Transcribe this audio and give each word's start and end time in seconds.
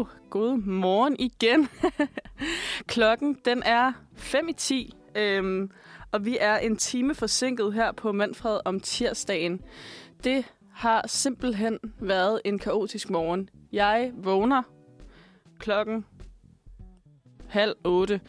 Uh, 0.00 0.06
god 0.30 0.56
morgen 0.58 1.16
igen. 1.18 1.68
Klokken 2.86 3.36
den 3.44 3.62
er 3.62 3.92
5 4.14 4.48
i 4.48 4.52
10, 4.52 4.94
øhm, 5.14 5.70
og 6.12 6.24
vi 6.24 6.38
er 6.40 6.56
en 6.56 6.76
time 6.76 7.14
forsinket 7.14 7.74
her 7.74 7.92
på 7.92 8.12
Manfred 8.12 8.60
om 8.64 8.80
tirsdagen. 8.80 9.60
Det 10.24 10.44
har 10.72 11.06
simpelthen 11.06 11.78
været 12.00 12.40
en 12.44 12.58
kaotisk 12.58 13.10
morgen. 13.10 13.50
Jeg 13.72 14.12
vågner 14.14 14.62
klokken 15.58 16.04
halv 17.48 17.74
otte, 17.84 18.20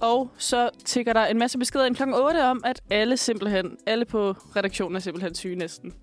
og 0.00 0.30
så 0.38 0.70
tigger 0.84 1.12
der 1.12 1.26
en 1.26 1.38
masse 1.38 1.58
beskeder 1.58 1.84
ind 1.84 1.96
klokken 1.96 2.14
8 2.14 2.44
om, 2.44 2.62
at 2.64 2.82
alle 2.90 3.16
simpelthen, 3.16 3.78
alle 3.86 4.04
på 4.04 4.32
redaktionen 4.32 4.96
er 4.96 5.00
simpelthen 5.00 5.34
syge 5.34 5.56
næsten. 5.56 5.94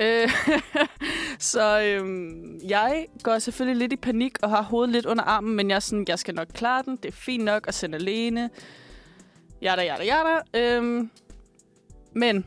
Øh, 0.00 0.30
så 1.52 1.80
øhm, 1.82 2.60
jeg 2.68 3.06
går 3.22 3.38
selvfølgelig 3.38 3.78
lidt 3.78 3.92
i 3.92 3.96
panik 3.96 4.32
og 4.42 4.50
har 4.50 4.62
hovedet 4.62 4.92
lidt 4.92 5.06
under 5.06 5.24
armen, 5.24 5.56
men 5.56 5.70
jeg 5.70 5.76
er 5.76 5.80
sådan, 5.80 6.04
jeg 6.08 6.18
skal 6.18 6.34
nok 6.34 6.48
klare 6.54 6.82
den. 6.82 6.96
Det 6.96 7.08
er 7.08 7.12
fint 7.12 7.44
nok 7.44 7.68
at 7.68 7.74
sende 7.74 7.98
alene. 7.98 8.50
Jada, 9.62 9.82
jada, 9.82 10.04
jada. 10.04 10.38
Øhm, 10.54 11.10
men 12.12 12.46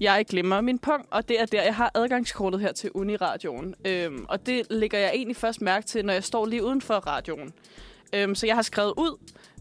jeg 0.00 0.24
glemmer 0.28 0.60
min 0.60 0.78
pung, 0.78 1.06
og 1.10 1.28
det 1.28 1.40
er 1.40 1.46
der, 1.46 1.62
jeg 1.62 1.74
har 1.74 1.90
adgangskortet 1.94 2.60
her 2.60 2.72
til 2.72 2.90
Uniradioen. 2.94 3.74
Øhm, 3.84 4.26
og 4.28 4.46
det 4.46 4.62
lægger 4.70 4.98
jeg 4.98 5.10
egentlig 5.14 5.36
først 5.36 5.60
mærke 5.60 5.86
til, 5.86 6.04
når 6.04 6.12
jeg 6.12 6.24
står 6.24 6.46
lige 6.46 6.64
uden 6.64 6.80
for 6.80 6.94
radioen. 6.94 7.52
Øhm, 8.12 8.34
så 8.34 8.46
jeg 8.46 8.54
har 8.54 8.62
skrevet 8.62 8.92
ud, 8.96 9.18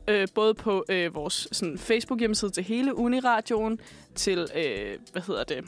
øh, 0.08 0.28
både 0.36 0.54
på 0.54 0.86
øh, 0.90 1.16
vores 1.16 1.48
sådan, 1.52 1.78
Facebook-hjemmeside 1.78 2.52
til 2.52 2.64
hele 2.64 2.96
Uniradioen, 2.96 3.80
til, 4.16 4.48
øh, 4.56 5.00
hvad 5.12 5.22
hedder 5.22 5.44
det, 5.44 5.66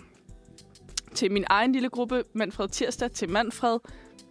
til 1.17 1.31
min 1.31 1.43
egen 1.47 1.71
lille 1.71 1.89
gruppe, 1.89 2.23
Manfred 2.33 2.69
Tirsdag, 2.69 3.11
til 3.11 3.29
Manfred, 3.29 3.79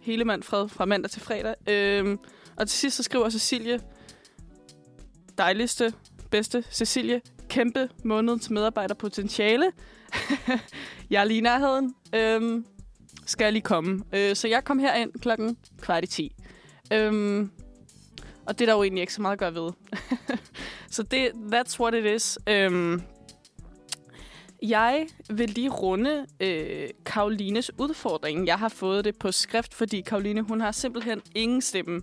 hele 0.01 0.25
Manfred, 0.25 0.69
fra 0.69 0.85
mandag 0.85 1.11
til 1.11 1.21
fredag. 1.21 1.55
Øhm, 1.69 2.19
og 2.55 2.67
til 2.67 2.79
sidst 2.79 2.97
så 2.97 3.03
skriver 3.03 3.29
Cecilie, 3.29 3.79
dejligste, 5.37 5.93
bedste 6.31 6.63
Cecilie, 6.71 7.21
kæmpe 7.49 7.89
månedens 8.03 8.49
medarbejderpotentiale. 8.49 9.71
jeg 11.09 11.21
er 11.21 11.23
lige 11.23 11.37
i 11.37 11.41
nærheden. 11.41 11.93
Øhm, 12.15 12.65
skal 13.25 13.45
jeg 13.45 13.53
lige 13.53 13.63
komme. 13.63 14.03
Øh, 14.13 14.35
så 14.35 14.47
jeg 14.47 14.63
kom 14.63 14.79
herind 14.79 15.11
klokken 15.21 15.57
kvart 15.81 16.03
i 16.03 16.07
10. 16.07 16.35
Øhm, 16.93 17.51
og 18.45 18.59
det 18.59 18.61
er 18.61 18.65
der 18.65 18.73
jo 18.73 18.83
egentlig 18.83 19.01
ikke 19.01 19.13
så 19.13 19.21
meget 19.21 19.33
at 19.33 19.39
gøre 19.39 19.53
ved. 19.53 19.71
så 20.95 21.03
det, 21.03 21.31
that's 21.53 21.79
what 21.79 21.93
it 21.93 22.05
is. 22.05 22.39
Øhm, 22.49 23.01
jeg 24.61 25.07
vil 25.29 25.49
lige 25.49 25.69
runde 25.69 26.25
øh, 26.39 26.89
Karolines 27.05 27.71
udfordring. 27.79 28.47
Jeg 28.47 28.59
har 28.59 28.69
fået 28.69 29.05
det 29.05 29.19
på 29.19 29.31
skrift, 29.31 29.73
fordi 29.73 30.01
Karoline 30.01 30.41
hun 30.41 30.61
har 30.61 30.71
simpelthen 30.71 31.21
ingen 31.35 31.61
stemme. 31.61 32.01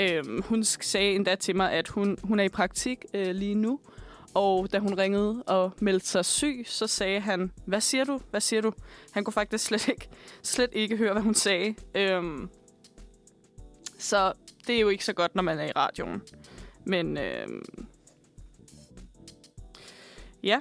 Øhm, 0.00 0.42
hun 0.42 0.64
sagde 0.64 1.14
endda 1.14 1.34
til 1.34 1.56
mig, 1.56 1.72
at 1.72 1.88
hun, 1.88 2.18
hun 2.22 2.40
er 2.40 2.44
i 2.44 2.48
praktik 2.48 3.04
øh, 3.14 3.34
lige 3.34 3.54
nu. 3.54 3.80
Og 4.34 4.72
da 4.72 4.78
hun 4.78 4.98
ringede 4.98 5.42
og 5.46 5.72
meldte 5.80 6.06
sig 6.06 6.24
syg, 6.24 6.64
så 6.66 6.86
sagde 6.86 7.20
han, 7.20 7.52
hvad 7.66 7.80
siger 7.80 8.04
du? 8.04 8.20
Hvad 8.30 8.40
siger 8.40 8.62
du? 8.62 8.72
Han 9.10 9.24
kunne 9.24 9.32
faktisk 9.32 9.64
slet 9.64 9.88
ikke, 9.88 10.08
slet 10.42 10.70
ikke 10.72 10.96
høre, 10.96 11.12
hvad 11.12 11.22
hun 11.22 11.34
sagde. 11.34 11.74
Øhm, 11.94 12.48
så 13.98 14.32
det 14.66 14.76
er 14.76 14.80
jo 14.80 14.88
ikke 14.88 15.04
så 15.04 15.12
godt, 15.12 15.34
når 15.34 15.42
man 15.42 15.58
er 15.58 15.64
i 15.64 15.72
radioen. 15.76 16.22
Men 16.84 17.18
øhm, 17.18 17.86
ja, 20.42 20.60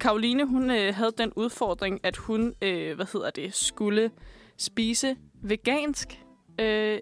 Karoline, 0.00 0.46
hun 0.46 0.70
øh, 0.70 0.94
havde 0.94 1.12
den 1.18 1.32
udfordring, 1.36 2.00
at 2.02 2.16
hun, 2.16 2.54
øh, 2.62 2.96
hvad 2.96 3.06
hedder 3.12 3.30
det, 3.30 3.54
skulle 3.54 4.10
spise 4.56 5.16
vegansk 5.42 6.24
øh, 6.60 6.98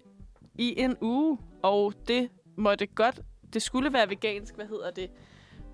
i 0.58 0.80
en 0.80 0.96
uge. 1.00 1.38
Og 1.62 1.92
det 2.08 2.28
måtte 2.56 2.86
godt, 2.86 3.20
det 3.52 3.62
skulle 3.62 3.92
være 3.92 4.10
vegansk, 4.10 4.54
hvad 4.54 4.66
hedder 4.66 4.90
det, 4.90 5.10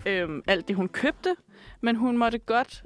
øh, 0.05 0.29
alt 0.47 0.67
det 0.67 0.75
hun 0.75 0.87
købte. 0.87 1.35
Men 1.81 1.95
hun 1.95 2.17
måtte 2.17 2.37
godt, 2.37 2.83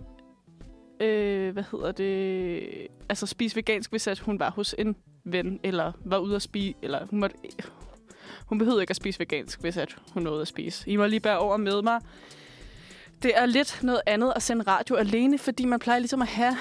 øh, 0.99 1.53
hvad 1.53 1.63
hedder 1.71 1.91
det, 1.91 2.87
altså 3.09 3.27
spise 3.27 3.55
vegansk, 3.55 3.91
hvis 3.91 4.07
at 4.07 4.19
hun 4.19 4.39
var 4.39 4.51
hos 4.51 4.75
en 4.77 4.95
ven, 5.23 5.59
eller 5.63 5.91
var 6.05 6.17
ude 6.17 6.35
at 6.35 6.41
spise, 6.41 6.75
eller 6.81 7.05
hun 7.05 7.19
måtte, 7.19 7.35
hun 8.45 8.57
behøvede 8.57 8.81
ikke 8.81 8.91
at 8.91 8.97
spise 8.97 9.19
vegansk, 9.19 9.61
hvis 9.61 9.77
at 9.77 9.95
hun 10.13 10.23
nåede 10.23 10.41
at 10.41 10.47
spise. 10.47 10.89
I 10.89 10.95
må 10.95 11.05
lige 11.05 11.19
bære 11.19 11.39
over 11.39 11.57
med 11.57 11.81
mig 11.81 12.01
det 13.23 13.37
er 13.37 13.45
lidt 13.45 13.79
noget 13.83 14.01
andet 14.05 14.33
at 14.35 14.43
sende 14.43 14.63
radio 14.63 14.95
alene, 14.95 15.37
fordi 15.37 15.65
man 15.65 15.79
plejer 15.79 15.99
ligesom 15.99 16.21
at 16.21 16.27
have 16.27 16.57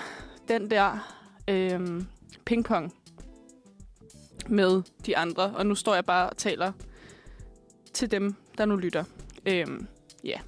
den 0.48 0.70
der 0.70 1.14
øh, 1.48 2.02
pingpong 2.44 2.94
med 4.48 4.82
de 5.06 5.16
andre. 5.16 5.42
Og 5.42 5.66
nu 5.66 5.74
står 5.74 5.94
jeg 5.94 6.04
bare 6.04 6.30
og 6.30 6.36
taler 6.36 6.72
til 7.92 8.10
dem, 8.10 8.34
der 8.58 8.64
nu 8.64 8.76
lytter. 8.76 9.04
Øh, 9.46 9.66
ja. 10.24 10.30
Yeah. 10.30 10.40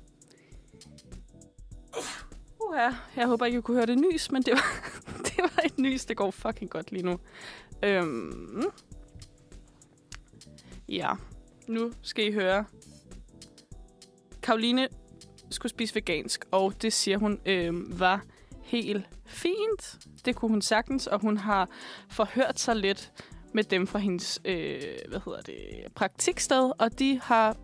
Uh, 2.61 2.77
ja. 2.77 2.95
Jeg 3.17 3.27
håber 3.27 3.47
ikke, 3.47 3.59
I 3.59 3.61
kunne 3.61 3.77
høre 3.77 3.87
det 3.87 3.99
nys, 3.99 4.31
men 4.31 4.43
det 4.43 4.53
var, 4.53 4.91
det 5.29 5.39
var 5.39 5.63
et 5.65 5.79
nys. 5.79 6.05
Det 6.05 6.17
går 6.17 6.31
fucking 6.31 6.71
godt 6.71 6.93
lige 6.93 7.03
nu. 7.03 7.19
Øhm, 7.83 8.65
ja, 10.89 11.13
nu 11.67 11.93
skal 12.03 12.27
I 12.27 12.33
høre. 12.33 12.65
Karoline 14.43 14.89
skulle 15.51 15.71
spise 15.71 15.95
vegansk, 15.95 16.45
og 16.51 16.83
det 16.83 16.93
siger 16.93 17.19
hun 17.19 17.41
øh, 17.47 18.01
var 18.01 18.23
helt 18.63 19.05
fint. 19.27 19.99
Det 20.25 20.37
kunne 20.37 20.51
hun 20.51 20.63
sagtens, 20.63 21.07
og 21.07 21.21
hun 21.21 21.37
har 21.37 21.69
forhørt 22.11 22.61
sig 22.61 22.77
lidt 22.77 23.13
med 23.55 23.65
dem 23.65 23.87
fra 23.87 23.99
hendes 23.99 24.41
øh, 24.45 24.81
hvad 25.09 25.21
hedder 25.25 25.41
det, 25.41 25.93
praktiksted, 25.95 26.73
og 26.79 26.99
de 26.99 27.21
har 27.23 27.57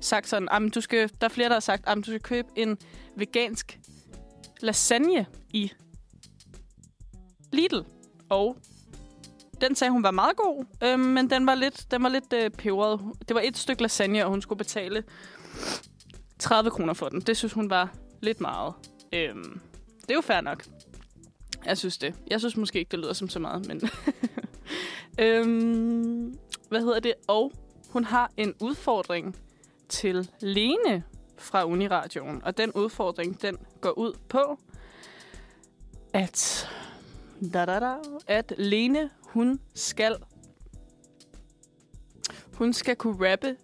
sagt 0.00 0.28
sådan, 0.28 0.70
du 0.70 0.80
skal, 0.80 1.10
der 1.20 1.24
er 1.26 1.28
flere, 1.28 1.48
der 1.48 1.54
har 1.54 1.60
sagt, 1.60 1.88
at 1.88 1.96
du 1.96 2.02
skal 2.02 2.20
købe 2.20 2.48
en 2.56 2.78
vegansk 3.16 3.78
lasagne 4.60 5.26
i 5.50 5.72
Lidl. 7.52 7.80
Og 8.28 8.56
den 9.60 9.76
sagde, 9.76 9.90
hun 9.90 10.02
var 10.02 10.10
meget 10.10 10.36
god, 10.36 10.64
øh, 10.82 11.00
men 11.00 11.30
den 11.30 11.46
var 11.46 11.54
lidt, 11.54 11.86
den 11.90 12.02
var 12.02 12.08
lidt 12.08 12.32
øh, 12.32 12.50
peberet. 12.50 13.00
Det 13.28 13.34
var 13.34 13.40
et 13.44 13.56
stykke 13.56 13.82
lasagne, 13.82 14.24
og 14.24 14.30
hun 14.30 14.42
skulle 14.42 14.58
betale 14.58 15.04
30 16.42 16.70
kroner 16.70 16.92
for 16.92 17.08
den. 17.08 17.20
Det 17.20 17.36
synes 17.36 17.52
hun 17.52 17.70
var 17.70 17.94
lidt 18.20 18.40
meget. 18.40 18.74
Øhm, 19.12 19.60
det 20.00 20.10
er 20.10 20.14
jo 20.14 20.20
fair 20.20 20.40
nok. 20.40 20.64
Jeg 21.64 21.78
synes 21.78 21.98
det. 21.98 22.14
Jeg 22.26 22.40
synes 22.40 22.56
måske 22.56 22.78
ikke, 22.78 22.90
det 22.90 22.98
lyder 22.98 23.12
som 23.12 23.28
så 23.28 23.38
meget, 23.38 23.66
men... 23.66 23.82
øhm, 25.24 26.38
hvad 26.68 26.80
hedder 26.80 27.00
det? 27.00 27.14
Og 27.28 27.52
hun 27.88 28.04
har 28.04 28.30
en 28.36 28.54
udfordring 28.60 29.36
til 29.88 30.30
Lene 30.40 31.02
fra 31.38 31.64
Uniradioen. 31.64 32.42
Og 32.44 32.56
den 32.56 32.72
udfordring, 32.72 33.42
den 33.42 33.58
går 33.80 33.98
ud 33.98 34.12
på, 34.28 34.58
at, 36.12 36.68
da, 37.52 37.64
da, 37.64 37.80
da, 37.80 37.94
at 38.26 38.52
Lene, 38.58 39.10
hun 39.20 39.60
skal 39.74 40.16
hun 42.54 42.72
skal 42.72 42.96
kunne 42.96 43.30
rappe 43.30 43.56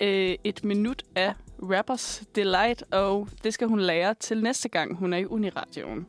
øh, 0.00 0.36
et 0.44 0.64
minut 0.64 1.02
af 1.14 1.34
Rappers 1.62 2.22
Delight, 2.34 2.84
og 2.92 3.28
det 3.44 3.54
skal 3.54 3.68
hun 3.68 3.80
lære 3.80 4.14
til 4.14 4.42
næste 4.42 4.68
gang, 4.68 4.96
hun 4.96 5.12
er 5.12 5.18
i 5.18 5.26
Uniradioen. 5.26 6.06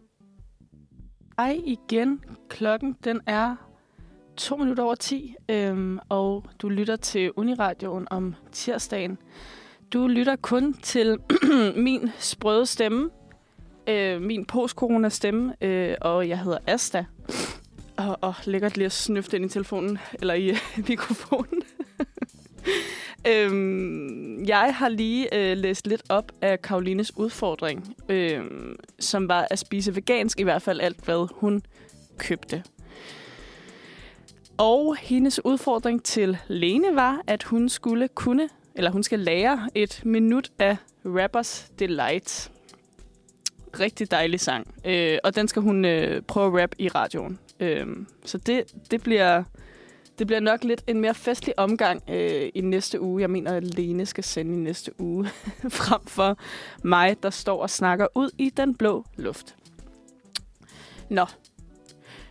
Ej, 1.37 1.61
igen. 1.65 2.23
Klokken, 2.49 2.95
den 3.03 3.21
er 3.27 3.55
to 4.37 4.57
minutter 4.57 4.83
over 4.83 4.95
10, 4.95 5.35
øhm, 5.49 5.99
og 6.09 6.45
du 6.61 6.69
lytter 6.69 6.95
til 6.95 7.31
Uniradioen 7.35 8.07
om 8.09 8.35
tirsdagen. 8.51 9.17
Du 9.93 10.07
lytter 10.07 10.35
kun 10.35 10.73
til 10.73 11.17
min 11.85 12.09
sprøde 12.19 12.65
stemme, 12.65 13.09
øh, 13.89 14.21
min 14.21 14.45
post-corona 14.45 15.09
stemme, 15.09 15.55
øh, 15.61 15.95
og 16.01 16.29
jeg 16.29 16.39
hedder 16.39 16.57
Asta. 16.67 17.05
Og, 17.97 18.17
og 18.21 18.33
lækkert 18.45 18.77
lige 18.77 18.85
at 18.85 18.91
snøfte 18.91 19.37
ind 19.37 19.45
i 19.45 19.49
telefonen, 19.49 19.97
eller 20.13 20.33
i 20.33 20.49
øh, 20.49 20.57
mikrofonen 20.89 21.61
øhm, 23.27 24.45
jeg 24.45 24.75
har 24.75 24.89
lige 24.89 25.35
øh, 25.35 25.57
læst 25.57 25.87
lidt 25.87 26.03
op 26.09 26.31
af 26.41 26.61
Karolines 26.61 27.17
udfordring, 27.17 27.95
øh, 28.09 28.41
som 28.99 29.27
var 29.27 29.47
at 29.49 29.59
spise 29.59 29.95
vegansk, 29.95 30.39
i 30.39 30.43
hvert 30.43 30.61
fald 30.61 30.81
alt, 30.81 31.05
hvad 31.05 31.27
hun 31.33 31.61
købte. 32.17 32.63
Og 34.57 34.95
hendes 34.95 35.45
udfordring 35.45 36.03
til 36.03 36.37
Lene 36.47 36.95
var, 36.95 37.21
at 37.27 37.43
hun 37.43 37.69
skulle 37.69 38.07
kunne, 38.07 38.49
eller 38.75 38.91
hun 38.91 39.03
skal 39.03 39.19
lære 39.19 39.69
et 39.75 40.01
minut 40.05 40.51
af 40.59 40.77
Rappers 41.05 41.71
Delight. 41.79 42.51
Rigtig 43.79 44.11
dejlig 44.11 44.39
sang. 44.39 44.75
Øh, 44.85 45.17
og 45.23 45.35
den 45.35 45.47
skal 45.47 45.61
hun 45.61 45.85
øh, 45.85 46.21
prøve 46.21 46.47
at 46.47 46.63
rap 46.63 46.75
i 46.77 46.87
radioen. 46.87 47.39
Øh, 47.59 47.87
så 48.25 48.37
det, 48.37 48.63
det 48.91 49.03
bliver 49.03 49.43
det 50.19 50.27
bliver 50.27 50.39
nok 50.39 50.63
lidt 50.63 50.83
en 50.87 51.01
mere 51.01 51.13
festlig 51.13 51.59
omgang 51.59 52.03
øh, 52.09 52.49
i 52.55 52.61
næste 52.61 53.01
uge. 53.01 53.21
Jeg 53.21 53.29
mener, 53.29 53.53
at 53.53 53.63
Lene 53.63 54.05
skal 54.05 54.23
sende 54.23 54.53
i 54.53 54.57
næste 54.57 55.01
uge, 55.01 55.25
frem 55.69 56.05
for 56.05 56.37
mig, 56.83 57.23
der 57.23 57.29
står 57.29 57.61
og 57.61 57.69
snakker 57.69 58.07
ud 58.15 58.29
i 58.37 58.49
den 58.49 58.75
blå 58.75 59.05
luft. 59.15 59.55
Nå, 61.09 61.25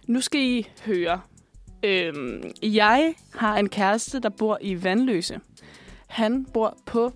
nu 0.06 0.20
skal 0.20 0.40
I 0.40 0.68
høre. 0.86 1.20
Øhm, 1.82 2.52
jeg 2.62 3.14
har 3.34 3.56
en 3.56 3.68
kæreste, 3.68 4.20
der 4.20 4.28
bor 4.28 4.58
i 4.60 4.84
Vandløse. 4.84 5.40
Han 6.06 6.44
bor 6.44 6.78
på 6.86 7.12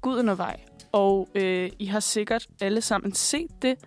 Gudenåvej, 0.00 0.60
og 0.92 1.28
øh, 1.34 1.70
I 1.78 1.86
har 1.86 2.00
sikkert 2.00 2.46
alle 2.60 2.80
sammen 2.80 3.12
set 3.12 3.62
det. 3.62 3.78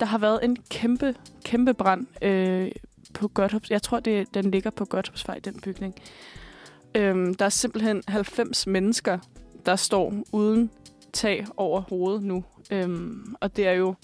Der 0.00 0.06
har 0.06 0.18
været 0.18 0.44
en 0.44 0.56
kæmpe, 0.70 1.14
kæmpe 1.44 1.74
brand 1.74 2.06
øh, 2.22 2.70
på 3.14 3.28
Godthåbs. 3.28 3.70
Jeg 3.70 3.82
tror, 3.82 4.00
det, 4.00 4.34
den 4.34 4.50
ligger 4.50 4.70
på 4.70 4.84
Godthåbsvej, 4.84 5.38
den 5.38 5.60
bygning. 5.60 5.94
Øhm, 6.94 7.34
der 7.34 7.44
er 7.44 7.48
simpelthen 7.48 8.02
90 8.08 8.66
mennesker, 8.66 9.18
der 9.66 9.76
står 9.76 10.14
uden 10.32 10.70
tag 11.12 11.46
over 11.56 11.80
hovedet 11.80 12.22
nu. 12.22 12.44
Øhm, 12.70 13.34
og 13.40 13.56
det 13.56 13.66
er 13.66 13.72
jo 13.72 13.94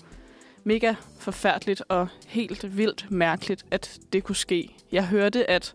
mega 0.65 0.95
forfærdeligt 1.19 1.83
og 1.89 2.09
helt 2.27 2.77
vildt 2.77 3.11
mærkeligt, 3.11 3.65
at 3.71 3.99
det 4.13 4.25
kunne 4.25 4.37
ske. 4.37 4.77
Jeg 4.93 5.07
hørte, 5.07 5.51
at 5.51 5.75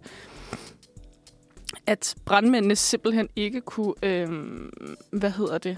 at 1.88 2.16
brandmændene 2.26 2.76
simpelthen 2.76 3.30
ikke 3.36 3.62
kunne, 3.62 3.94
øhm, 4.04 4.74
hvad 5.12 5.32
hedder 5.32 5.58
det? 5.58 5.78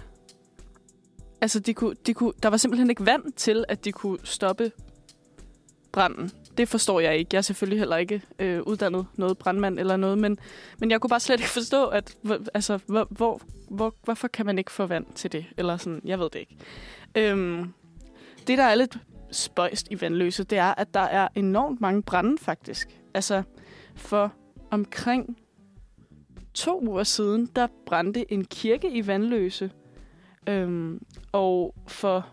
Altså, 1.42 1.60
de 1.60 1.74
kunne, 1.74 1.96
de 2.06 2.14
kunne, 2.14 2.34
der 2.44 2.50
var 2.50 2.58
simpelthen 2.58 2.90
ikke 2.90 3.06
vand 3.06 3.34
til, 3.34 3.66
at 3.68 3.86
de 3.86 3.92
kunne 3.92 4.18
stoppe 4.24 4.72
branden. 5.92 6.32
Det 6.58 6.68
forstår 6.68 7.00
jeg 7.00 7.18
ikke. 7.18 7.30
Jeg 7.32 7.38
er 7.38 7.42
selvfølgelig 7.42 7.80
heller 7.80 7.98
ikke 7.98 8.22
øh, 8.40 8.62
uddannet 8.62 9.06
noget 9.16 9.38
brandmand 9.38 9.80
eller 9.80 9.98
noget, 9.98 10.18
men, 10.18 10.38
men 10.80 10.92
jeg 10.92 11.02
kunne 11.02 11.10
bare 11.10 11.20
slet 11.20 11.40
ikke 11.40 11.50
forstå, 11.50 11.86
at 11.88 12.18
altså, 12.54 12.80
hvor, 12.86 13.08
hvor, 13.10 13.42
hvor, 13.70 13.96
hvorfor 14.04 14.28
kan 14.28 14.46
man 14.46 14.58
ikke 14.58 14.72
få 14.72 14.86
vand 14.86 15.06
til 15.16 15.32
det? 15.32 15.46
Eller 15.58 15.78
sådan, 15.78 16.02
jeg 16.06 16.20
ved 16.20 16.30
det 16.30 16.40
ikke. 16.40 16.58
Øhm, 17.16 17.74
det, 18.48 18.58
der 18.58 18.64
er 18.64 18.76
lidt 18.76 18.98
spøjst 19.32 19.88
i 19.92 20.02
vandløse, 20.02 20.44
det 20.44 20.58
er, 20.58 20.74
at 20.78 20.94
der 20.94 21.00
er 21.00 21.28
enormt 21.36 21.82
mange 21.82 22.04
brænde 22.04 22.38
faktisk. 22.38 23.00
Altså, 23.14 23.44
for 23.96 24.34
omkring 24.72 25.38
to 26.54 26.88
uger 26.88 27.04
siden, 27.04 27.50
der 27.56 27.68
brændte 27.86 28.32
en 28.32 28.46
kirke 28.46 28.92
i 28.92 29.08
Vandløse. 29.08 29.72
Øhm, 30.50 31.02
og 31.32 31.76
for 31.88 32.28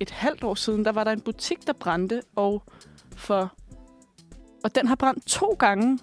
et 0.00 0.10
halvt 0.10 0.44
år 0.44 0.54
siden, 0.54 0.84
der 0.84 0.92
var 0.92 1.04
der 1.04 1.10
en 1.10 1.20
butik, 1.20 1.66
der 1.66 1.72
brændte, 1.72 2.22
og 2.36 2.62
for 3.16 3.52
og 4.64 4.74
den 4.74 4.86
har 4.86 4.94
brændt 4.94 5.26
to 5.26 5.56
gange, 5.58 5.98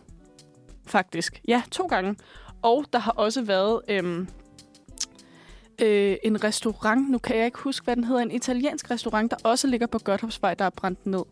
faktisk. 0.88 1.41
Ja, 1.47 1.63
to 1.71 1.85
gange. 1.85 2.15
Og 2.61 2.85
der 2.94 3.00
har 3.00 3.11
også 3.11 3.41
været 3.41 3.81
øhm, 3.88 4.27
øh, 5.81 6.17
en 6.23 6.44
restaurant, 6.44 7.09
nu 7.09 7.17
kan 7.17 7.38
jeg 7.38 7.45
ikke 7.45 7.59
huske, 7.59 7.83
hvad 7.83 7.95
den 7.95 8.03
hedder, 8.03 8.21
en 8.21 8.31
italiensk 8.31 8.91
restaurant, 8.91 9.31
der 9.31 9.38
også 9.44 9.67
ligger 9.67 9.88
på 9.88 10.00
Godthåbsvej, 10.00 10.53
der 10.53 10.65
er 10.65 10.69
brændt 10.69 11.06
ned. 11.06 11.23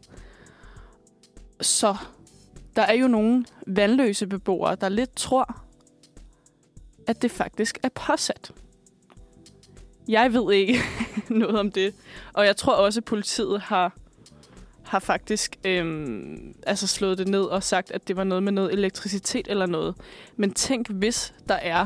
Så 1.62 1.96
der 2.76 2.82
er 2.82 2.94
jo 2.94 3.08
nogle 3.08 3.46
vandløse 3.68 4.28
beboere, 4.28 4.76
der 4.76 4.90
lidt 4.90 5.16
tror, 5.16 5.64
at 7.08 7.22
det 7.22 7.32
faktisk 7.32 7.78
er 7.84 7.90
påsat. 7.90 8.52
Jeg 10.08 10.34
ved 10.34 10.54
ikke 10.54 10.80
noget 11.30 11.60
om 11.60 11.72
det, 11.72 11.96
og 12.34 12.46
jeg 12.46 12.58
tror 12.58 12.74
også, 12.74 13.00
at 13.00 13.06
politiet 13.06 13.62
har 13.62 13.94
har 14.88 15.00
faktisk 15.00 15.56
øhm, 15.66 16.56
altså 16.68 16.88
slået 16.88 17.18
det 17.18 17.28
ned 17.28 17.42
og 17.42 17.64
sagt, 17.64 17.92
at 17.92 18.08
det 18.08 18.18
var 18.18 18.24
noget 18.24 18.44
med 18.44 18.52
noget 18.52 18.74
elektricitet 18.74 19.48
eller 19.48 19.66
noget. 19.66 19.96
Men 20.36 20.54
tænk, 20.54 20.90
hvis 20.90 21.34
der 21.50 21.56
er 21.56 21.86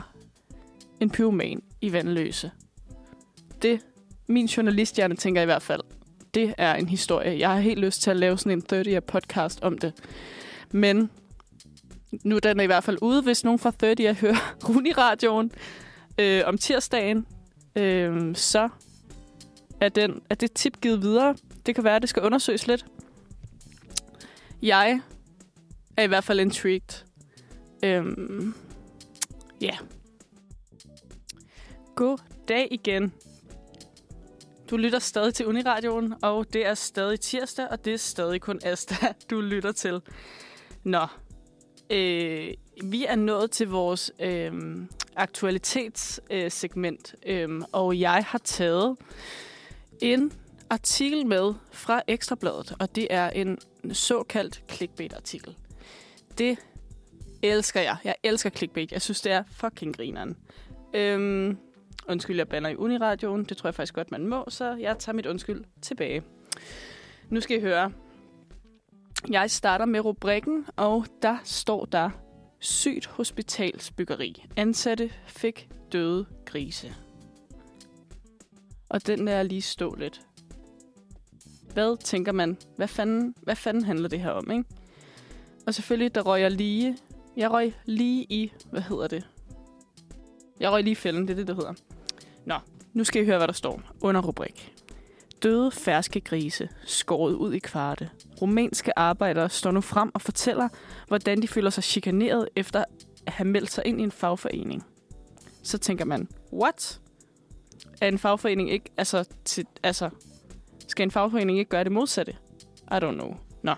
en 0.99 1.09
pyroman 1.09 1.61
i 1.81 1.93
vandløse. 1.93 2.51
Det, 3.61 3.81
min 4.27 4.45
journalisthjerne 4.45 5.15
tænker 5.15 5.41
i 5.41 5.45
hvert 5.45 5.61
fald, 5.61 5.81
det 6.33 6.53
er 6.57 6.75
en 6.75 6.89
historie. 6.89 7.39
Jeg 7.39 7.49
har 7.49 7.59
helt 7.59 7.79
lyst 7.79 8.01
til 8.01 8.11
at 8.11 8.17
lave 8.17 8.37
sådan 8.37 8.51
en 8.51 8.81
30-year 8.81 8.99
podcast 8.99 9.63
om 9.63 9.77
det. 9.77 9.93
Men 10.71 11.09
nu 12.23 12.35
er 12.35 12.39
den 12.39 12.59
i 12.59 12.65
hvert 12.65 12.83
fald 12.83 12.97
ude, 13.01 13.21
hvis 13.21 13.43
nogen 13.43 13.59
fra 13.59 13.71
30 13.71 14.13
hører 14.13 14.55
Runi-radioen 14.69 15.51
øh, 16.17 16.41
om 16.45 16.57
tirsdagen, 16.57 17.25
øh, 17.75 18.35
så 18.35 18.69
er, 19.81 19.89
den, 19.89 20.21
er 20.29 20.35
det 20.35 20.51
tip 20.51 20.81
givet 20.81 21.01
videre. 21.01 21.35
Det 21.65 21.75
kan 21.75 21.83
være, 21.83 21.95
at 21.95 22.01
det 22.01 22.09
skal 22.09 22.23
undersøges 22.23 22.67
lidt. 22.67 22.85
Jeg 24.61 25.01
er 25.97 26.03
i 26.03 26.07
hvert 26.07 26.23
fald 26.23 26.39
intrigued. 26.39 27.05
Øhm, 27.83 28.55
ja. 29.61 29.65
Yeah. 29.65 29.77
God 31.95 32.17
dag 32.47 32.67
igen. 32.71 33.13
Du 34.69 34.77
lytter 34.77 34.99
stadig 34.99 35.33
til 35.33 35.45
Uniradioen, 35.45 36.13
og 36.21 36.53
det 36.53 36.65
er 36.65 36.73
stadig 36.73 37.19
tirsdag, 37.19 37.67
og 37.67 37.85
det 37.85 37.93
er 37.93 37.97
stadig 37.97 38.41
kun 38.41 38.59
Asta, 38.63 38.95
du 39.29 39.41
lytter 39.41 39.71
til. 39.71 40.01
Nå, 40.83 41.07
øh, 41.89 42.53
vi 42.83 43.05
er 43.05 43.15
nået 43.15 43.51
til 43.51 43.67
vores 43.67 44.11
øh, 44.19 44.53
aktualitetssegment, 45.15 47.15
øh, 47.25 47.61
og 47.71 47.99
jeg 47.99 48.25
har 48.27 48.37
taget 48.37 48.97
en 50.01 50.33
artikel 50.71 51.27
med 51.27 51.53
fra 51.71 52.01
Ekstrabladet, 52.07 52.75
og 52.79 52.95
det 52.95 53.07
er 53.09 53.29
en 53.29 53.57
såkaldt 53.93 54.63
clickbait-artikel. 54.71 55.55
Det 56.37 56.57
elsker 57.43 57.81
jeg. 57.81 57.97
Jeg 58.03 58.15
elsker 58.23 58.49
clickbait. 58.49 58.91
Jeg 58.91 59.01
synes, 59.01 59.21
det 59.21 59.31
er 59.31 59.43
fucking 59.51 59.95
grineren. 59.95 60.37
Øhm, 60.93 61.57
undskyld, 62.07 62.37
jeg 62.37 62.47
banner 62.47 62.69
i 62.69 62.75
Uniradioen. 62.75 63.43
Det 63.43 63.57
tror 63.57 63.67
jeg 63.67 63.75
faktisk 63.75 63.93
godt, 63.93 64.11
man 64.11 64.27
må, 64.27 64.45
så 64.49 64.75
jeg 64.75 64.99
tager 64.99 65.15
mit 65.15 65.25
undskyld 65.25 65.63
tilbage. 65.81 66.23
Nu 67.29 67.41
skal 67.41 67.57
I 67.57 67.61
høre. 67.61 67.91
Jeg 69.29 69.51
starter 69.51 69.85
med 69.85 70.05
rubrikken, 70.05 70.65
og 70.75 71.05
der 71.21 71.37
står 71.43 71.85
der 71.85 72.09
Sygt 72.59 73.05
hospitalsbyggeri. 73.05 74.45
Ansatte 74.57 75.11
fik 75.27 75.69
døde 75.91 76.25
grise. 76.45 76.95
Og 78.89 79.07
den 79.07 79.27
der 79.27 79.43
lige 79.43 79.61
stå 79.61 79.95
lidt. 79.95 80.21
Hvad 81.73 81.97
tænker 81.97 82.31
man? 82.31 82.57
Hvad 82.77 82.87
fanden, 82.87 83.35
hvad 83.41 83.55
fanden 83.55 83.83
handler 83.83 84.09
det 84.09 84.19
her 84.19 84.29
om, 84.29 84.51
ikke? 84.51 84.63
Og 85.67 85.73
selvfølgelig, 85.73 86.15
der 86.15 86.21
røg 86.21 86.41
jeg 86.41 86.51
lige... 86.51 86.97
Jeg 87.37 87.51
røg 87.51 87.73
lige 87.85 88.23
i... 88.23 88.53
Hvad 88.71 88.81
hedder 88.81 89.07
det? 89.07 89.27
Jeg 90.59 90.71
røg 90.71 90.83
lige 90.83 90.91
i 90.91 90.95
fælden, 90.95 91.27
det 91.27 91.29
er 91.29 91.35
det, 91.35 91.47
der 91.47 91.53
hedder. 91.53 91.73
Nå, 92.45 92.55
nu 92.93 93.03
skal 93.03 93.21
I 93.21 93.25
høre, 93.25 93.37
hvad 93.37 93.47
der 93.47 93.53
står 93.53 93.81
under 94.01 94.21
rubrik. 94.21 94.73
Døde 95.43 95.71
ferske 95.71 96.21
grise, 96.21 96.69
skåret 96.85 97.33
ud 97.33 97.53
i 97.53 97.59
kvarte. 97.59 98.09
Rumænske 98.41 98.99
arbejdere 98.99 99.49
står 99.49 99.71
nu 99.71 99.81
frem 99.81 100.11
og 100.13 100.21
fortæller, 100.21 100.69
hvordan 101.07 101.41
de 101.41 101.47
føler 101.47 101.69
sig 101.69 101.83
chikaneret 101.83 102.49
efter 102.55 102.83
at 103.25 103.33
have 103.33 103.47
meldt 103.47 103.71
sig 103.71 103.85
ind 103.85 103.99
i 104.01 104.03
en 104.03 104.11
fagforening. 104.11 104.83
Så 105.63 105.77
tænker 105.77 106.05
man, 106.05 106.27
what? 106.53 106.99
Er 108.01 108.07
en 108.07 108.19
fagforening 108.19 108.71
ikke, 108.71 108.89
altså, 108.97 109.29
til, 109.45 109.65
altså 109.83 110.09
skal 110.91 111.03
en 111.03 111.11
fagforening 111.11 111.59
ikke 111.59 111.69
gøre 111.69 111.83
det 111.83 111.91
modsatte? 111.91 112.35
I 112.91 112.95
don't 112.95 113.11
know. 113.11 113.35
Nå. 113.63 113.75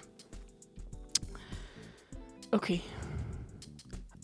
Okay. 2.52 2.80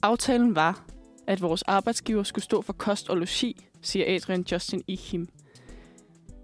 Aftalen 0.02 0.56
var, 0.56 0.86
at 1.28 1.42
vores 1.42 1.62
arbejdsgiver 1.62 2.24
skulle 2.24 2.46
stå 2.46 2.62
for 2.62 2.74
kost 2.74 3.10
og 3.10 3.18
logi, 3.18 3.66
siger 3.82 4.16
Adrian 4.16 4.46
Justin 4.52 4.80
e. 4.80 4.84
Ihim. 4.88 5.30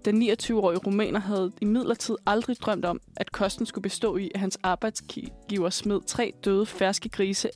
Den 0.04 0.22
29-årige 0.22 0.78
rumæner 0.78 1.20
havde 1.20 1.52
i 1.60 1.64
midlertid 1.64 2.16
aldrig 2.26 2.56
drømt 2.60 2.84
om, 2.84 3.00
at 3.16 3.32
kosten 3.32 3.66
skulle 3.66 3.82
bestå 3.82 4.16
i, 4.16 4.30
at 4.34 4.40
hans 4.40 4.58
arbejdsgiver 4.62 5.70
smed 5.70 6.00
tre 6.06 6.32
døde 6.44 6.66
ferske 6.66 7.08
grise 7.08 7.50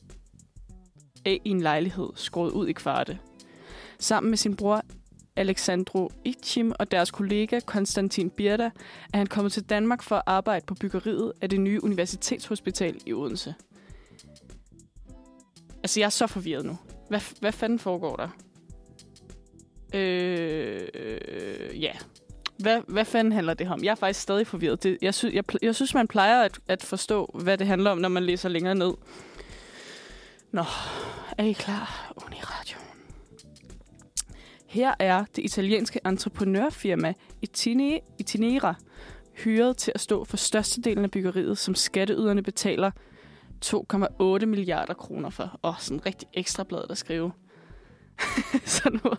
af 1.25 1.41
i 1.45 1.49
en 1.49 1.61
lejlighed, 1.61 2.09
skåret 2.15 2.51
ud 2.51 2.69
i 2.69 2.73
kvarte. 2.73 3.19
Sammen 3.99 4.31
med 4.31 4.39
sin 4.39 4.57
bror 4.57 4.83
Alexandro 5.41 6.11
Ichim 6.25 6.73
og 6.79 6.91
deres 6.91 7.11
kollega 7.11 7.61
Konstantin 7.61 8.31
Birda 8.31 8.71
er 9.13 9.19
han 9.19 9.27
kommet 9.27 9.53
til 9.53 9.63
Danmark 9.63 10.03
for 10.03 10.17
at 10.17 10.23
arbejde 10.27 10.67
på 10.67 10.75
byggeriet 10.75 11.33
af 11.41 11.51
det 11.51 11.61
nye 11.61 11.85
universitetshospital 11.85 13.01
i 13.07 13.13
Odense. 13.13 13.55
Altså, 15.83 16.01
jeg 16.01 16.07
er 16.07 16.11
så 16.11 16.27
forvirret 16.27 16.65
nu. 16.65 16.79
Hvad, 17.09 17.21
hvad 17.41 17.53
fanden 17.53 17.79
foregår 17.79 18.17
der? 18.17 18.29
Øh, 19.95 20.89
øh, 20.95 21.83
ja. 21.83 21.93
Hvad, 22.59 22.81
hvad 22.89 23.05
fanden 23.05 23.33
handler 23.33 23.55
det 23.55 23.69
om? 23.69 23.85
Jeg 23.85 23.91
er 23.91 23.95
faktisk 23.95 24.21
stadig 24.21 24.47
forvirret. 24.47 24.83
Det, 24.83 24.99
jeg, 25.03 25.15
sy, 25.15 25.25
jeg, 25.25 25.45
jeg 25.63 25.75
synes, 25.75 25.95
man 25.95 26.09
plejer 26.09 26.43
at, 26.43 26.59
at 26.69 26.83
forstå, 26.83 27.41
hvad 27.43 27.59
det 27.59 27.67
handler 27.67 27.91
om, 27.91 27.99
når 27.99 28.09
man 28.09 28.23
læser 28.23 28.49
længere 28.49 28.75
ned. 28.75 28.93
Nå, 30.53 30.65
er 31.39 31.45
I 31.45 31.53
klar? 31.53 32.13
Uniradio. 32.27 32.80
Her 34.71 34.95
er 34.99 35.25
det 35.37 35.45
italienske 35.45 36.01
entreprenørfirma 36.07 37.15
Itinera 38.19 38.75
hyret 39.45 39.77
til 39.77 39.93
at 39.95 40.01
stå 40.01 40.25
for 40.25 40.37
størstedelen 40.37 41.05
af 41.05 41.11
byggeriet, 41.11 41.59
som 41.59 41.75
skatteyderne 41.75 42.43
betaler 42.43 42.91
2,8 43.65 44.47
milliarder 44.47 44.95
kroner 44.95 45.31
for. 45.31 45.59
Og 45.63 45.75
sådan 45.79 46.07
rigtig 46.07 46.29
ekstra 46.35 46.65
blad 46.65 46.91
at 46.91 46.99
skrive. 46.99 47.33
sådan 48.65 49.01
noget. 49.05 49.19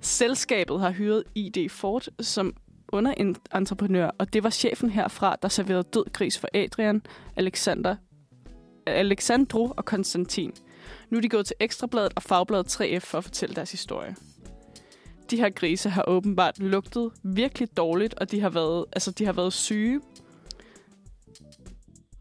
Selskabet 0.00 0.80
har 0.80 0.90
hyret 0.90 1.24
ID 1.34 1.68
Ford 1.68 2.06
som 2.20 2.54
underentreprenør, 2.88 4.10
og 4.18 4.32
det 4.32 4.42
var 4.42 4.50
chefen 4.50 4.90
herfra, 4.90 5.36
der 5.42 5.48
serverede 5.48 5.88
død 5.94 6.12
gris 6.12 6.38
for 6.38 6.48
Adrian, 6.54 7.02
Alexander 7.36 7.96
Alexandro 8.86 9.72
og 9.76 9.84
Konstantin. 9.84 10.52
Nu 11.10 11.16
er 11.16 11.22
de 11.22 11.28
gået 11.28 11.46
til 11.46 11.56
Ekstrabladet 11.60 12.12
og 12.16 12.22
Fagbladet 12.22 12.80
3F 12.80 12.98
for 12.98 13.18
at 13.18 13.24
fortælle 13.24 13.54
deres 13.54 13.70
historie. 13.70 14.16
De 15.30 15.36
her 15.36 15.50
grise 15.50 15.88
har 15.88 16.04
åbenbart 16.08 16.58
lugtet 16.58 17.12
virkelig 17.22 17.76
dårligt, 17.76 18.14
og 18.14 18.30
de 18.30 18.40
har 18.40 18.50
været, 18.50 18.84
altså, 18.92 19.10
de 19.10 19.24
har 19.24 19.32
været 19.32 19.52
syge. 19.52 20.00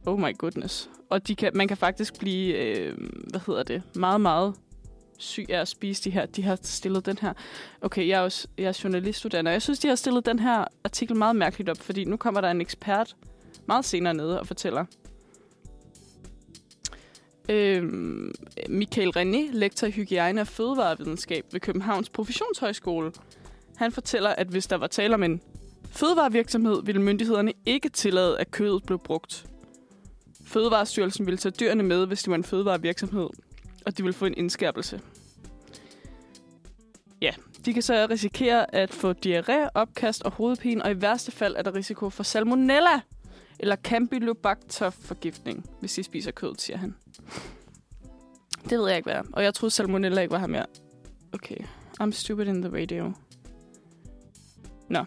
Oh 0.05 0.19
my 0.19 0.37
goodness. 0.37 0.89
Og 1.09 1.27
de 1.27 1.35
kan, 1.35 1.51
man 1.55 1.67
kan 1.67 1.77
faktisk 1.77 2.19
blive, 2.19 2.55
øh, 2.55 2.97
hvad 3.29 3.41
hedder 3.47 3.63
det, 3.63 3.83
meget, 3.95 4.21
meget 4.21 4.53
syg 5.17 5.45
af 5.49 5.61
at 5.61 5.67
spise 5.67 6.03
de 6.03 6.09
her. 6.09 6.25
De 6.25 6.43
har 6.43 6.59
stillet 6.61 7.05
den 7.05 7.17
her... 7.17 7.33
Okay, 7.81 8.07
jeg 8.07 8.19
er, 8.19 8.23
også, 8.23 8.47
jeg 8.57 8.65
er 8.65 8.79
journaliststuderende, 8.83 9.49
og 9.49 9.53
jeg 9.53 9.61
synes, 9.61 9.79
de 9.79 9.87
har 9.87 9.95
stillet 9.95 10.25
den 10.25 10.39
her 10.39 10.65
artikel 10.83 11.17
meget 11.17 11.35
mærkeligt 11.35 11.69
op, 11.69 11.77
fordi 11.77 12.05
nu 12.05 12.17
kommer 12.17 12.41
der 12.41 12.51
en 12.51 12.61
ekspert 12.61 13.15
meget 13.67 13.85
senere 13.85 14.13
nede 14.13 14.39
og 14.39 14.47
fortæller. 14.47 14.85
Øhm, 17.49 18.33
Michael 18.69 19.11
René, 19.17 19.51
lektor 19.51 19.87
i 19.87 19.91
hygiejne 19.91 20.41
og 20.41 20.47
fødevarevidenskab 20.47 21.45
ved 21.51 21.59
Københavns 21.59 22.09
Professionshøjskole, 22.09 23.11
han 23.75 23.91
fortæller, 23.91 24.29
at 24.29 24.47
hvis 24.47 24.67
der 24.67 24.75
var 24.75 24.87
tale 24.87 25.13
om 25.13 25.23
en 25.23 25.41
fødevarevirksomhed, 25.91 26.83
ville 26.83 27.01
myndighederne 27.01 27.53
ikke 27.65 27.89
tillade, 27.89 28.39
at 28.39 28.51
kødet 28.51 28.83
blev 28.83 28.99
brugt. 28.99 29.45
Fødevarestyrelsen 30.45 31.25
ville 31.25 31.37
tage 31.37 31.53
dyrene 31.59 31.83
med, 31.83 32.05
hvis 32.05 32.23
det 32.23 32.29
var 32.29 32.35
en 32.35 32.43
fødevarevirksomhed, 32.43 33.29
og 33.85 33.97
de 33.97 34.03
ville 34.03 34.13
få 34.13 34.25
en 34.25 34.33
indskærpelse. 34.37 35.01
Ja, 37.21 37.31
de 37.65 37.73
kan 37.73 37.81
så 37.81 38.07
risikere 38.09 38.75
at 38.75 38.93
få 38.93 39.13
diarré, 39.25 39.69
opkast 39.73 40.23
og 40.23 40.31
hovedpine, 40.31 40.83
og 40.83 40.91
i 40.91 41.01
værste 41.01 41.31
fald 41.31 41.55
er 41.55 41.61
der 41.61 41.75
risiko 41.75 42.09
for 42.09 42.23
salmonella 42.23 43.01
eller 43.59 43.75
Campylobacter-forgiftning, 43.75 45.69
hvis 45.79 45.93
de 45.93 46.03
spiser 46.03 46.31
kød, 46.31 46.55
siger 46.57 46.77
han. 46.77 46.95
Det 48.69 48.79
ved 48.79 48.87
jeg 48.87 48.97
ikke, 48.97 49.07
hvad 49.07 49.15
er. 49.15 49.23
Og 49.33 49.43
jeg 49.43 49.53
troede, 49.53 49.73
salmonella 49.73 50.21
ikke 50.21 50.31
var 50.31 50.39
her 50.39 50.47
mere. 50.47 50.65
Okay. 51.33 51.57
I'm 52.01 52.11
stupid 52.11 52.45
in 52.45 52.61
the 52.61 52.81
radio. 52.81 53.13
Nå. 54.89 55.05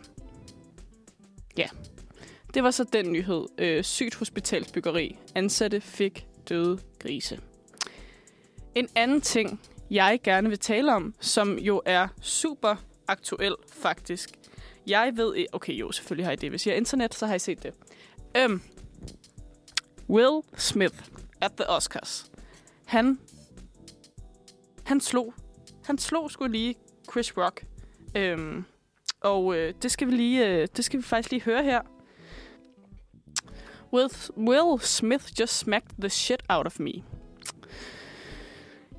Ja. 1.57 1.69
Det 2.55 2.63
var 2.63 2.71
så 2.71 2.85
den 2.85 3.13
nyhed. 3.13 3.47
Øh, 3.59 3.85
sygt 3.85 4.15
hospitalsbyggeri. 4.15 5.19
Ansatte 5.35 5.81
fik 5.81 6.27
døde 6.49 6.79
grise. 6.99 7.41
En 8.75 8.89
anden 8.95 9.21
ting, 9.21 9.61
jeg 9.91 10.21
gerne 10.25 10.49
vil 10.49 10.59
tale 10.59 10.95
om, 10.95 11.15
som 11.21 11.59
jo 11.59 11.83
er 11.87 12.09
super 12.21 12.77
aktuel 13.09 13.55
faktisk. 13.73 14.31
Jeg 14.87 15.13
ved... 15.17 15.47
Okay, 15.53 15.73
jo, 15.73 15.93
selvfølgelig 15.93 16.27
har 16.27 16.33
I 16.33 16.37
det. 16.37 16.51
Hvis 16.51 16.67
I 16.67 16.69
har 16.69 16.77
internet, 16.77 17.15
så 17.15 17.27
har 17.27 17.35
I 17.35 17.39
set 17.39 17.63
det. 17.63 17.75
Øhm, 18.37 18.63
Will 20.11 20.43
Smith 20.57 20.95
at 21.41 21.53
the 21.53 21.71
Oscars. 21.71 22.31
Han... 22.87 23.19
Han 24.85 25.01
slog... 25.01 25.35
Han 25.85 25.99
slog 25.99 26.31
skulle 26.31 26.53
lige 26.53 26.75
Chris 27.11 27.37
Rock. 27.37 27.65
Øhm, 28.15 28.65
og 29.21 29.57
øh, 29.57 29.75
det 29.83 29.91
skal 29.91 30.09
vi 30.09 30.13
lige... 30.13 30.47
Øh, 30.47 30.69
det 30.77 30.85
skal 30.85 30.99
vi 30.99 31.05
faktisk 31.05 31.31
lige 31.31 31.43
høre 31.43 31.65
her. 31.65 31.81
Will, 33.93 34.11
Will 34.37 34.81
Smith 34.81 35.25
just 35.41 35.59
smacked 35.59 35.91
the 36.01 36.09
shit 36.09 36.43
out 36.49 36.67
of 36.67 36.81
me. 36.81 36.93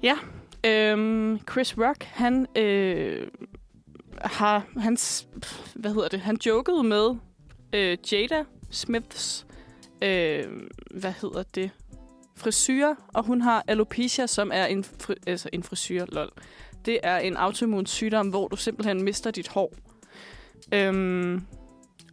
Ja, 0.04 0.18
øhm, 0.66 1.40
Chris 1.52 1.78
Rock, 1.78 2.04
han 2.04 2.48
øh, 2.58 3.28
har, 4.22 4.68
hans, 4.78 5.28
hvad 5.76 5.94
hedder 5.94 6.08
det, 6.08 6.20
han 6.20 6.38
jokede 6.46 6.84
med 6.84 7.16
øh, 7.74 7.98
Jada 8.12 8.44
Smiths, 8.72 9.48
øh, 10.02 10.44
hvad 10.92 11.14
hedder 11.22 11.44
det, 11.44 11.72
frisyr, 12.40 12.88
og 13.14 13.24
hun 13.24 13.42
har 13.42 13.64
alopecia, 13.68 14.28
som 14.28 14.52
er 14.54 14.66
en, 14.66 14.84
fri, 14.84 15.16
altså 15.28 15.50
en 15.54 15.64
frisyr, 15.64 16.06
lol. 16.12 16.30
Det 16.86 17.00
er 17.04 17.18
en 17.18 17.38
autoimmun 17.38 17.86
sygdom, 17.86 18.30
hvor 18.30 18.48
du 18.48 18.56
simpelthen 18.56 19.04
mister 19.04 19.32
dit 19.32 19.48
hår. 19.48 19.74
Øhm, 20.74 21.46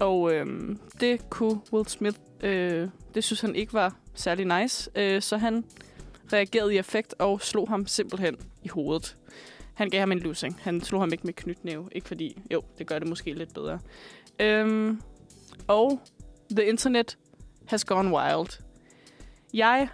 og 0.01 0.33
øhm, 0.35 0.79
det 1.01 1.31
kunne 1.31 1.61
Will 1.73 1.89
Smith, 1.89 2.19
øh, 2.41 2.89
det 3.15 3.25
synes 3.25 3.41
han 3.41 3.55
ikke 3.55 3.73
var 3.73 3.97
særlig 4.15 4.61
nice, 4.61 4.91
øh, 4.95 5.23
så 5.23 5.37
han 5.37 5.65
reagerede 6.33 6.75
i 6.75 6.79
effekt 6.79 7.15
og 7.19 7.41
slog 7.41 7.69
ham 7.69 7.87
simpelthen 7.87 8.37
i 8.63 8.69
hovedet. 8.69 9.17
Han 9.75 9.91
gav 9.91 10.01
ham 10.01 10.13
en 10.13 10.19
losing. 10.19 10.61
Han 10.63 10.81
slog 10.81 11.03
ham 11.03 11.13
ikke 11.13 11.25
med 11.25 11.33
knytnæve. 11.33 11.89
Ikke 11.93 12.09
fordi, 12.09 12.43
jo, 12.53 12.63
det 12.79 12.87
gør 12.87 12.99
det 12.99 13.09
måske 13.09 13.33
lidt 13.33 13.55
bedre. 13.55 13.79
Øhm, 14.41 15.01
og 15.67 16.01
the 16.51 16.65
internet 16.65 17.19
has 17.67 17.85
gone 17.85 18.17
wild. 18.17 18.63
Jeg 19.55 19.89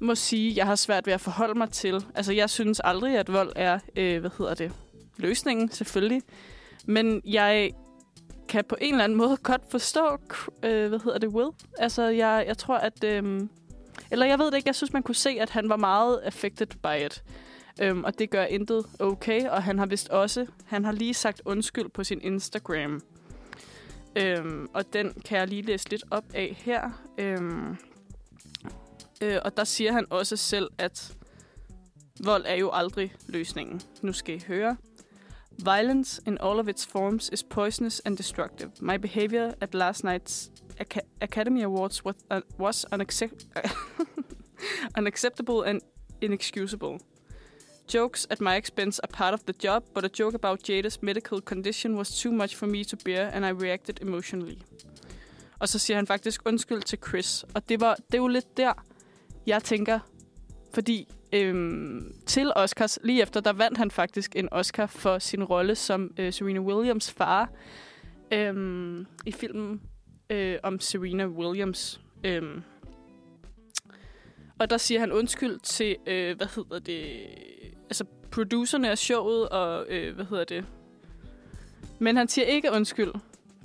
må 0.00 0.14
sige, 0.14 0.56
jeg 0.56 0.66
har 0.66 0.74
svært 0.74 1.06
ved 1.06 1.14
at 1.14 1.20
forholde 1.20 1.58
mig 1.58 1.70
til. 1.70 2.04
Altså, 2.14 2.32
jeg 2.32 2.50
synes 2.50 2.80
aldrig, 2.84 3.18
at 3.18 3.32
vold 3.32 3.52
er, 3.56 3.78
øh, 3.96 4.20
hvad 4.20 4.30
hedder 4.38 4.54
det, 4.54 4.72
løsningen, 5.16 5.70
selvfølgelig. 5.70 6.22
Men 6.86 7.22
jeg 7.24 7.70
kan 8.48 8.64
på 8.68 8.76
en 8.80 8.94
eller 8.94 9.04
anden 9.04 9.18
måde 9.18 9.36
godt 9.36 9.62
forstå, 9.70 10.18
øh, 10.62 10.88
hvad 10.88 10.98
hedder 10.98 11.18
det, 11.18 11.28
Will. 11.28 11.50
Altså, 11.78 12.02
jeg, 12.02 12.44
jeg 12.46 12.58
tror, 12.58 12.76
at... 12.76 13.04
Øh, 13.04 13.40
eller 14.10 14.26
jeg 14.26 14.38
ved 14.38 14.46
det 14.46 14.56
ikke, 14.56 14.68
jeg 14.68 14.74
synes, 14.74 14.92
man 14.92 15.02
kunne 15.02 15.14
se, 15.14 15.30
at 15.30 15.50
han 15.50 15.68
var 15.68 15.76
meget 15.76 16.20
affected 16.24 16.66
by 16.66 17.04
it. 17.06 17.22
Um, 17.90 18.04
og 18.04 18.18
det 18.18 18.30
gør 18.30 18.44
intet 18.44 18.84
okay, 18.98 19.48
og 19.48 19.62
han 19.62 19.78
har 19.78 19.86
vist 19.86 20.08
også, 20.08 20.46
han 20.64 20.84
har 20.84 20.92
lige 20.92 21.14
sagt 21.14 21.42
undskyld 21.44 21.88
på 21.88 22.04
sin 22.04 22.20
Instagram. 22.22 23.02
Um, 24.20 24.70
og 24.74 24.92
den 24.92 25.12
kan 25.24 25.38
jeg 25.38 25.48
lige 25.48 25.62
læse 25.62 25.90
lidt 25.90 26.04
op 26.10 26.24
af 26.34 26.56
her. 26.58 26.90
Um, 27.38 27.78
Øh, 29.22 29.38
og 29.44 29.56
der 29.56 29.64
siger 29.64 29.92
han 29.92 30.06
også 30.10 30.36
selv, 30.36 30.70
at 30.78 31.16
vold 32.20 32.44
er 32.46 32.54
jo 32.54 32.70
aldrig 32.72 33.14
løsningen. 33.28 33.82
Nu 34.02 34.12
skal 34.12 34.34
I 34.34 34.42
høre. 34.46 34.76
Violence 35.64 36.22
in 36.26 36.38
all 36.40 36.58
of 36.58 36.68
its 36.68 36.86
forms 36.86 37.30
is 37.32 37.42
poisonous 37.42 38.00
and 38.04 38.16
destructive. 38.16 38.70
My 38.80 38.96
behavior 38.96 39.52
at 39.60 39.74
last 39.74 40.04
night's 40.04 40.50
Ac- 40.80 41.06
Academy 41.20 41.64
Awards 41.64 42.04
was, 42.04 42.14
uh, 42.30 42.40
was 42.58 42.86
unacceptable 44.98 45.62
and 45.66 45.80
inexcusable. 46.20 46.98
Jokes 47.94 48.26
at 48.30 48.40
my 48.40 48.56
expense 48.56 49.00
are 49.02 49.08
part 49.08 49.34
of 49.34 49.40
the 49.46 49.54
job, 49.64 49.82
but 49.94 50.04
a 50.04 50.08
joke 50.08 50.34
about 50.34 50.68
Jada's 50.68 51.02
medical 51.02 51.40
condition 51.40 51.96
was 51.96 52.20
too 52.22 52.32
much 52.32 52.56
for 52.56 52.66
me 52.66 52.84
to 52.84 52.96
bear, 53.04 53.30
and 53.32 53.46
I 53.46 53.50
reacted 53.50 54.02
emotionally. 54.02 54.58
Og 55.58 55.68
så 55.68 55.78
siger 55.78 55.96
han 55.96 56.06
faktisk 56.06 56.40
undskyld 56.46 56.82
til 56.82 56.98
Chris. 57.08 57.44
Og 57.54 57.68
det, 57.68 57.80
var, 57.80 57.94
det 57.94 58.14
er 58.14 58.18
jo 58.18 58.26
lidt 58.28 58.56
der, 58.56 58.72
jeg 59.46 59.62
tænker, 59.62 59.98
fordi 60.74 61.08
øhm, 61.32 62.14
til 62.26 62.52
Oscars, 62.56 62.98
lige 63.04 63.22
efter, 63.22 63.40
der 63.40 63.52
vandt 63.52 63.78
han 63.78 63.90
faktisk 63.90 64.36
en 64.36 64.48
Oscar 64.52 64.86
for 64.86 65.18
sin 65.18 65.44
rolle 65.44 65.74
som 65.74 66.14
øh, 66.18 66.32
Serena 66.32 66.60
Williams 66.60 67.10
far 67.10 67.50
øhm, 68.32 69.06
i 69.26 69.32
filmen 69.32 69.80
øh, 70.30 70.58
om 70.62 70.80
Serena 70.80 71.26
Williams. 71.26 72.00
Øhm. 72.24 72.62
Og 74.58 74.70
der 74.70 74.76
siger 74.76 75.00
han 75.00 75.12
undskyld 75.12 75.58
til, 75.58 75.96
øh, 76.06 76.36
hvad 76.36 76.46
hedder 76.56 76.78
det, 76.78 77.16
altså 77.84 78.04
producerne 78.30 78.90
af 78.90 78.98
showet, 78.98 79.48
og 79.48 79.86
øh, 79.88 80.14
hvad 80.14 80.24
hedder 80.24 80.44
det. 80.44 80.64
Men 81.98 82.16
han 82.16 82.28
siger 82.28 82.46
ikke 82.46 82.72
undskyld 82.72 83.12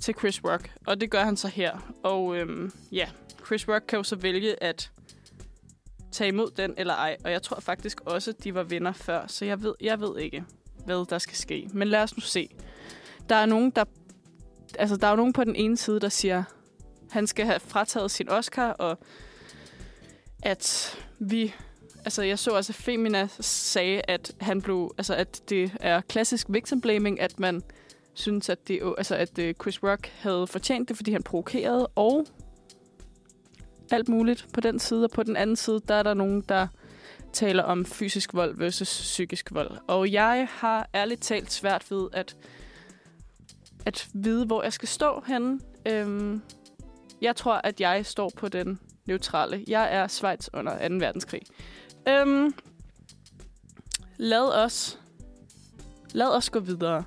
til 0.00 0.14
Chris 0.18 0.44
Rock, 0.44 0.72
og 0.86 1.00
det 1.00 1.10
gør 1.10 1.24
han 1.24 1.36
så 1.36 1.48
her. 1.48 1.94
Og 2.02 2.36
øhm, 2.36 2.72
ja, 2.92 3.08
Chris 3.46 3.68
Rock 3.68 3.84
kan 3.88 3.96
jo 3.96 4.02
så 4.02 4.16
vælge 4.16 4.62
at 4.62 4.90
tage 6.12 6.28
imod 6.28 6.50
den 6.50 6.74
eller 6.76 6.94
ej. 6.94 7.16
Og 7.24 7.30
jeg 7.30 7.42
tror 7.42 7.60
faktisk 7.60 8.00
også, 8.00 8.30
at 8.30 8.44
de 8.44 8.54
var 8.54 8.62
venner 8.62 8.92
før, 8.92 9.26
så 9.26 9.44
jeg 9.44 9.62
ved, 9.62 9.74
jeg 9.80 10.00
ved 10.00 10.18
ikke, 10.18 10.44
hvad 10.84 11.06
der 11.10 11.18
skal 11.18 11.36
ske. 11.36 11.68
Men 11.72 11.88
lad 11.88 12.02
os 12.02 12.16
nu 12.16 12.20
se. 12.20 12.48
Der 13.28 13.36
er 13.36 13.46
nogen, 13.46 13.70
der 13.70 13.84
altså, 14.78 14.96
der 14.96 15.06
er 15.06 15.10
jo 15.10 15.16
nogen 15.16 15.32
på 15.32 15.44
den 15.44 15.56
ene 15.56 15.76
side, 15.76 16.00
der 16.00 16.08
siger, 16.08 16.44
han 17.10 17.26
skal 17.26 17.46
have 17.46 17.60
frataget 17.60 18.10
sin 18.10 18.28
Oscar, 18.28 18.70
og 18.70 18.98
at 20.42 20.96
vi... 21.18 21.54
Altså, 22.04 22.22
jeg 22.22 22.38
så 22.38 22.50
også, 22.50 22.72
at 22.72 22.76
Femina 22.76 23.28
sagde, 23.40 24.02
at 24.08 24.32
han 24.40 24.62
blev... 24.62 24.94
Altså, 24.98 25.14
at 25.14 25.42
det 25.48 25.72
er 25.80 26.00
klassisk 26.00 26.46
victim 26.50 26.80
blaming, 26.80 27.20
at 27.20 27.40
man 27.40 27.62
synes, 28.14 28.48
at, 28.48 28.68
det, 28.68 28.94
altså, 28.98 29.14
at 29.14 29.38
øh, 29.38 29.54
Chris 29.62 29.82
Rock 29.82 30.06
havde 30.06 30.46
fortjent 30.46 30.88
det, 30.88 30.96
fordi 30.96 31.12
han 31.12 31.22
provokerede, 31.22 31.86
og 31.86 32.26
alt 33.92 34.08
muligt 34.08 34.46
på 34.52 34.60
den 34.60 34.78
side. 34.78 35.04
Og 35.04 35.10
på 35.10 35.22
den 35.22 35.36
anden 35.36 35.56
side, 35.56 35.80
der 35.88 35.94
er 35.94 36.02
der 36.02 36.14
nogen, 36.14 36.40
der 36.48 36.66
taler 37.32 37.62
om 37.62 37.84
fysisk 37.84 38.34
vold 38.34 38.56
versus 38.56 39.00
psykisk 39.00 39.54
vold. 39.54 39.70
Og 39.88 40.12
jeg 40.12 40.48
har 40.50 40.88
ærligt 40.94 41.22
talt 41.22 41.52
svært 41.52 41.90
ved 41.90 42.08
at 42.12 42.36
at 43.86 44.08
vide, 44.14 44.46
hvor 44.46 44.62
jeg 44.62 44.72
skal 44.72 44.88
stå 44.88 45.22
henne. 45.26 45.60
Øhm, 45.86 46.42
jeg 47.20 47.36
tror, 47.36 47.60
at 47.64 47.80
jeg 47.80 48.06
står 48.06 48.30
på 48.36 48.48
den 48.48 48.80
neutrale. 49.06 49.64
Jeg 49.68 49.94
er 49.94 50.06
Schweiz 50.06 50.48
under 50.52 50.88
2. 50.88 50.94
verdenskrig. 50.94 51.42
Øhm, 52.08 52.54
lad 54.16 54.64
os 54.64 54.98
lad 56.12 56.36
os 56.36 56.50
gå 56.50 56.60
videre. 56.60 57.04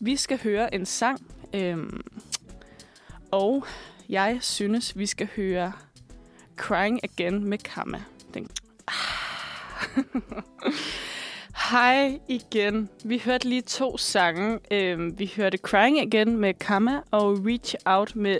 Vi 0.00 0.16
skal 0.16 0.38
høre 0.42 0.74
en 0.74 0.86
sang, 0.86 1.26
øhm, 1.54 2.00
og 3.30 3.64
jeg 4.12 4.38
synes, 4.40 4.98
vi 4.98 5.06
skal 5.06 5.28
høre 5.36 5.72
Crying 6.56 7.00
Again 7.04 7.44
med 7.44 7.58
Kamma. 7.58 8.02
Hej 11.70 12.20
igen. 12.28 12.88
Vi 13.04 13.18
hørte 13.18 13.48
lige 13.48 13.62
to 13.62 13.98
sange. 13.98 14.58
Øhm, 14.70 15.18
vi 15.18 15.32
hørte 15.36 15.58
Crying 15.58 16.00
Again 16.00 16.36
med 16.36 16.54
Kama 16.54 17.00
og 17.10 17.46
Reach 17.46 17.74
Out 17.84 18.16
med 18.16 18.38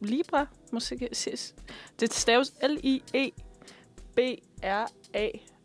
Libra. 0.00 0.46
Måske 0.72 1.08
ses. 1.12 1.54
Det 2.00 2.14
staves 2.14 2.52
L-I-E-B-R-A 2.62 3.38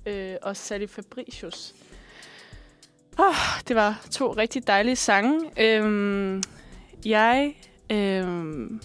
øh, 0.06 0.36
og 0.42 0.58
Sally 0.58 0.88
Fabricius. 0.88 1.76
Oh, 3.20 3.36
det 3.68 3.76
var 3.76 4.06
to 4.12 4.32
rigtig 4.32 4.68
dejlige 4.68 4.96
sange. 4.96 5.52
Øhm, 5.58 6.44
jeg 7.06 7.56
øhm, 7.92 8.82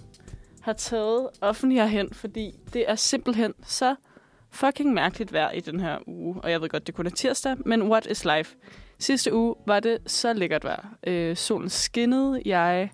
har 0.61 0.73
taget 0.73 1.29
offentlig 1.40 1.79
herhen, 1.79 2.09
fordi 2.12 2.55
det 2.73 2.90
er 2.90 2.95
simpelthen 2.95 3.55
så 3.64 3.95
fucking 4.50 4.93
mærkeligt 4.93 5.33
vejr 5.33 5.50
i 5.50 5.61
den 5.61 5.81
her 5.81 5.99
uge. 6.07 6.40
Og 6.43 6.50
jeg 6.50 6.61
ved 6.61 6.69
godt, 6.69 6.87
det 6.87 6.95
kun 6.95 7.07
er 7.07 7.11
tirsdag, 7.11 7.57
men 7.67 7.83
what 7.83 8.07
is 8.11 8.25
life? 8.25 8.57
Sidste 8.99 9.35
uge 9.35 9.55
var 9.67 9.81
det 9.81 9.99
så 10.07 10.33
lækkert 10.33 10.64
vejr. 10.64 10.88
Øh, 11.07 11.37
solen 11.37 11.69
skinnede. 11.69 12.43
Jeg 12.45 12.90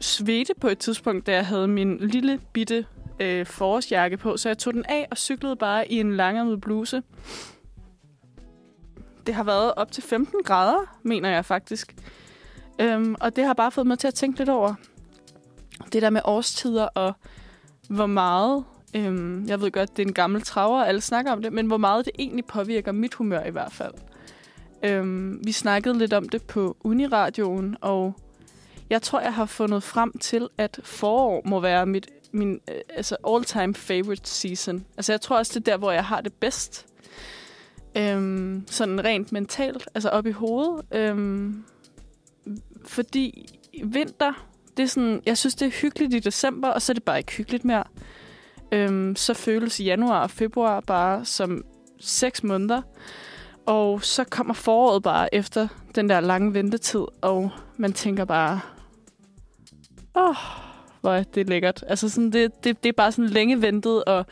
svedte 0.00 0.52
på 0.60 0.68
et 0.68 0.78
tidspunkt, 0.78 1.26
da 1.26 1.32
jeg 1.32 1.46
havde 1.46 1.68
min 1.68 1.98
lille 1.98 2.40
bitte 2.52 2.86
øh, 3.20 3.46
forårsjakke 3.46 4.16
på, 4.16 4.36
så 4.36 4.48
jeg 4.48 4.58
tog 4.58 4.74
den 4.74 4.84
af 4.88 5.08
og 5.10 5.18
cyklede 5.18 5.56
bare 5.56 5.92
i 5.92 6.00
en 6.00 6.16
langermet 6.16 6.60
bluse. 6.60 7.02
Det 9.26 9.34
har 9.34 9.44
været 9.44 9.74
op 9.74 9.92
til 9.92 10.02
15 10.02 10.42
grader, 10.44 10.98
mener 11.02 11.30
jeg 11.30 11.44
faktisk. 11.44 11.94
Øhm, 12.80 13.16
og 13.20 13.36
det 13.36 13.44
har 13.44 13.54
bare 13.54 13.70
fået 13.70 13.86
mig 13.86 13.98
til 13.98 14.08
at 14.08 14.14
tænke 14.14 14.38
lidt 14.38 14.48
over 14.48 14.74
det 15.92 16.02
der 16.02 16.10
med 16.10 16.20
årstider 16.24 16.84
og 16.84 17.12
hvor 17.88 18.06
meget 18.06 18.64
Øhm, 18.94 19.48
jeg 19.48 19.60
ved 19.60 19.70
godt, 19.70 19.96
det 19.96 20.02
er 20.02 20.06
en 20.06 20.14
gammel 20.14 20.42
traver, 20.42 20.84
alle 20.84 21.00
snakker 21.00 21.32
om 21.32 21.42
det, 21.42 21.52
men 21.52 21.66
hvor 21.66 21.76
meget 21.76 22.04
det 22.04 22.12
egentlig 22.18 22.44
påvirker 22.44 22.92
mit 22.92 23.14
humør 23.14 23.44
i 23.44 23.50
hvert 23.50 23.72
fald. 23.72 23.94
Øhm, 24.82 25.40
vi 25.44 25.52
snakkede 25.52 25.98
lidt 25.98 26.12
om 26.12 26.28
det 26.28 26.42
på 26.42 26.76
Uniradioen, 26.80 27.76
og 27.80 28.14
jeg 28.90 29.02
tror, 29.02 29.20
jeg 29.20 29.34
har 29.34 29.46
fundet 29.46 29.82
frem 29.82 30.18
til, 30.18 30.48
at 30.58 30.80
forår 30.84 31.42
må 31.44 31.60
være 31.60 31.86
mit 31.86 32.08
min 32.32 32.60
øh, 32.68 32.74
altså 32.88 33.16
all-time 33.28 33.74
favorite 33.74 34.30
season. 34.30 34.84
Altså 34.96 35.12
jeg 35.12 35.20
tror 35.20 35.38
også, 35.38 35.52
det 35.54 35.68
er 35.68 35.72
der, 35.72 35.78
hvor 35.78 35.90
jeg 35.90 36.04
har 36.04 36.20
det 36.20 36.32
bedst. 36.32 36.86
Øhm, 37.96 38.64
sådan 38.66 39.04
rent 39.04 39.32
mentalt, 39.32 39.88
altså 39.94 40.08
op 40.08 40.26
i 40.26 40.30
hovedet. 40.30 40.84
Øhm, 40.92 41.64
fordi 42.84 43.58
vinter, 43.84 44.46
det 44.80 44.86
er 44.86 44.88
sådan, 44.88 45.22
jeg 45.26 45.38
synes, 45.38 45.54
det 45.54 45.66
er 45.66 45.80
hyggeligt 45.82 46.14
i 46.14 46.18
december, 46.18 46.68
og 46.68 46.82
så 46.82 46.92
er 46.92 46.94
det 46.94 47.02
bare 47.02 47.18
ikke 47.18 47.32
hyggeligt 47.32 47.64
mere 47.64 47.84
øhm, 48.72 49.16
så 49.16 49.34
føles 49.34 49.80
januar 49.80 50.22
og 50.22 50.30
februar 50.30 50.80
bare 50.80 51.24
som 51.24 51.64
seks 52.00 52.42
måneder. 52.42 52.82
Og 53.66 54.04
så 54.04 54.24
kommer 54.24 54.54
foråret 54.54 55.02
bare 55.02 55.34
efter 55.34 55.68
den 55.94 56.08
der 56.08 56.20
lange 56.20 56.54
ventetid, 56.54 57.04
og 57.20 57.50
man 57.76 57.92
tænker 57.92 58.24
bare, 58.24 58.60
åh, 60.14 60.28
oh, 60.28 60.36
hvor 61.00 61.12
er 61.12 61.22
det 61.22 61.48
lækkert. 61.48 61.84
Altså 61.86 62.08
sådan, 62.08 62.32
det, 62.32 62.64
det, 62.64 62.82
det 62.82 62.88
er 62.88 62.92
bare 62.92 63.12
sådan 63.12 63.30
længe 63.30 63.62
ventet, 63.62 64.04
og 64.04 64.26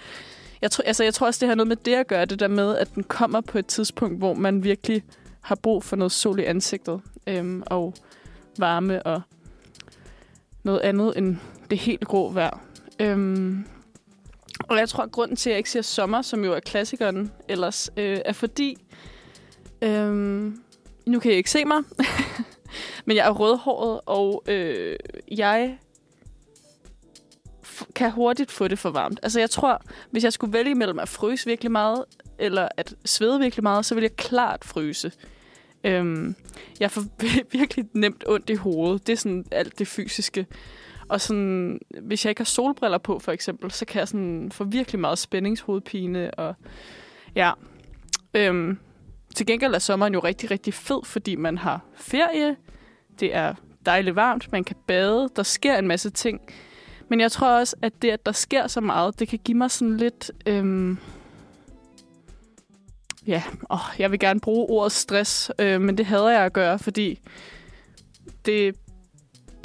jeg 0.62 0.70
tror, 0.70 0.82
altså, 0.82 1.04
jeg 1.04 1.14
tror 1.14 1.26
også, 1.26 1.40
det 1.40 1.48
har 1.48 1.54
noget 1.54 1.68
med 1.68 1.76
det 1.76 1.94
at 1.94 2.06
gøre, 2.06 2.24
det 2.24 2.40
der 2.40 2.48
med, 2.48 2.76
at 2.76 2.94
den 2.94 3.04
kommer 3.04 3.40
på 3.40 3.58
et 3.58 3.66
tidspunkt, 3.66 4.18
hvor 4.18 4.34
man 4.34 4.64
virkelig 4.64 5.02
har 5.40 5.54
brug 5.54 5.84
for 5.84 5.96
noget 5.96 6.12
sol 6.12 6.40
i 6.40 6.44
ansigtet, 6.44 7.00
øhm, 7.26 7.62
og 7.66 7.94
varme 8.58 9.02
og 9.02 9.22
noget 10.68 10.80
andet 10.80 11.18
end 11.18 11.36
det 11.70 11.78
helt 11.78 12.04
grå 12.04 12.30
vejr. 12.30 12.60
Øhm, 13.00 13.66
og 14.68 14.78
jeg 14.78 14.88
tror, 14.88 15.02
at 15.02 15.12
grunden 15.12 15.36
til, 15.36 15.50
at 15.50 15.52
jeg 15.52 15.58
ikke 15.58 15.70
siger 15.70 15.82
sommer, 15.82 16.22
som 16.22 16.44
jo 16.44 16.52
er 16.52 16.60
klassikeren 16.60 17.32
ellers, 17.48 17.90
øh, 17.96 18.18
er 18.24 18.32
fordi... 18.32 18.78
Øh, 19.82 20.12
nu 21.06 21.18
kan 21.20 21.32
I 21.32 21.34
ikke 21.34 21.50
se 21.50 21.64
mig, 21.64 21.82
men 23.06 23.16
jeg 23.16 23.26
er 23.26 23.30
rødhåret, 23.30 24.00
og 24.06 24.44
øh, 24.48 24.96
jeg 25.30 25.78
kan 27.94 28.10
hurtigt 28.10 28.50
få 28.50 28.68
det 28.68 28.78
for 28.78 28.90
varmt. 28.90 29.20
Altså 29.22 29.40
jeg 29.40 29.50
tror, 29.50 29.82
hvis 30.10 30.24
jeg 30.24 30.32
skulle 30.32 30.52
vælge 30.52 30.74
mellem 30.74 30.98
at 30.98 31.08
fryse 31.08 31.46
virkelig 31.46 31.72
meget, 31.72 32.04
eller 32.38 32.68
at 32.76 32.94
svede 33.04 33.40
virkelig 33.40 33.62
meget, 33.62 33.86
så 33.86 33.94
ville 33.94 34.04
jeg 34.04 34.16
klart 34.16 34.64
fryse. 34.64 35.12
Øhm, 35.88 36.34
jeg 36.80 36.90
får 36.90 37.02
virkelig 37.58 37.86
nemt 37.92 38.24
ondt 38.26 38.50
i 38.50 38.54
hovedet. 38.54 39.06
Det 39.06 39.12
er 39.12 39.16
sådan 39.16 39.44
alt 39.50 39.78
det 39.78 39.88
fysiske. 39.88 40.46
Og 41.08 41.20
sådan, 41.20 41.78
hvis 42.02 42.24
jeg 42.24 42.30
ikke 42.30 42.40
har 42.40 42.44
solbriller 42.44 42.98
på, 42.98 43.18
for 43.18 43.32
eksempel, 43.32 43.70
så 43.70 43.84
kan 43.84 43.98
jeg 43.98 44.08
sådan 44.08 44.50
få 44.52 44.64
virkelig 44.64 45.00
meget 45.00 45.18
spændingshovedpine. 45.18 46.30
Og 46.30 46.54
ja, 47.34 47.52
øhm, 48.34 48.78
til 49.34 49.46
gengæld 49.46 49.74
er 49.74 49.78
sommeren 49.78 50.14
jo 50.14 50.20
rigtig, 50.20 50.50
rigtig 50.50 50.74
fed, 50.74 51.04
fordi 51.04 51.36
man 51.36 51.58
har 51.58 51.80
ferie. 51.94 52.56
Det 53.20 53.34
er 53.34 53.54
dejligt 53.86 54.16
varmt, 54.16 54.52
man 54.52 54.64
kan 54.64 54.76
bade, 54.86 55.28
der 55.36 55.42
sker 55.42 55.78
en 55.78 55.88
masse 55.88 56.10
ting. 56.10 56.40
Men 57.08 57.20
jeg 57.20 57.32
tror 57.32 57.58
også, 57.58 57.76
at 57.82 58.02
det, 58.02 58.10
at 58.10 58.26
der 58.26 58.32
sker 58.32 58.66
så 58.66 58.80
meget, 58.80 59.18
det 59.20 59.28
kan 59.28 59.38
give 59.44 59.58
mig 59.58 59.70
sådan 59.70 59.96
lidt... 59.96 60.30
Øhm, 60.46 60.98
ja, 63.26 63.42
åh, 63.70 63.78
jeg 63.98 64.10
vil 64.10 64.18
gerne 64.18 64.40
bruge 64.40 64.66
ordet 64.70 64.92
stress, 64.92 65.50
øh, 65.58 65.80
men 65.80 65.98
det 65.98 66.06
hader 66.06 66.30
jeg 66.30 66.44
at 66.44 66.52
gøre, 66.52 66.78
fordi 66.78 67.20
det 68.46 68.76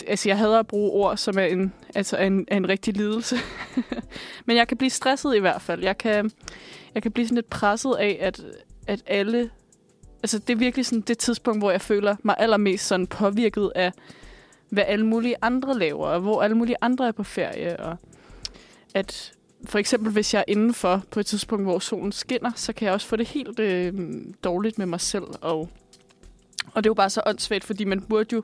altså, 0.08 0.30
jeg 0.30 0.38
hader 0.38 0.60
at 0.60 0.68
bruge 0.68 0.92
ord, 0.92 1.18
som 1.18 1.38
er 1.38 1.44
en, 1.44 1.74
altså 1.96 2.18
en, 2.18 2.48
en 2.52 2.70
rigtig 2.70 2.98
lidelse. 2.98 3.36
Men 4.46 4.58
jeg 4.58 4.68
kan 4.68 4.78
blive 4.78 4.90
stresset 4.90 5.36
i 5.36 5.40
hvert 5.40 5.62
fald. 5.62 5.84
Jeg 5.84 5.98
kan, 5.98 6.32
jeg 6.96 7.04
kan 7.04 7.12
blive 7.12 7.28
sådan 7.28 7.36
lidt 7.36 7.50
presset 7.50 7.96
af, 8.00 8.18
at, 8.22 8.42
at 8.88 9.04
alle... 9.08 9.50
Altså, 10.24 10.40
det 10.40 10.54
er 10.54 10.58
virkelig 10.58 10.86
sådan 10.86 11.02
det 11.02 11.18
tidspunkt, 11.18 11.62
hvor 11.62 11.72
jeg 11.72 11.82
føler 11.82 12.16
mig 12.24 12.36
allermest 12.38 12.88
sådan 12.88 13.08
påvirket 13.08 13.72
af, 13.76 13.92
hvad 14.70 14.84
alle 14.88 15.06
mulige 15.06 15.36
andre 15.42 15.78
laver, 15.80 16.08
og 16.08 16.20
hvor 16.20 16.42
alle 16.42 16.58
mulige 16.58 16.76
andre 16.82 17.08
er 17.08 17.12
på 17.12 17.24
ferie, 17.24 17.80
og 17.80 17.98
at 18.94 19.34
for 19.66 19.80
eksempel, 19.80 20.12
hvis 20.12 20.34
jeg 20.34 20.40
er 20.40 20.52
indenfor 20.52 21.04
på 21.12 21.20
et 21.20 21.26
tidspunkt, 21.26 21.66
hvor 21.66 21.80
solen 21.80 22.12
skinner, 22.12 22.52
så 22.56 22.74
kan 22.74 22.86
jeg 22.86 22.94
også 22.94 23.08
få 23.08 23.16
det 23.16 23.28
helt 23.28 23.60
øh, 23.60 23.94
dårligt 24.44 24.78
med 24.78 24.86
mig 24.86 25.02
selv. 25.02 25.24
Og, 25.42 25.70
og 26.74 26.84
det 26.84 26.86
er 26.86 26.90
jo 26.90 26.94
bare 26.94 27.10
så 27.10 27.22
åndssvagt, 27.26 27.64
fordi 27.64 27.84
man 27.84 28.02
burde 28.02 28.36
jo 28.36 28.44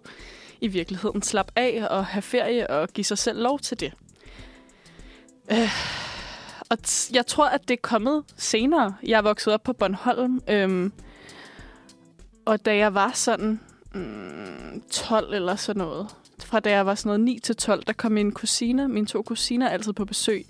i 0.61 0.67
virkeligheden 0.67 1.21
slappe 1.21 1.53
af 1.55 1.87
og 1.89 2.05
have 2.05 2.21
ferie 2.21 2.69
og 2.69 2.89
give 2.89 3.05
sig 3.05 3.17
selv 3.17 3.41
lov 3.41 3.59
til 3.59 3.79
det. 3.79 3.93
Øh, 5.51 5.69
og 6.69 6.77
jeg 7.13 7.25
tror, 7.27 7.45
at 7.45 7.67
det 7.67 7.73
er 7.73 7.81
kommet 7.81 8.23
senere. 8.37 8.95
Jeg 9.03 9.17
er 9.17 9.21
vokset 9.21 9.53
op 9.53 9.63
på 9.63 9.73
Bornholm, 9.73 10.41
øh, 10.49 10.91
og 12.45 12.65
da 12.65 12.75
jeg 12.75 12.93
var 12.93 13.11
sådan 13.13 13.59
mm, 13.93 14.83
12 14.91 15.33
eller 15.33 15.55
sådan 15.55 15.79
noget, 15.79 16.07
fra 16.39 16.59
da 16.59 16.69
jeg 16.69 16.85
var 16.85 16.95
sådan 16.95 17.07
noget 17.09 17.19
9 17.19 17.39
til 17.39 17.55
12, 17.55 17.83
der 17.83 17.93
kom 17.93 18.11
min 18.11 18.31
kusine, 18.31 18.87
mine 18.87 19.05
to 19.05 19.21
kusiner 19.21 19.69
altid 19.69 19.93
på 19.93 20.05
besøg 20.05 20.45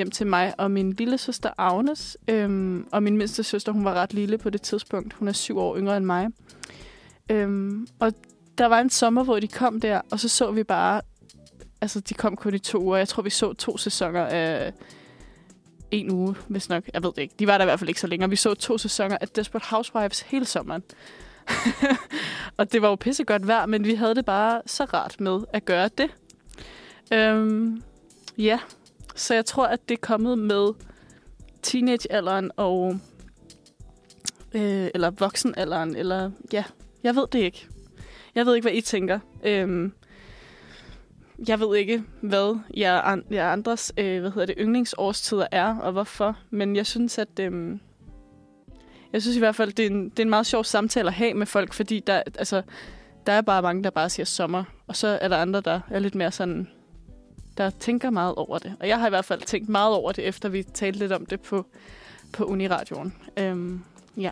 hjem 0.00 0.10
til 0.10 0.26
mig, 0.26 0.54
og 0.58 0.70
min 0.70 0.92
lille 0.92 1.18
søster 1.18 1.50
Agnes, 1.58 2.16
øhm, 2.28 2.86
og 2.92 3.02
min 3.02 3.16
mindste 3.16 3.42
søster, 3.42 3.72
hun 3.72 3.84
var 3.84 3.94
ret 3.94 4.14
lille 4.14 4.38
på 4.38 4.50
det 4.50 4.62
tidspunkt. 4.62 5.12
Hun 5.12 5.28
er 5.28 5.32
syv 5.32 5.58
år 5.58 5.76
yngre 5.76 5.96
end 5.96 6.04
mig. 6.04 6.28
Øhm, 7.30 7.86
og 7.98 8.12
der 8.58 8.66
var 8.66 8.80
en 8.80 8.90
sommer, 8.90 9.24
hvor 9.24 9.40
de 9.40 9.48
kom 9.48 9.80
der, 9.80 10.00
og 10.10 10.20
så 10.20 10.28
så 10.28 10.50
vi 10.50 10.62
bare... 10.62 11.00
Altså, 11.80 12.00
de 12.00 12.14
kom 12.14 12.36
kun 12.36 12.54
i 12.54 12.58
to 12.58 12.78
uger. 12.78 12.96
Jeg 12.96 13.08
tror, 13.08 13.22
vi 13.22 13.30
så 13.30 13.52
to 13.52 13.76
sæsoner 13.76 14.26
af 14.26 14.72
en 15.90 16.10
uge, 16.10 16.34
hvis 16.48 16.68
nok. 16.68 16.84
Jeg 16.94 17.02
ved 17.02 17.12
det 17.16 17.22
ikke. 17.22 17.34
De 17.38 17.46
var 17.46 17.58
der 17.58 17.64
i 17.64 17.66
hvert 17.66 17.78
fald 17.78 17.88
ikke 17.88 18.00
så 18.00 18.06
længe. 18.06 18.30
Vi 18.30 18.36
så 18.36 18.54
to 18.54 18.78
sæsoner 18.78 19.18
af 19.20 19.28
Desperate 19.28 19.66
Housewives 19.70 20.20
hele 20.20 20.44
sommeren. 20.44 20.82
og 22.58 22.72
det 22.72 22.82
var 22.82 22.88
jo 22.88 22.94
pissegodt 22.94 23.46
vejr, 23.46 23.66
men 23.66 23.84
vi 23.84 23.94
havde 23.94 24.14
det 24.14 24.24
bare 24.24 24.62
så 24.66 24.84
rart 24.84 25.20
med 25.20 25.40
at 25.52 25.64
gøre 25.64 25.90
det. 25.98 26.10
Øhm, 27.12 27.82
ja, 28.38 28.58
så 29.14 29.34
jeg 29.34 29.44
tror, 29.44 29.66
at 29.66 29.88
det 29.88 29.94
er 29.94 30.00
kommet 30.00 30.38
med 30.38 30.72
teenagealderen 31.62 32.50
og... 32.56 32.98
Øh, 34.54 34.88
eller 34.94 35.10
voksenalderen, 35.10 35.96
eller 35.96 36.30
ja, 36.52 36.64
jeg 37.02 37.16
ved 37.16 37.26
det 37.32 37.38
ikke. 37.38 37.66
Jeg 38.34 38.46
ved 38.46 38.54
ikke, 38.54 38.64
hvad 38.64 38.76
I 38.76 38.80
tænker. 38.80 39.18
Øhm, 39.44 39.92
jeg 41.48 41.60
ved 41.60 41.76
ikke, 41.76 42.04
hvad 42.20 42.58
jeg, 42.76 43.22
jeg 43.30 43.52
andres 43.52 43.92
øh, 43.98 44.20
hvad 44.20 44.30
hedder 44.30 44.46
det, 44.46 44.54
yndlingsårstider 44.58 45.46
er, 45.52 45.76
og 45.76 45.92
hvorfor. 45.92 46.36
Men 46.50 46.76
jeg 46.76 46.86
synes, 46.86 47.18
at... 47.18 47.38
Øh, 47.40 47.78
jeg 49.12 49.22
synes 49.22 49.36
i 49.36 49.40
hvert 49.40 49.56
fald, 49.56 49.72
det 49.72 49.86
er, 49.86 49.90
en, 49.90 50.08
det 50.10 50.18
er 50.18 50.22
en 50.22 50.30
meget 50.30 50.46
sjov 50.46 50.64
samtale 50.64 51.08
at 51.08 51.14
have 51.14 51.34
med 51.34 51.46
folk, 51.46 51.72
fordi 51.72 52.00
der, 52.00 52.22
altså, 52.38 52.62
der 53.26 53.32
er 53.32 53.40
bare 53.40 53.62
mange, 53.62 53.84
der 53.84 53.90
bare 53.90 54.10
siger 54.10 54.26
sommer. 54.26 54.64
Og 54.86 54.96
så 54.96 55.18
er 55.20 55.28
der 55.28 55.36
andre, 55.36 55.60
der 55.60 55.80
er 55.90 55.98
lidt 55.98 56.14
mere 56.14 56.32
sådan... 56.32 56.68
Der 57.60 57.70
tænker 57.70 58.10
meget 58.10 58.34
over 58.34 58.58
det. 58.58 58.76
Og 58.80 58.88
jeg 58.88 58.98
har 58.98 59.06
i 59.06 59.10
hvert 59.10 59.24
fald 59.24 59.40
tænkt 59.40 59.68
meget 59.68 59.94
over 59.94 60.12
det, 60.12 60.24
efter 60.24 60.48
vi 60.48 60.62
talte 60.62 60.98
lidt 60.98 61.12
om 61.12 61.26
det 61.26 61.40
på, 61.40 61.66
på 62.32 62.44
Uniradioen. 62.44 63.14
Øhm, 63.36 63.84
ja 64.16 64.30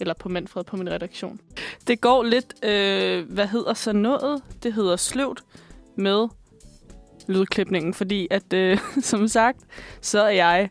eller 0.00 0.14
på 0.14 0.28
Manfred 0.28 0.64
på 0.64 0.76
min 0.76 0.90
redaktion. 0.90 1.40
Det 1.86 2.00
går 2.00 2.22
lidt, 2.22 2.64
øh, 2.64 3.30
hvad 3.30 3.46
hedder 3.46 3.74
så 3.74 3.92
noget? 3.92 4.42
Det 4.62 4.72
hedder 4.72 4.96
sløvt 4.96 5.42
med 5.96 6.28
lydklipningen, 7.28 7.94
fordi 7.94 8.28
at, 8.30 8.52
øh, 8.52 8.78
som 9.00 9.28
sagt, 9.28 9.58
så 10.00 10.20
er 10.20 10.30
jeg 10.30 10.70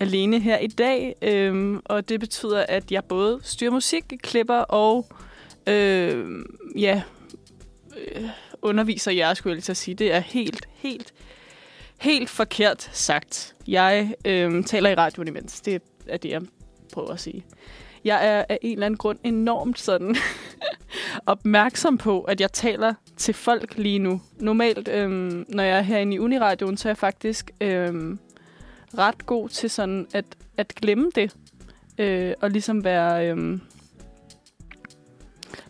alene 0.00 0.40
her 0.40 0.58
i 0.58 0.66
dag, 0.66 1.14
øh, 1.22 1.78
og 1.84 2.08
det 2.08 2.20
betyder, 2.20 2.66
at 2.68 2.92
jeg 2.92 3.04
både 3.04 3.40
styrer 3.42 3.70
musik, 3.70 4.04
klipper 4.22 4.58
og 4.58 5.06
øh, 5.66 6.44
ja, 6.76 7.02
øh, 8.14 8.28
underviser 8.62 9.12
jer, 9.12 9.34
skulle 9.34 9.50
jeg 9.50 9.56
lige 9.56 9.62
til 9.62 9.72
at 9.72 9.76
sige. 9.76 9.94
Det 9.94 10.12
er 10.12 10.20
helt, 10.20 10.68
helt, 10.72 11.14
helt 11.98 12.30
forkert 12.30 12.90
sagt. 12.92 13.54
Jeg 13.66 14.14
øh, 14.24 14.64
taler 14.64 14.90
i 14.90 14.94
radioen 14.94 15.28
imens. 15.28 15.60
Det 15.60 15.82
er 16.08 16.16
det, 16.16 16.30
jeg 16.30 16.42
prøver 16.92 17.10
at 17.10 17.20
sige. 17.20 17.44
Jeg 18.04 18.26
er 18.26 18.44
af 18.48 18.58
en 18.62 18.72
eller 18.72 18.86
anden 18.86 18.98
grund 18.98 19.18
enormt 19.24 19.78
sådan 19.78 20.16
opmærksom 21.26 21.98
på, 21.98 22.20
at 22.20 22.40
jeg 22.40 22.52
taler 22.52 22.94
til 23.16 23.34
folk 23.34 23.78
lige 23.78 23.98
nu. 23.98 24.20
Normalt, 24.38 24.88
øhm, 24.88 25.44
når 25.48 25.62
jeg 25.62 25.78
er 25.78 25.82
herinde 25.82 26.14
i 26.14 26.18
Uniradioen, 26.18 26.76
så 26.76 26.88
er 26.88 26.90
jeg 26.90 26.96
faktisk 26.96 27.50
øhm, 27.60 28.18
ret 28.98 29.26
god 29.26 29.48
til 29.48 29.70
sådan 29.70 30.06
at, 30.14 30.24
at 30.56 30.68
glemme 30.68 31.10
det. 31.14 31.36
Øh, 31.98 32.34
og 32.40 32.50
ligesom 32.50 32.84
være... 32.84 33.28
Øhm, 33.28 33.60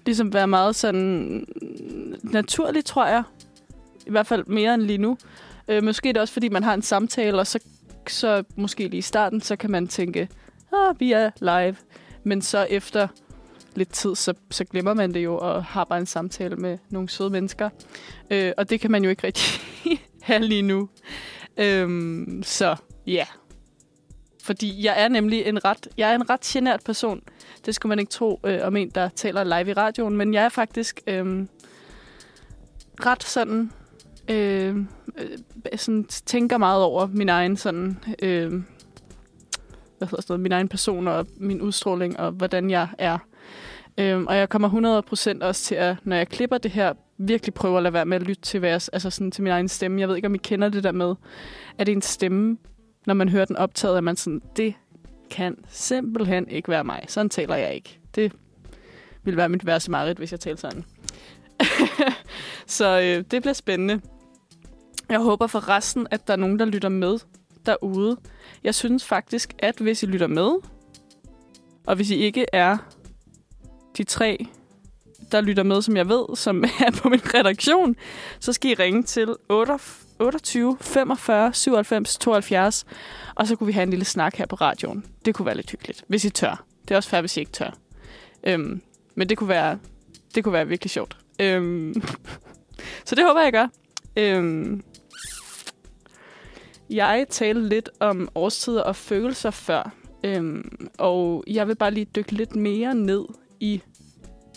ligesom 0.06 0.32
være 0.32 0.48
meget 0.48 0.76
sådan 0.76 1.46
naturlig, 2.22 2.84
tror 2.84 3.06
jeg. 3.06 3.22
I 4.06 4.10
hvert 4.10 4.26
fald 4.26 4.44
mere 4.46 4.74
end 4.74 4.82
lige 4.82 4.98
nu. 4.98 5.16
Øh, 5.68 5.84
måske 5.84 6.08
er 6.08 6.12
det 6.12 6.22
også, 6.22 6.34
fordi 6.34 6.48
man 6.48 6.62
har 6.62 6.74
en 6.74 6.82
samtale, 6.82 7.38
og 7.38 7.46
så, 7.46 7.58
så 8.08 8.44
måske 8.56 8.88
lige 8.88 8.98
i 8.98 9.02
starten, 9.02 9.40
så 9.40 9.56
kan 9.56 9.70
man 9.70 9.88
tænke, 9.88 10.28
ah, 10.72 11.00
vi 11.00 11.12
er 11.12 11.30
live. 11.40 11.76
Men 12.24 12.42
så 12.42 12.66
efter 12.70 13.08
lidt 13.74 13.92
tid, 13.92 14.14
så, 14.14 14.34
så 14.50 14.64
glemmer 14.64 14.94
man 14.94 15.14
det 15.14 15.24
jo, 15.24 15.38
og 15.38 15.64
har 15.64 15.84
bare 15.84 15.98
en 15.98 16.06
samtale 16.06 16.56
med 16.56 16.78
nogle 16.90 17.08
søde 17.08 17.30
mennesker. 17.30 17.70
Øh, 18.30 18.52
og 18.56 18.70
det 18.70 18.80
kan 18.80 18.90
man 18.90 19.04
jo 19.04 19.10
ikke 19.10 19.26
rigtig 19.26 19.60
have 20.22 20.42
lige 20.42 20.62
nu. 20.62 20.88
Øhm, 21.56 22.42
så 22.42 22.76
ja. 23.06 23.12
Yeah. 23.12 23.26
Fordi 24.42 24.84
jeg 24.84 24.94
er 25.04 25.08
nemlig 25.08 25.46
en 25.46 25.64
ret, 25.64 25.88
jeg 25.96 26.10
er 26.10 26.14
en 26.14 26.30
ret 26.30 26.40
genert 26.40 26.80
person. 26.84 27.22
Det 27.66 27.74
skulle 27.74 27.88
man 27.88 27.98
ikke 27.98 28.10
tro 28.10 28.40
øh, 28.44 28.60
om 28.62 28.76
en, 28.76 28.90
der 28.90 29.08
taler 29.08 29.44
live 29.44 29.70
i 29.70 29.72
radioen. 29.72 30.16
Men 30.16 30.34
jeg 30.34 30.44
er 30.44 30.48
faktisk 30.48 31.00
øh, 31.06 31.46
ret 33.06 33.24
sådan, 33.24 33.70
øh, 34.28 34.76
øh, 35.18 35.38
sådan, 35.76 36.04
tænker 36.04 36.58
meget 36.58 36.82
over 36.82 37.06
min 37.06 37.28
egen 37.28 37.56
sådan, 37.56 37.98
øh, 38.22 38.52
hvad 39.98 40.08
hedder 40.08 40.34
det, 40.34 40.40
min 40.40 40.52
egen 40.52 40.68
person 40.68 41.08
og 41.08 41.26
min 41.36 41.60
udstråling 41.60 42.20
og 42.20 42.32
hvordan 42.32 42.70
jeg 42.70 42.88
er. 42.98 43.18
Øhm, 43.98 44.26
og 44.26 44.36
jeg 44.36 44.48
kommer 44.48 45.02
100% 45.40 45.44
også 45.44 45.64
til 45.64 45.74
at, 45.74 45.96
når 46.04 46.16
jeg 46.16 46.28
klipper 46.28 46.58
det 46.58 46.70
her, 46.70 46.92
virkelig 47.18 47.54
prøve 47.54 47.76
at 47.76 47.82
lade 47.82 47.92
være 47.92 48.06
med 48.06 48.16
at 48.16 48.22
lytte 48.22 48.42
til, 48.42 48.60
hvad 48.60 48.70
jeg, 48.70 48.80
altså 48.92 49.10
sådan, 49.10 49.30
til 49.30 49.42
min 49.42 49.52
egen 49.52 49.68
stemme. 49.68 50.00
Jeg 50.00 50.08
ved 50.08 50.16
ikke, 50.16 50.26
om 50.26 50.34
I 50.34 50.38
kender 50.38 50.68
det 50.68 50.84
der 50.84 50.92
med, 50.92 51.14
at 51.78 51.88
en 51.88 52.02
stemme, 52.02 52.56
når 53.06 53.14
man 53.14 53.28
hører 53.28 53.44
den 53.44 53.56
optaget, 53.56 53.96
at 53.96 54.04
man 54.04 54.16
sådan, 54.16 54.42
det 54.56 54.74
kan 55.30 55.56
simpelthen 55.68 56.48
ikke 56.48 56.68
være 56.68 56.84
mig. 56.84 57.04
Sådan 57.08 57.30
taler 57.30 57.56
jeg 57.56 57.74
ikke. 57.74 58.00
Det 58.14 58.32
ville 59.22 59.36
være 59.36 59.48
mit 59.48 59.66
værste 59.66 59.90
mareridt, 59.90 60.18
hvis 60.18 60.32
jeg 60.32 60.40
talte 60.40 60.60
sådan. 60.60 60.84
så 62.66 63.00
øh, 63.00 63.24
det 63.30 63.42
bliver 63.42 63.52
spændende. 63.52 64.00
Jeg 65.08 65.20
håber 65.20 65.46
for 65.46 65.68
resten, 65.68 66.06
at 66.10 66.26
der 66.26 66.32
er 66.32 66.36
nogen, 66.36 66.58
der 66.58 66.64
lytter 66.64 66.88
med 66.88 67.18
derude. 67.66 68.16
Jeg 68.64 68.74
synes 68.74 69.04
faktisk, 69.04 69.54
at 69.58 69.78
hvis 69.78 70.02
I 70.02 70.06
lytter 70.06 70.26
med, 70.26 70.50
og 71.86 71.96
hvis 71.96 72.10
I 72.10 72.16
ikke 72.16 72.46
er 72.52 72.76
de 73.96 74.04
tre, 74.04 74.46
der 75.32 75.40
lytter 75.40 75.62
med, 75.62 75.82
som 75.82 75.96
jeg 75.96 76.08
ved, 76.08 76.36
som 76.36 76.64
er 76.86 76.90
på 76.90 77.08
min 77.08 77.34
redaktion, 77.34 77.96
så 78.40 78.52
skal 78.52 78.70
I 78.70 78.74
ringe 78.74 79.02
til 79.02 79.34
28 79.48 80.76
45 80.80 81.54
97 81.54 82.16
72, 82.16 82.84
og 83.34 83.46
så 83.46 83.56
kunne 83.56 83.66
vi 83.66 83.72
have 83.72 83.82
en 83.82 83.90
lille 83.90 84.04
snak 84.04 84.36
her 84.36 84.46
på 84.46 84.56
radioen. 84.56 85.04
Det 85.24 85.34
kunne 85.34 85.46
være 85.46 85.56
lidt 85.56 85.70
hyggeligt, 85.70 86.04
hvis 86.08 86.24
I 86.24 86.30
tør. 86.30 86.64
Det 86.82 86.90
er 86.90 86.96
også 86.96 87.08
fair, 87.08 87.20
hvis 87.20 87.36
I 87.36 87.40
ikke 87.40 87.52
tør. 87.52 87.70
Øhm, 88.44 88.82
men 89.14 89.28
det 89.28 89.38
kunne 89.38 89.48
være, 89.48 89.78
det 90.34 90.44
kunne 90.44 90.52
være 90.52 90.68
virkelig 90.68 90.90
sjovt. 90.90 91.16
Øhm, 91.40 91.94
så 93.06 93.14
det 93.14 93.24
håber 93.24 93.40
jeg, 93.40 93.52
gør. 93.52 93.68
Øhm, 94.16 94.82
jeg 96.90 97.26
talte 97.30 97.68
lidt 97.68 97.90
om 98.00 98.28
årstider 98.34 98.82
og 98.82 98.96
følelser 98.96 99.50
før, 99.50 99.94
øhm, 100.24 100.88
og 100.98 101.44
jeg 101.46 101.68
vil 101.68 101.74
bare 101.76 101.90
lige 101.90 102.06
dykke 102.16 102.32
lidt 102.32 102.56
mere 102.56 102.94
ned 102.94 103.24
i 103.60 103.82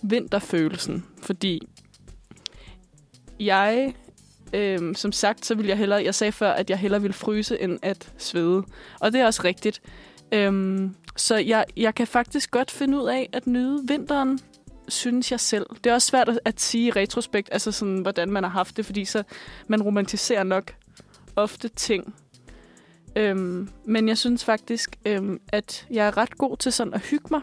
vinterfølelsen, 0.10 1.06
fordi 1.22 1.68
jeg, 3.40 3.94
øhm, 4.54 4.96
som 4.96 5.12
sagt, 5.12 5.46
så 5.46 5.56
vil 5.56 5.66
jeg 5.66 5.78
hellere, 5.78 6.04
jeg 6.04 6.16
sagde 6.16 6.32
før, 6.32 6.52
at 6.52 6.70
jeg 6.70 6.78
hellere 6.78 7.02
vil 7.02 7.14
fryse 7.14 7.62
end 7.62 7.80
at 7.82 8.14
svede, 8.18 8.64
og 9.00 9.14
det 9.14 9.22
er 9.22 9.26
også 9.26 9.42
rigtigt. 9.44 9.82
Øhm, 10.32 10.96
så 11.16 11.36
jeg, 11.36 11.66
jeg 11.78 11.96
kan 11.96 12.08
faktisk 12.08 12.52
godt 12.52 12.72
finde 12.72 12.98
ud 13.02 13.08
af 13.08 13.30
at 13.34 13.48
nyde 13.48 13.84
vinteren, 13.88 14.40
synes 14.88 15.32
jeg 15.32 15.40
selv. 15.40 15.66
Det 15.84 15.90
er 15.90 15.94
også 15.94 16.08
svært 16.08 16.40
at 16.46 16.62
sige 16.62 16.88
i 16.88 16.92
retrospekt, 16.92 17.50
altså 17.52 17.72
sådan, 17.72 17.98
hvordan 17.98 18.32
man 18.32 18.44
har 18.44 18.52
haft 18.52 18.78
det, 18.78 18.86
fordi 18.86 19.06
så 19.06 19.24
man 19.68 19.82
romantiserer 19.82 20.44
nok 20.44 20.76
ofte 21.36 21.68
ting. 21.68 22.16
Øhm, 23.16 23.70
men 23.86 24.08
jeg 24.08 24.18
synes 24.18 24.46
faktisk, 24.46 24.96
øhm, 25.06 25.40
at 25.50 25.88
jeg 25.92 26.08
er 26.08 26.18
ret 26.18 26.38
god 26.38 26.58
til 26.58 26.72
sådan 26.72 26.94
at 26.94 27.02
hygge 27.02 27.28
mig. 27.32 27.42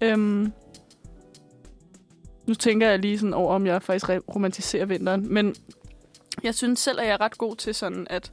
Øhm, 0.00 0.52
nu 2.46 2.54
tænker 2.54 2.88
jeg 2.90 2.98
lige 2.98 3.18
sådan 3.18 3.34
over, 3.34 3.54
om 3.54 3.66
jeg 3.66 3.82
faktisk 3.82 4.10
romantiserer 4.34 4.84
vinteren. 4.84 5.34
Men 5.34 5.54
jeg 6.42 6.54
synes 6.54 6.78
selv, 6.78 7.00
at 7.00 7.06
jeg 7.06 7.12
er 7.12 7.20
ret 7.20 7.38
god 7.38 7.56
til 7.56 7.74
sådan 7.74 8.06
at, 8.10 8.32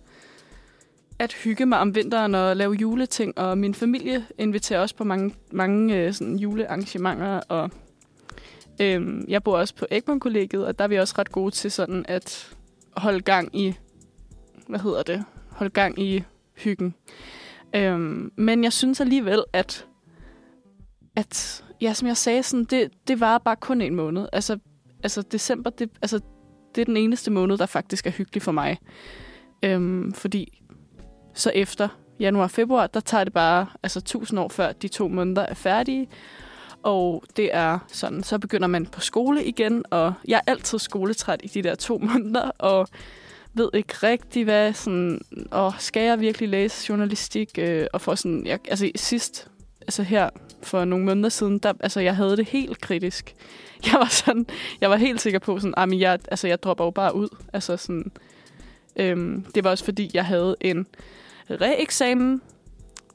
at 1.19 1.33
hygge 1.33 1.65
mig 1.65 1.79
om 1.79 1.95
vinteren 1.95 2.35
og 2.35 2.55
lave 2.55 2.73
juleting. 2.73 3.37
Og 3.37 3.57
min 3.57 3.73
familie 3.73 4.25
inviterer 4.37 4.79
også 4.79 4.95
på 4.95 5.03
mange, 5.03 5.35
mange 5.51 5.95
øh, 5.95 6.13
sådan 6.13 6.35
julearrangementer. 6.35 7.41
Og 7.49 7.69
øhm, 8.81 9.25
jeg 9.27 9.43
bor 9.43 9.57
også 9.57 9.75
på 9.75 9.85
Egmont-kollegiet, 9.91 10.65
og 10.65 10.79
der 10.79 10.83
er 10.83 10.87
vi 10.87 10.99
også 10.99 11.15
ret 11.17 11.31
gode 11.31 11.51
til 11.51 11.71
sådan 11.71 12.05
at 12.07 12.55
holde 12.97 13.21
gang 13.21 13.55
i, 13.55 13.75
hvad 14.67 14.79
hedder 14.79 15.03
det, 15.03 15.23
holde 15.49 15.71
gang 15.71 15.99
i 15.99 16.23
hyggen. 16.55 16.95
Øhm, 17.75 18.31
men 18.35 18.63
jeg 18.63 18.73
synes 18.73 19.01
alligevel, 19.01 19.43
at, 19.53 19.85
at 21.15 21.63
ja, 21.81 21.93
som 21.93 22.07
jeg 22.07 22.17
sagde, 22.17 22.43
sådan, 22.43 22.63
det, 22.63 22.91
det 23.07 23.19
var 23.19 23.37
bare 23.37 23.55
kun 23.55 23.81
en 23.81 23.95
måned. 23.95 24.27
Altså, 24.33 24.57
altså 25.03 25.21
december, 25.21 25.69
det, 25.69 25.89
altså, 26.01 26.19
det 26.75 26.81
er 26.81 26.85
den 26.85 26.97
eneste 26.97 27.31
måned, 27.31 27.57
der 27.57 27.65
faktisk 27.65 28.07
er 28.07 28.11
hyggelig 28.11 28.41
for 28.41 28.51
mig. 28.51 28.77
Øhm, 29.63 30.13
fordi 30.13 30.61
så 31.33 31.51
efter 31.55 31.87
januar 32.19 32.43
og 32.43 32.51
februar, 32.51 32.87
der 32.87 32.99
tager 32.99 33.23
det 33.23 33.33
bare 33.33 33.67
altså, 33.83 34.01
tusind 34.01 34.39
år 34.39 34.49
før 34.49 34.71
de 34.71 34.87
to 34.87 35.07
måneder 35.07 35.41
er 35.41 35.53
færdige. 35.53 36.07
Og 36.83 37.23
det 37.37 37.55
er 37.55 37.79
sådan, 37.87 38.23
så 38.23 38.39
begynder 38.39 38.67
man 38.67 38.85
på 38.85 39.01
skole 39.01 39.45
igen, 39.45 39.83
og 39.89 40.13
jeg 40.27 40.37
er 40.37 40.51
altid 40.51 40.79
skoletræt 40.79 41.41
i 41.43 41.47
de 41.47 41.63
der 41.63 41.75
to 41.75 41.97
måneder, 42.13 42.51
og 42.57 42.87
ved 43.53 43.69
ikke 43.73 43.93
rigtig, 44.03 44.43
hvad 44.43 44.73
sådan, 44.73 45.21
og 45.51 45.73
skal 45.79 46.03
jeg 46.03 46.19
virkelig 46.19 46.49
læse 46.49 46.85
journalistik, 46.89 47.49
øh, 47.57 47.87
og 47.93 48.01
for 48.01 48.15
sådan, 48.15 48.45
jeg, 48.45 48.59
altså 48.69 48.91
sidst, 48.95 49.51
altså 49.81 50.03
her 50.03 50.29
for 50.63 50.85
nogle 50.85 51.05
måneder 51.05 51.29
siden, 51.29 51.59
der, 51.59 51.73
altså 51.79 51.99
jeg 51.99 52.15
havde 52.15 52.37
det 52.37 52.47
helt 52.47 52.81
kritisk. 52.81 53.35
Jeg 53.85 53.93
var 53.93 54.07
sådan, 54.07 54.45
jeg 54.81 54.89
var 54.89 54.95
helt 54.95 55.21
sikker 55.21 55.39
på 55.39 55.59
sådan, 55.59 55.73
ah, 55.77 55.89
at 55.91 55.99
jeg, 55.99 56.19
altså 56.31 56.47
jeg 56.47 56.63
dropper 56.63 56.83
jo 56.85 56.91
bare 56.91 57.15
ud. 57.15 57.27
Altså 57.53 57.77
sådan, 57.77 58.11
øhm, 58.95 59.45
det 59.55 59.63
var 59.63 59.69
også 59.69 59.85
fordi, 59.85 60.11
jeg 60.13 60.25
havde 60.25 60.55
en 60.61 60.87
reeksamen 61.49 62.41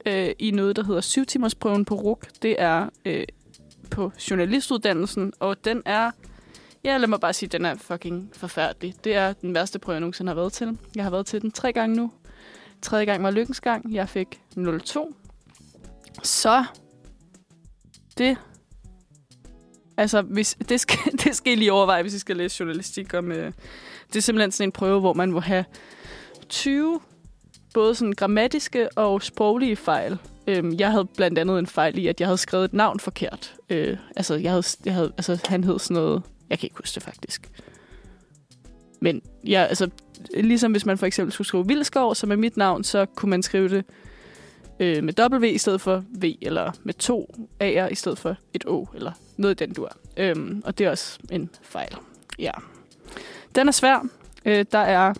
øh, 0.06 0.30
i 0.38 0.50
noget, 0.50 0.76
der 0.76 0.84
hedder 0.84 1.00
7 1.00 1.24
timers 1.26 1.54
prøven 1.54 1.84
på 1.84 1.94
RUK. 1.94 2.26
Det 2.42 2.56
er 2.58 2.88
øh, 3.04 3.24
på 3.90 4.12
journalistuddannelsen, 4.30 5.32
og 5.40 5.64
den 5.64 5.82
er, 5.84 6.10
ja 6.84 6.96
lad 6.96 7.08
mig 7.08 7.20
bare 7.20 7.32
sige, 7.32 7.48
den 7.48 7.64
er 7.64 7.74
fucking 7.74 8.30
forfærdelig. 8.32 8.94
Det 9.04 9.14
er 9.14 9.32
den 9.32 9.54
værste 9.54 9.78
prøve, 9.78 9.94
jeg 9.94 10.00
nogensinde 10.00 10.30
har 10.30 10.34
været 10.34 10.52
til. 10.52 10.78
Jeg 10.96 11.04
har 11.04 11.10
været 11.10 11.26
til 11.26 11.42
den 11.42 11.50
tre 11.50 11.72
gange 11.72 11.96
nu. 11.96 12.12
Tredje 12.82 13.04
gang 13.04 13.22
var 13.22 13.30
lykkens 13.30 13.60
gang. 13.60 13.94
Jeg 13.94 14.08
fik 14.08 14.40
02. 14.84 15.14
Så 16.22 16.64
det... 18.18 18.36
Altså, 19.96 20.22
hvis, 20.22 20.56
det, 20.68 20.80
skal, 20.80 20.98
det 21.24 21.36
skal 21.36 21.52
I 21.52 21.56
lige 21.56 21.72
overveje, 21.72 22.02
hvis 22.02 22.14
I 22.14 22.18
skal 22.18 22.36
læse 22.36 22.56
journalistik 22.60 23.14
om... 23.14 23.32
Øh, 23.32 23.52
det 24.08 24.16
er 24.16 24.20
simpelthen 24.20 24.52
sådan 24.52 24.68
en 24.68 24.72
prøve, 24.72 25.00
hvor 25.00 25.12
man 25.12 25.32
må 25.32 25.40
have 25.40 25.64
20 26.48 27.00
både 27.74 27.94
sådan 27.94 28.12
grammatiske 28.12 28.98
og 28.98 29.22
sproglige 29.22 29.76
fejl. 29.76 30.18
Øhm, 30.46 30.74
jeg 30.78 30.90
havde 30.90 31.04
blandt 31.04 31.38
andet 31.38 31.58
en 31.58 31.66
fejl 31.66 31.98
i, 31.98 32.06
at 32.06 32.20
jeg 32.20 32.28
havde 32.28 32.38
skrevet 32.38 32.64
et 32.64 32.72
navn 32.72 33.00
forkert. 33.00 33.54
Øh, 33.70 33.96
altså, 34.16 34.34
jeg 34.34 34.50
havde, 34.50 34.64
jeg 34.84 34.94
havde, 34.94 35.12
altså, 35.16 35.40
han 35.48 35.64
hed 35.64 35.78
sådan 35.78 35.94
noget... 35.94 36.22
Jeg 36.50 36.58
kan 36.58 36.66
ikke 36.66 36.76
huske 36.76 36.94
det 36.94 37.02
faktisk. 37.02 37.50
Men 39.00 39.22
ja, 39.46 39.64
altså, 39.64 39.90
ligesom 40.34 40.72
hvis 40.72 40.86
man 40.86 40.98
for 40.98 41.06
eksempel 41.06 41.32
skulle 41.32 41.48
skrive 41.48 41.66
Vildskov, 41.66 42.14
som 42.14 42.32
er 42.32 42.36
mit 42.36 42.56
navn, 42.56 42.84
så 42.84 43.06
kunne 43.06 43.30
man 43.30 43.42
skrive 43.42 43.68
det 43.68 43.84
øh, 44.80 45.04
med 45.04 45.40
W 45.40 45.44
i 45.44 45.58
stedet 45.58 45.80
for 45.80 46.04
V, 46.10 46.24
eller 46.42 46.72
med 46.82 46.94
to 46.94 47.34
A'er 47.62 47.88
i 47.90 47.94
stedet 47.94 48.18
for 48.18 48.36
et 48.52 48.64
O, 48.66 48.86
eller 48.94 49.12
noget 49.36 49.60
i 49.60 49.64
den 49.64 49.74
dur. 49.74 49.96
Øhm, 50.16 50.62
og 50.64 50.78
det 50.78 50.86
er 50.86 50.90
også 50.90 51.18
en 51.30 51.50
fejl. 51.62 51.96
Ja. 52.38 52.50
Den 53.54 53.68
er 53.68 53.72
svær. 53.72 54.06
Øh, 54.44 54.64
der 54.72 54.78
er 54.78 55.14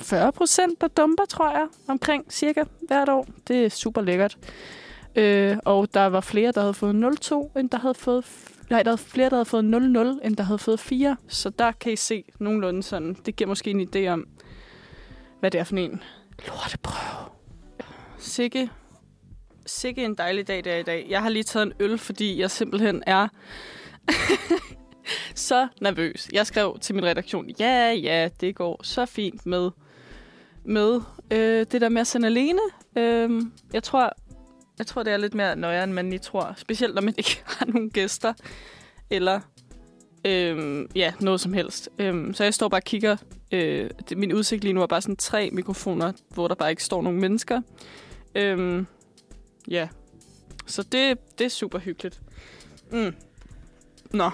40 0.00 0.32
procent, 0.32 0.80
der 0.80 0.88
dumper, 0.88 1.24
tror 1.24 1.50
jeg, 1.50 1.66
omkring 1.88 2.32
cirka 2.32 2.64
hvert 2.86 3.08
år. 3.08 3.26
Det 3.48 3.64
er 3.64 3.68
super 3.68 4.00
lækkert. 4.00 4.38
Øh, 5.16 5.56
og 5.64 5.94
der 5.94 6.06
var 6.06 6.20
flere, 6.20 6.52
der 6.52 6.60
havde 6.60 6.74
fået 6.74 6.94
0,2, 6.94 7.58
end 7.58 7.70
der 7.70 7.78
havde 7.78 7.94
fået... 7.94 8.24
Nej, 8.70 8.82
der 8.82 8.90
var 8.90 8.96
flere, 8.96 9.30
der 9.30 9.36
havde 9.36 9.44
fået 9.44 9.62
0,0, 9.62 10.26
end 10.26 10.36
der 10.36 10.42
havde 10.42 10.58
fået 10.58 10.80
4. 10.80 11.16
Så 11.28 11.50
der 11.50 11.72
kan 11.72 11.92
I 11.92 11.96
se 11.96 12.24
nogenlunde 12.38 12.82
sådan. 12.82 13.16
Det 13.26 13.36
giver 13.36 13.48
måske 13.48 13.70
en 13.70 13.88
idé 13.88 14.08
om, 14.08 14.26
hvad 15.40 15.50
det 15.50 15.58
er 15.60 15.64
for 15.64 15.76
en 15.76 16.02
lorteprøve. 16.46 17.28
Sikke, 18.22 18.70
sikke 19.66 20.04
en 20.04 20.14
dejlig 20.14 20.48
dag, 20.48 20.64
der 20.64 20.76
i 20.76 20.82
dag. 20.82 21.06
Jeg 21.08 21.22
har 21.22 21.28
lige 21.28 21.42
taget 21.42 21.66
en 21.66 21.72
øl, 21.80 21.98
fordi 21.98 22.40
jeg 22.40 22.50
simpelthen 22.50 23.02
er 23.06 23.28
så 25.34 25.68
nervøs. 25.80 26.28
Jeg 26.32 26.46
skrev 26.46 26.78
til 26.80 26.94
min 26.94 27.04
redaktion, 27.04 27.50
ja, 27.60 27.92
ja, 27.92 28.28
det 28.40 28.54
går 28.54 28.80
så 28.82 29.06
fint 29.06 29.46
med, 29.46 29.70
med 30.64 31.00
øh, 31.30 31.66
det 31.72 31.80
der 31.80 31.88
med 31.88 32.00
at 32.00 32.06
sende 32.06 32.26
alene. 32.26 32.60
Øh, 32.96 33.42
jeg 33.72 33.82
tror, 33.82 34.12
jeg 34.78 34.86
tror, 34.86 35.02
det 35.02 35.12
er 35.12 35.16
lidt 35.16 35.34
mere 35.34 35.56
nøjere, 35.56 35.84
end 35.84 35.92
man 35.92 36.10
lige 36.10 36.18
tror. 36.18 36.54
Specielt, 36.56 36.94
når 36.94 37.02
man 37.02 37.14
ikke 37.18 37.42
har 37.46 37.66
nogen 37.66 37.90
gæster. 37.90 38.32
Eller 39.10 39.40
øhm, 40.24 40.90
ja, 40.94 41.12
noget 41.20 41.40
som 41.40 41.52
helst. 41.52 41.88
Øhm, 41.98 42.34
så 42.34 42.44
jeg 42.44 42.54
står 42.54 42.68
bare 42.68 42.78
og 42.78 42.84
kigger. 42.84 43.16
Øh, 43.52 43.90
det, 44.08 44.18
min 44.18 44.32
udsigt 44.32 44.64
lige 44.64 44.72
nu 44.72 44.82
er 44.82 44.86
bare 44.86 45.02
sådan 45.02 45.16
tre 45.16 45.50
mikrofoner, 45.52 46.12
hvor 46.28 46.48
der 46.48 46.54
bare 46.54 46.70
ikke 46.70 46.84
står 46.84 47.02
nogen 47.02 47.20
mennesker. 47.20 47.60
Øhm, 48.34 48.86
ja. 49.68 49.88
Så 50.66 50.82
det, 50.82 51.18
det 51.38 51.44
er 51.44 51.48
super 51.48 51.78
hyggeligt. 51.78 52.22
Mm. 52.92 53.14
Nå. 54.10 54.30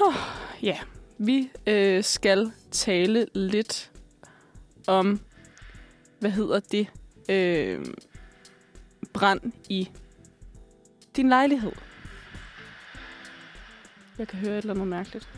Oh, 0.00 0.14
ja, 0.62 0.78
vi 1.18 1.50
øh, 1.66 2.04
skal 2.04 2.52
tale 2.70 3.26
lidt 3.34 3.92
om, 4.86 5.20
hvad 6.20 6.30
hedder 6.30 6.60
det, 6.60 6.86
øh, 7.28 7.86
brand 9.12 9.52
i 9.68 9.88
din 11.16 11.28
lejlighed. 11.28 11.72
Jeg 14.18 14.28
kan 14.28 14.38
høre 14.38 14.52
et 14.52 14.58
eller 14.58 14.74
andet 14.74 14.88
mærkeligt. 14.88 15.28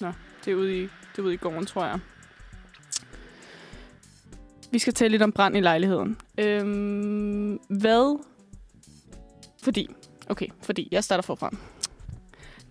Nå, 0.00 0.12
det 0.44 0.50
er 0.50 0.54
ude 0.54 0.78
i, 0.78 0.82
det 0.82 1.18
er 1.18 1.22
ude 1.22 1.34
i 1.34 1.36
gården, 1.36 1.66
tror 1.66 1.84
jeg. 1.84 2.00
Vi 4.74 4.78
skal 4.78 4.94
tale 4.94 5.10
lidt 5.10 5.22
om 5.22 5.32
brand 5.32 5.56
i 5.56 5.60
lejligheden. 5.60 6.16
Øhm, 6.38 7.60
hvad? 7.68 8.20
Fordi, 9.62 9.88
okay, 10.28 10.46
fordi 10.62 10.88
jeg 10.90 11.04
starter 11.04 11.22
forfra. 11.22 11.50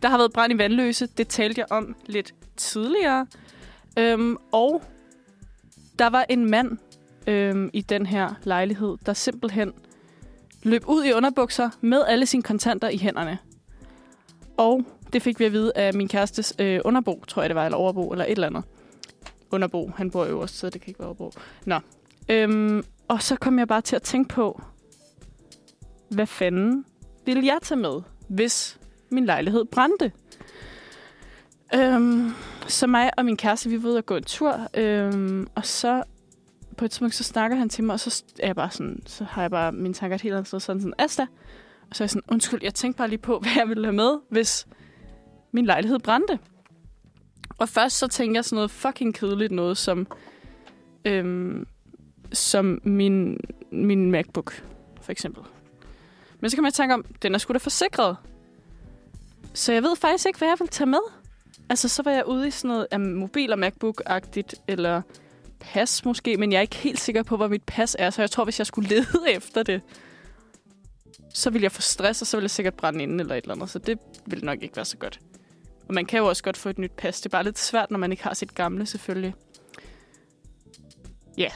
Der 0.02 0.10
har 0.10 0.18
været 0.18 0.34
brand 0.34 0.54
i 0.54 0.58
Vandløse. 0.58 1.08
Det 1.08 1.28
talte 1.28 1.60
jeg 1.60 1.68
om 1.70 1.96
lidt 2.06 2.34
tidligere. 2.58 3.28
Øhm, 4.00 4.38
og 4.52 4.84
der 6.00 6.10
var 6.10 6.26
en 6.30 6.50
mand 6.50 6.78
øhm, 7.28 7.70
i 7.74 7.82
den 7.82 8.06
her 8.06 8.34
lejlighed, 8.44 8.98
der 9.06 9.14
simpelthen 9.14 9.74
løb 10.64 10.84
ud 10.88 11.04
i 11.04 11.14
underbukser 11.14 11.70
med 11.82 12.04
alle 12.08 12.26
sine 12.26 12.44
kontanter 12.44 12.90
i 12.90 12.98
hænderne. 12.98 13.38
Og 14.58 14.86
det 15.14 15.22
fik 15.22 15.40
vi 15.40 15.46
at 15.46 15.52
vide 15.52 15.72
af 15.76 15.94
min 15.94 16.08
kærestes 16.08 16.54
øh, 16.60 16.80
underbo, 16.86 17.24
tror 17.28 17.42
jeg 17.42 17.50
det 17.50 17.56
var, 17.56 17.66
eller 17.66 17.78
overbo, 17.78 18.12
eller 18.12 18.26
et 18.26 18.32
eller 18.32 18.48
andet. 18.48 18.64
Underbo, 19.54 19.92
han 19.96 20.12
bor 20.12 20.26
øverst, 20.26 20.58
så 20.58 20.70
det 20.70 20.82
kan 20.82 20.90
ikke 20.90 21.00
være 21.00 21.08
overbo. 21.08 21.32
Nå. 21.66 21.80
Øhm, 22.30 22.84
og 23.08 23.22
så 23.22 23.36
kom 23.36 23.60
jeg 23.60 23.68
bare 23.68 23.82
til 23.82 23.96
at 23.96 24.02
tænke 24.02 24.30
på, 24.30 24.62
hvad 26.10 26.28
fanden 26.28 26.86
ville 27.26 27.46
jeg 27.46 27.58
tage 27.62 27.80
med, 27.80 28.02
hvis 28.30 28.80
min 29.10 29.26
lejlighed 29.26 29.66
brændte? 29.66 30.12
Øhm, 31.76 32.32
så 32.68 32.88
mig 32.88 33.12
og 33.18 33.26
min 33.26 33.38
kæreste, 33.38 33.70
vi 33.70 33.84
var 33.84 33.90
ude 33.90 33.98
og 33.98 34.06
gå 34.06 34.16
en 34.16 34.24
tur, 34.24 34.68
øhm, 34.74 35.48
og 35.56 35.66
så 35.66 36.04
på 36.78 36.86
et 36.86 36.92
tidspunkt, 36.92 37.16
så 37.16 37.24
snakker 37.24 37.58
han 37.58 37.70
til 37.70 37.84
mig, 37.84 37.94
og 37.94 38.00
så 38.00 38.24
er 38.40 38.48
jeg 38.48 38.56
bare 38.56 38.72
sådan, 38.72 39.04
så 39.06 39.24
har 39.24 39.42
jeg 39.42 39.52
bare 39.52 39.72
mine 39.72 39.94
tanker 39.94 40.16
et 40.16 40.22
helt 40.22 40.36
andet 40.36 40.48
sted, 40.48 40.60
sådan 40.60 40.82
sådan, 40.82 40.94
Asta. 40.98 41.28
Og 41.90 41.96
så 41.96 42.04
er 42.04 42.06
jeg 42.06 42.10
sådan, 42.10 42.22
undskyld, 42.32 42.60
jeg 42.64 42.74
tænkte 42.74 42.98
bare 42.98 43.08
lige 43.08 43.20
på, 43.20 43.40
hvad 43.42 43.52
jeg 43.58 43.70
ville 43.70 43.86
have 43.86 43.96
med, 43.96 44.18
hvis 44.30 44.68
min 45.52 45.66
lejlighed 45.66 46.00
brændte. 46.00 46.40
Og 47.64 47.70
først 47.70 47.98
så 47.98 48.08
tænker 48.08 48.38
jeg 48.38 48.46
sådan 48.46 48.56
noget 48.56 48.72
fucking 48.72 49.16
kedeligt 49.16 49.52
noget, 49.52 49.78
som, 49.78 50.08
øhm, 51.06 51.68
som 52.34 52.82
min, 52.84 53.40
min 53.72 54.12
MacBook, 54.12 54.64
for 55.02 55.12
eksempel. 55.12 55.44
Men 56.40 56.50
så 56.50 56.58
kan 56.58 56.64
man 56.64 56.72
tænke 56.72 56.94
om, 56.94 57.06
den 57.22 57.34
er 57.34 57.38
sgu 57.38 57.54
da 57.54 57.58
forsikret. 57.58 58.18
Så 59.54 59.74
jeg 59.74 59.84
ved 59.84 59.96
faktisk 59.96 60.28
ikke, 60.28 60.40
hvad 60.40 60.48
jeg 60.48 60.58
vil 60.60 60.68
tage 60.68 60.88
med. 60.88 61.00
Altså, 61.70 61.90
så 61.90 62.04
var 62.04 62.12
jeg 62.12 62.26
ude 62.28 62.48
i 62.48 62.52
sådan 62.52 62.68
noget 62.68 62.88
um, 62.96 63.02
mobil- 63.02 63.54
og 63.54 63.60
MacBook-agtigt, 63.60 64.54
eller 64.68 65.02
pas 65.60 66.06
måske, 66.06 66.38
men 66.38 66.52
jeg 66.52 66.58
er 66.58 66.62
ikke 66.62 66.76
helt 66.76 67.00
sikker 67.00 67.24
på, 67.24 67.38
hvor 67.38 67.48
mit 67.48 67.64
pas 67.64 67.96
er, 68.00 68.10
så 68.10 68.22
jeg 68.22 68.32
tror, 68.32 68.44
hvis 68.44 68.60
jeg 68.60 68.68
skulle 68.68 68.90
lede 68.96 69.32
efter 69.32 69.64
det, 69.64 69.82
så 71.34 71.50
ville 71.50 71.64
jeg 71.64 71.72
få 71.72 71.82
stress, 71.82 72.22
og 72.22 72.28
så 72.28 72.38
ville 72.38 72.46
jeg 72.46 72.52
sikkert 72.52 72.74
brænde 72.74 73.04
inden 73.04 73.20
eller 73.20 73.36
et 73.36 73.42
eller 73.42 73.56
andet, 73.56 73.70
så 73.70 73.80
det 73.80 74.00
ville 74.26 74.46
nok 74.46 74.64
ikke 74.64 74.76
være 74.76 74.86
så 74.86 74.98
godt. 74.98 75.20
Og 75.94 75.96
man 75.96 76.06
kan 76.06 76.20
jo 76.20 76.26
også 76.26 76.44
godt 76.44 76.58
få 76.58 76.70
et 76.70 76.78
nyt 76.78 76.92
pas. 76.92 77.22
Det 77.22 77.26
er 77.26 77.30
bare 77.30 77.44
lidt 77.44 77.60
svært, 77.60 77.92
når 77.92 77.98
man 77.98 78.12
ikke 78.12 78.24
har 78.24 78.34
sit 78.34 78.56
gamle, 78.56 78.86
selvfølgelig. 78.86 79.34
Ja. 81.38 81.50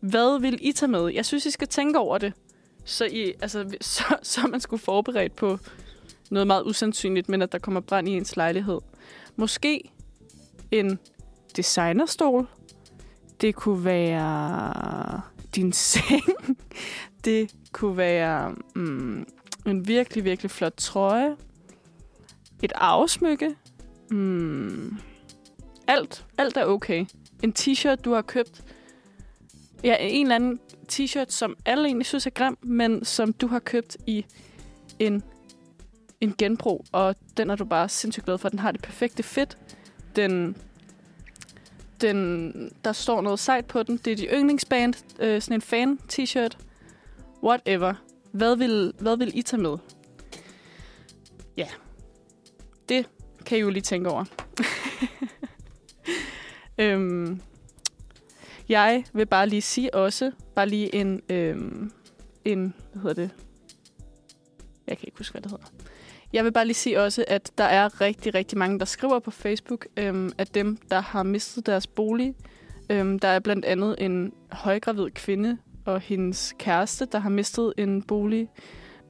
Hvad 0.00 0.40
vil 0.40 0.58
I 0.62 0.72
tage 0.72 0.90
med? 0.90 1.08
Jeg 1.14 1.26
synes, 1.26 1.46
I 1.46 1.50
skal 1.50 1.68
tænke 1.68 1.98
over 1.98 2.18
det. 2.18 2.32
Så, 2.84 3.04
I, 3.04 3.32
altså, 3.42 3.70
så, 3.80 4.04
så 4.22 4.46
man 4.46 4.60
skulle 4.60 4.82
forberedt 4.82 5.36
på 5.36 5.58
noget 6.30 6.46
meget 6.46 6.62
usandsynligt, 6.66 7.28
men 7.28 7.42
at 7.42 7.52
der 7.52 7.58
kommer 7.58 7.80
brand 7.80 8.08
i 8.08 8.12
ens 8.12 8.36
lejlighed. 8.36 8.80
Måske 9.36 9.90
en 10.70 10.98
designerstol. 11.56 12.46
Det 13.40 13.54
kunne 13.54 13.84
være 13.84 15.20
din 15.54 15.72
seng. 15.92 16.58
Det 17.24 17.54
kunne 17.72 17.96
være 17.96 18.54
mm, 18.74 19.26
en 19.66 19.88
virkelig, 19.88 20.24
virkelig 20.24 20.50
flot 20.50 20.74
trøje. 20.76 21.36
Et 22.62 22.72
afsmykke. 22.74 23.56
Mm, 24.10 24.96
alt. 25.86 26.26
Alt 26.38 26.56
er 26.56 26.64
okay. 26.64 27.06
En 27.42 27.54
t-shirt, 27.58 27.94
du 27.94 28.12
har 28.12 28.22
købt. 28.22 28.62
Ja, 29.84 29.96
en 30.00 30.26
eller 30.26 30.36
anden 30.36 30.60
t-shirt, 30.92 31.30
som 31.30 31.56
alle 31.64 31.86
egentlig 31.88 32.06
synes 32.06 32.26
er 32.26 32.30
grim, 32.30 32.58
men 32.62 33.04
som 33.04 33.32
du 33.32 33.46
har 33.46 33.58
købt 33.58 33.96
i 34.06 34.24
en, 34.98 35.22
en 36.20 36.34
genbrug, 36.38 36.84
og 36.92 37.16
den 37.36 37.50
er 37.50 37.56
du 37.56 37.64
bare 37.64 37.88
sindssygt 37.88 38.24
glad 38.24 38.38
for. 38.38 38.48
Den 38.48 38.58
har 38.58 38.72
det 38.72 38.82
perfekte 38.82 39.22
fit. 39.22 39.58
Den, 40.16 40.56
den, 42.00 42.52
der 42.84 42.92
står 42.92 43.20
noget 43.20 43.38
sejt 43.38 43.66
på 43.66 43.82
den. 43.82 43.96
Det 43.96 44.12
er 44.12 44.16
de 44.16 44.26
yndlingsband. 44.26 44.94
Øh, 45.18 45.42
sådan 45.42 45.54
en 45.54 45.62
fan-t-shirt. 45.62 46.58
Whatever. 47.42 47.94
Hvad 48.32 48.56
vil, 48.56 48.92
hvad 48.98 49.16
vil 49.16 49.38
I 49.38 49.42
tage 49.42 49.62
med? 49.62 49.76
Ja. 51.56 51.68
Kan 53.48 53.58
I 53.58 53.60
jo 53.60 53.70
lige 53.70 53.82
tænke 53.82 54.10
over. 54.10 54.24
øhm, 56.78 57.40
jeg 58.68 59.04
vil 59.12 59.26
bare 59.26 59.48
lige 59.48 59.62
sige 59.62 59.94
også, 59.94 60.32
bare 60.54 60.68
lige 60.68 60.94
en, 60.94 61.22
øhm, 61.28 61.92
en, 62.44 62.74
hvad 62.92 63.02
hedder 63.02 63.22
det? 63.22 63.30
Jeg 64.86 64.98
kan 64.98 65.06
ikke 65.06 65.18
huske, 65.18 65.32
hvad 65.32 65.42
det 65.42 65.50
hedder. 65.50 65.64
Jeg 66.32 66.44
vil 66.44 66.52
bare 66.52 66.64
lige 66.64 66.74
sige 66.74 67.00
også, 67.00 67.24
at 67.28 67.50
der 67.58 67.64
er 67.64 68.00
rigtig, 68.00 68.34
rigtig 68.34 68.58
mange, 68.58 68.78
der 68.78 68.84
skriver 68.84 69.18
på 69.18 69.30
Facebook, 69.30 69.86
øhm, 69.96 70.32
at 70.38 70.54
dem, 70.54 70.76
der 70.90 71.00
har 71.00 71.22
mistet 71.22 71.66
deres 71.66 71.86
bolig, 71.86 72.34
øhm, 72.90 73.18
der 73.18 73.28
er 73.28 73.38
blandt 73.38 73.64
andet 73.64 73.96
en 73.98 74.32
højgravid 74.52 75.10
kvinde 75.10 75.58
og 75.84 76.00
hendes 76.00 76.54
kæreste, 76.58 77.06
der 77.12 77.18
har 77.18 77.30
mistet 77.30 77.72
en 77.78 78.02
bolig. 78.02 78.48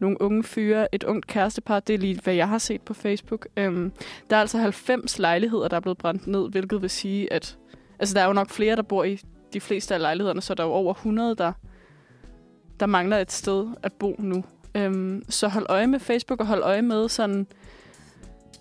Nogle 0.00 0.22
unge 0.22 0.44
fyre, 0.44 0.94
et 0.94 1.04
ungt 1.04 1.26
kærestepar, 1.26 1.80
det 1.80 1.94
er 1.94 1.98
lige, 1.98 2.20
hvad 2.24 2.34
jeg 2.34 2.48
har 2.48 2.58
set 2.58 2.82
på 2.82 2.94
Facebook. 2.94 3.48
Øhm, 3.56 3.92
der 4.30 4.36
er 4.36 4.40
altså 4.40 4.58
90 4.58 5.18
lejligheder, 5.18 5.68
der 5.68 5.76
er 5.76 5.80
blevet 5.80 5.98
brændt 5.98 6.26
ned, 6.26 6.50
hvilket 6.50 6.82
vil 6.82 6.90
sige, 6.90 7.32
at 7.32 7.58
altså, 7.98 8.14
der 8.14 8.20
er 8.20 8.26
jo 8.26 8.32
nok 8.32 8.50
flere, 8.50 8.76
der 8.76 8.82
bor 8.82 9.04
i 9.04 9.20
de 9.52 9.60
fleste 9.60 9.94
af 9.94 10.00
lejlighederne, 10.00 10.40
så 10.40 10.54
der 10.54 10.62
er 10.62 10.66
jo 10.68 10.72
over 10.72 10.94
100, 10.94 11.34
der, 11.34 11.52
der 12.80 12.86
mangler 12.86 13.18
et 13.18 13.32
sted 13.32 13.66
at 13.82 13.92
bo 13.92 14.14
nu. 14.18 14.44
Øhm, 14.74 15.22
så 15.28 15.48
hold 15.48 15.66
øje 15.68 15.86
med 15.86 16.00
Facebook, 16.00 16.40
og 16.40 16.46
hold 16.46 16.62
øje 16.62 16.82
med 16.82 17.08
sådan, 17.08 17.46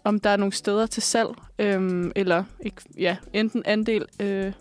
om 0.03 0.19
der 0.19 0.29
er 0.29 0.37
nogle 0.37 0.53
steder 0.53 0.85
til 0.85 1.03
salg, 1.03 1.29
øhm, 1.59 2.11
eller 2.15 2.43
ikke, 2.59 2.81
ja, 2.97 3.17
enten 3.33 3.63
andel, 3.65 4.05
øh, 4.21 4.51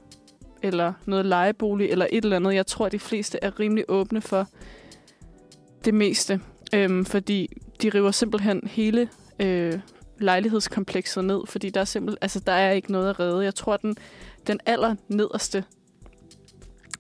eller 0.62 0.92
noget 1.06 1.26
lejebolig, 1.26 1.90
eller 1.90 2.06
et 2.12 2.24
eller 2.24 2.36
andet. 2.36 2.54
Jeg 2.54 2.66
tror, 2.66 2.86
at 2.86 2.92
de 2.92 2.98
fleste 2.98 3.38
er 3.42 3.60
rimelig 3.60 3.84
åbne 3.88 4.20
for 4.20 4.46
det 5.84 5.94
meste, 5.94 6.40
øhm, 6.74 7.05
fordi 7.05 7.48
de 7.83 7.88
river 7.88 8.11
simpelthen 8.11 8.61
hele 8.66 9.09
øh, 9.40 9.79
lejlighedskomplekset 10.18 11.24
ned, 11.24 11.46
fordi 11.46 11.70
der 11.70 11.81
er 11.81 11.85
simpelthen, 11.85 12.18
altså 12.20 12.40
der 12.40 12.52
er 12.52 12.72
ikke 12.72 12.92
noget 12.92 13.11
at 13.11 13.20
redde. 13.20 13.44
Jeg 13.44 13.55
tror, 13.55 13.76
den, 13.76 13.96
den 14.46 14.61
aller 14.66 14.94
nederste 15.09 15.64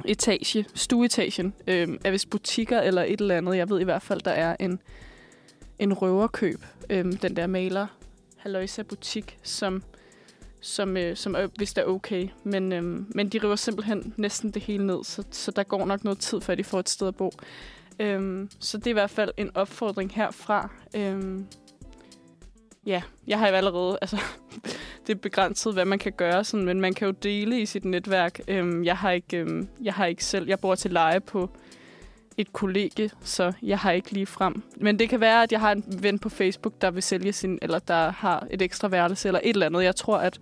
etage, 0.04 0.64
stueetagen, 0.74 1.54
øh, 1.66 1.88
er 2.04 2.10
vist 2.10 2.30
butikker 2.30 2.80
eller 2.80 3.02
et 3.02 3.20
eller 3.20 3.36
andet. 3.36 3.56
Jeg 3.56 3.70
ved 3.70 3.80
i 3.80 3.84
hvert 3.84 4.02
fald, 4.02 4.20
der 4.20 4.30
er 4.30 4.56
en, 4.60 4.80
en 5.78 5.92
røverkøb, 5.92 6.64
øh, 6.90 7.04
den 7.22 7.36
der 7.36 7.46
maler 7.46 7.86
Haloisa 8.36 8.82
butik, 8.82 9.38
som 9.42 9.82
som, 10.60 10.96
øh, 10.96 11.16
som 11.16 11.34
er, 11.34 11.48
hvis 11.56 11.72
det 11.72 11.82
er 11.82 11.86
okay. 11.86 12.28
Men, 12.44 12.72
øh, 12.72 12.82
men 13.14 13.28
de 13.28 13.38
river 13.38 13.56
simpelthen 13.56 14.14
næsten 14.16 14.50
det 14.50 14.62
hele 14.62 14.86
ned, 14.86 15.04
så, 15.04 15.24
så 15.30 15.50
der 15.50 15.62
går 15.62 15.86
nok 15.86 16.04
noget 16.04 16.18
tid, 16.18 16.40
før 16.40 16.54
de 16.54 16.64
får 16.64 16.80
et 16.80 16.88
sted 16.88 17.08
at 17.08 17.16
bo. 17.16 17.32
Øhm, 18.00 18.50
så 18.60 18.78
det 18.78 18.86
er 18.86 18.90
i 18.90 18.92
hvert 18.92 19.10
fald 19.10 19.30
en 19.36 19.50
opfordring 19.54 20.12
herfra. 20.14 20.70
Øhm, 20.96 21.46
ja, 22.86 23.02
jeg 23.26 23.38
har 23.38 23.48
jo 23.48 23.54
allerede, 23.54 23.98
altså, 24.02 24.20
det 25.06 25.14
er 25.14 25.18
begrænset, 25.18 25.72
hvad 25.72 25.84
man 25.84 25.98
kan 25.98 26.12
gøre, 26.12 26.44
sådan, 26.44 26.66
men 26.66 26.80
man 26.80 26.94
kan 26.94 27.06
jo 27.06 27.12
dele 27.12 27.60
i 27.60 27.66
sit 27.66 27.84
netværk. 27.84 28.40
Øhm, 28.48 28.84
jeg, 28.84 28.96
har 28.96 29.10
ikke, 29.10 29.36
øhm, 29.36 29.68
jeg 29.82 29.94
har 29.94 30.06
ikke 30.06 30.24
selv, 30.24 30.48
jeg 30.48 30.60
bor 30.60 30.74
til 30.74 30.90
leje 30.90 31.20
på 31.20 31.50
et 32.36 32.52
kollegie, 32.52 33.10
så 33.22 33.52
jeg 33.62 33.78
har 33.78 33.92
ikke 33.92 34.10
lige 34.10 34.26
frem. 34.26 34.62
Men 34.76 34.98
det 34.98 35.08
kan 35.08 35.20
være, 35.20 35.42
at 35.42 35.52
jeg 35.52 35.60
har 35.60 35.72
en 35.72 35.84
ven 36.02 36.18
på 36.18 36.28
Facebook, 36.28 36.80
der 36.80 36.90
vil 36.90 37.02
sælge 37.02 37.32
sin, 37.32 37.58
eller 37.62 37.78
der 37.78 38.10
har 38.10 38.46
et 38.50 38.62
ekstra 38.62 38.88
værelse, 38.88 39.28
eller 39.28 39.40
et 39.42 39.50
eller 39.50 39.66
andet. 39.66 39.84
Jeg 39.84 39.96
tror, 39.96 40.18
at, 40.18 40.38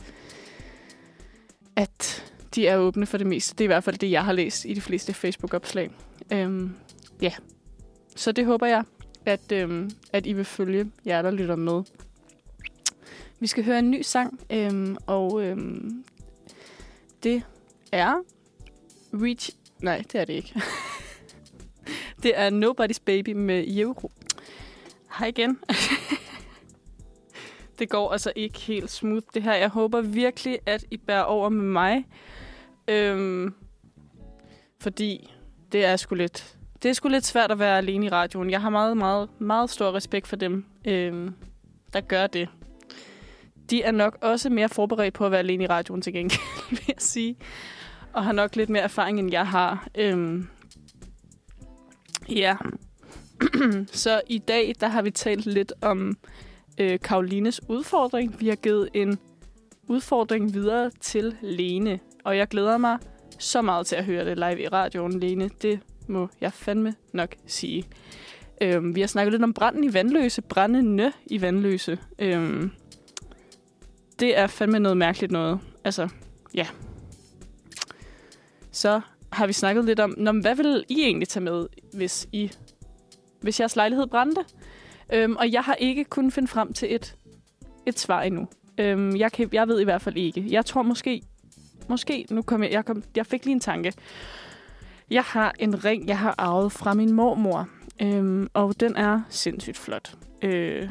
at 1.76 2.24
de 2.54 2.66
er 2.66 2.76
åbne 2.76 3.06
for 3.06 3.18
det 3.18 3.26
meste. 3.26 3.54
Det 3.54 3.60
er 3.60 3.64
i 3.64 3.66
hvert 3.66 3.84
fald 3.84 3.98
det, 3.98 4.10
jeg 4.10 4.24
har 4.24 4.32
læst 4.32 4.64
i 4.64 4.74
de 4.74 4.80
fleste 4.80 5.12
Facebook-opslag. 5.12 5.90
Øhm, 6.32 6.74
ja, 7.24 7.32
så 8.16 8.32
det 8.32 8.46
håber 8.46 8.66
jeg, 8.66 8.84
at, 9.26 9.52
øhm, 9.52 9.90
at 10.12 10.26
I 10.26 10.32
vil 10.32 10.44
følge 10.44 10.90
jer, 11.06 11.22
der 11.22 11.30
lytter 11.30 11.56
med. 11.56 11.82
Vi 13.40 13.46
skal 13.46 13.64
høre 13.64 13.78
en 13.78 13.90
ny 13.90 14.02
sang, 14.02 14.40
øhm, 14.50 14.96
og 15.06 15.42
øhm, 15.42 16.04
det 17.22 17.42
er 17.92 18.14
Reach... 19.14 19.50
Nej, 19.80 20.02
det 20.12 20.20
er 20.20 20.24
det 20.24 20.32
ikke. 20.32 20.62
det 22.22 22.38
er 22.38 22.50
Nobody's 22.50 23.02
Baby 23.04 23.32
med 23.32 23.76
Euro. 23.78 24.10
Hej 25.18 25.28
igen. 25.28 25.58
det 27.78 27.88
går 27.88 28.12
altså 28.12 28.32
ikke 28.36 28.58
helt 28.58 28.90
smooth, 28.90 29.26
det 29.34 29.42
her. 29.42 29.54
Jeg 29.54 29.68
håber 29.68 30.00
virkelig, 30.00 30.58
at 30.66 30.84
I 30.90 30.96
bærer 30.96 31.22
over 31.22 31.48
med 31.48 31.64
mig. 31.64 32.06
Øhm, 32.88 33.54
fordi 34.80 35.34
det 35.72 35.84
er 35.84 35.96
sgu 35.96 36.14
lidt... 36.14 36.56
Det 36.84 36.90
er 36.90 36.94
sgu 36.94 37.08
lidt 37.08 37.26
svært 37.26 37.50
at 37.50 37.58
være 37.58 37.78
alene 37.78 38.06
i 38.06 38.08
radioen. 38.08 38.50
Jeg 38.50 38.60
har 38.60 38.70
meget, 38.70 38.96
meget, 38.96 39.40
meget 39.40 39.70
stor 39.70 39.94
respekt 39.94 40.26
for 40.26 40.36
dem, 40.36 40.64
øh, 40.84 41.30
der 41.92 42.00
gør 42.00 42.26
det 42.26 42.48
de 43.70 43.82
er 43.82 43.90
nok 43.90 44.18
også 44.20 44.50
mere 44.50 44.68
forberedt 44.68 45.14
på 45.14 45.26
at 45.26 45.30
være 45.30 45.40
alene 45.40 45.64
i 45.64 45.66
radioen 45.66 46.02
til 46.02 46.12
gengæld, 46.12 46.40
vil 46.70 46.84
jeg 46.88 46.94
sige. 46.98 47.36
Og 48.12 48.24
har 48.24 48.32
nok 48.32 48.56
lidt 48.56 48.70
mere 48.70 48.82
erfaring, 48.82 49.18
end 49.18 49.30
jeg 49.32 49.46
har. 49.46 49.88
Øh, 49.94 50.44
ja. 52.28 52.56
Så 53.92 54.20
i 54.26 54.38
dag, 54.38 54.74
der 54.80 54.88
har 54.88 55.02
vi 55.02 55.10
talt 55.10 55.46
lidt 55.46 55.72
om 55.82 56.16
øh, 56.78 56.98
Karolines 57.00 57.60
udfordring. 57.68 58.40
Vi 58.40 58.48
har 58.48 58.56
givet 58.56 58.88
en 58.94 59.18
udfordring 59.88 60.54
videre 60.54 60.90
til 61.00 61.36
Lene. 61.42 62.00
Og 62.24 62.36
jeg 62.36 62.48
glæder 62.48 62.78
mig 62.78 62.98
så 63.38 63.62
meget 63.62 63.86
til 63.86 63.96
at 63.96 64.04
høre 64.04 64.24
det 64.24 64.36
live 64.36 64.62
i 64.62 64.68
radioen, 64.68 65.20
Lene. 65.20 65.50
Det 65.62 65.80
må 66.06 66.28
jeg 66.40 66.52
fandme 66.52 66.94
nok 67.12 67.34
sige. 67.46 67.84
Øhm, 68.60 68.94
vi 68.94 69.00
har 69.00 69.08
snakket 69.08 69.32
lidt 69.32 69.42
om 69.42 69.54
branden 69.54 69.84
i 69.84 69.94
Vandløse. 69.94 70.42
Brændende 70.42 71.12
i 71.26 71.40
Vandløse. 71.40 71.98
Øhm, 72.18 72.70
det 74.20 74.38
er 74.38 74.46
fandme 74.46 74.78
noget 74.78 74.96
mærkeligt 74.96 75.32
noget. 75.32 75.58
Altså, 75.84 76.08
ja. 76.54 76.66
Så 78.70 79.00
har 79.32 79.46
vi 79.46 79.52
snakket 79.52 79.84
lidt 79.84 80.00
om, 80.00 80.14
Nå, 80.16 80.32
hvad 80.32 80.54
vil 80.54 80.84
I 80.88 81.00
egentlig 81.00 81.28
tage 81.28 81.44
med, 81.44 81.66
hvis, 81.92 82.28
I, 82.32 82.50
hvis 83.40 83.60
jeres 83.60 83.76
lejlighed 83.76 84.06
brændte? 84.06 84.44
Øhm, 85.12 85.36
og 85.36 85.52
jeg 85.52 85.62
har 85.62 85.74
ikke 85.74 86.04
kunnet 86.04 86.32
finde 86.32 86.48
frem 86.48 86.72
til 86.72 86.94
et, 86.94 87.16
et 87.86 87.98
svar 87.98 88.22
endnu. 88.22 88.48
Øhm, 88.78 89.16
jeg, 89.16 89.32
kan, 89.32 89.48
jeg 89.52 89.68
ved 89.68 89.80
i 89.80 89.84
hvert 89.84 90.02
fald 90.02 90.16
ikke. 90.16 90.46
Jeg 90.50 90.66
tror 90.66 90.82
måske, 90.82 91.22
måske 91.88 92.26
nu 92.30 92.42
kom 92.42 92.62
jeg, 92.62 92.72
jeg, 92.72 92.84
kom, 92.84 93.02
jeg 93.16 93.26
fik 93.26 93.44
lige 93.44 93.52
en 93.52 93.60
tanke. 93.60 93.92
Jeg 95.10 95.22
har 95.22 95.54
en 95.58 95.84
ring, 95.84 96.08
jeg 96.08 96.18
har 96.18 96.34
arvet 96.38 96.72
fra 96.72 96.94
min 96.94 97.12
mormor, 97.12 97.68
øhm, 98.02 98.48
og 98.54 98.80
den 98.80 98.96
er 98.96 99.20
sindssygt 99.28 99.78
flot. 99.78 100.14
Øh, 100.42 100.88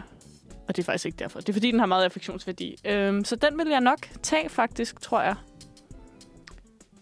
og 0.68 0.76
det 0.76 0.82
er 0.82 0.86
faktisk 0.86 1.06
ikke 1.06 1.18
derfor. 1.20 1.40
Det 1.40 1.50
er 1.50 1.54
fordi, 1.54 1.72
den 1.72 1.80
har 1.80 1.86
meget 1.86 2.04
affektionsværdi. 2.04 2.76
Øhm, 2.86 3.26
så 3.26 3.36
den 3.36 3.58
vil 3.58 3.68
jeg 3.68 3.82
nok 3.82 4.00
tage, 4.24 4.50
faktisk, 4.50 5.02
tror 5.02 5.22
jeg. 5.22 5.36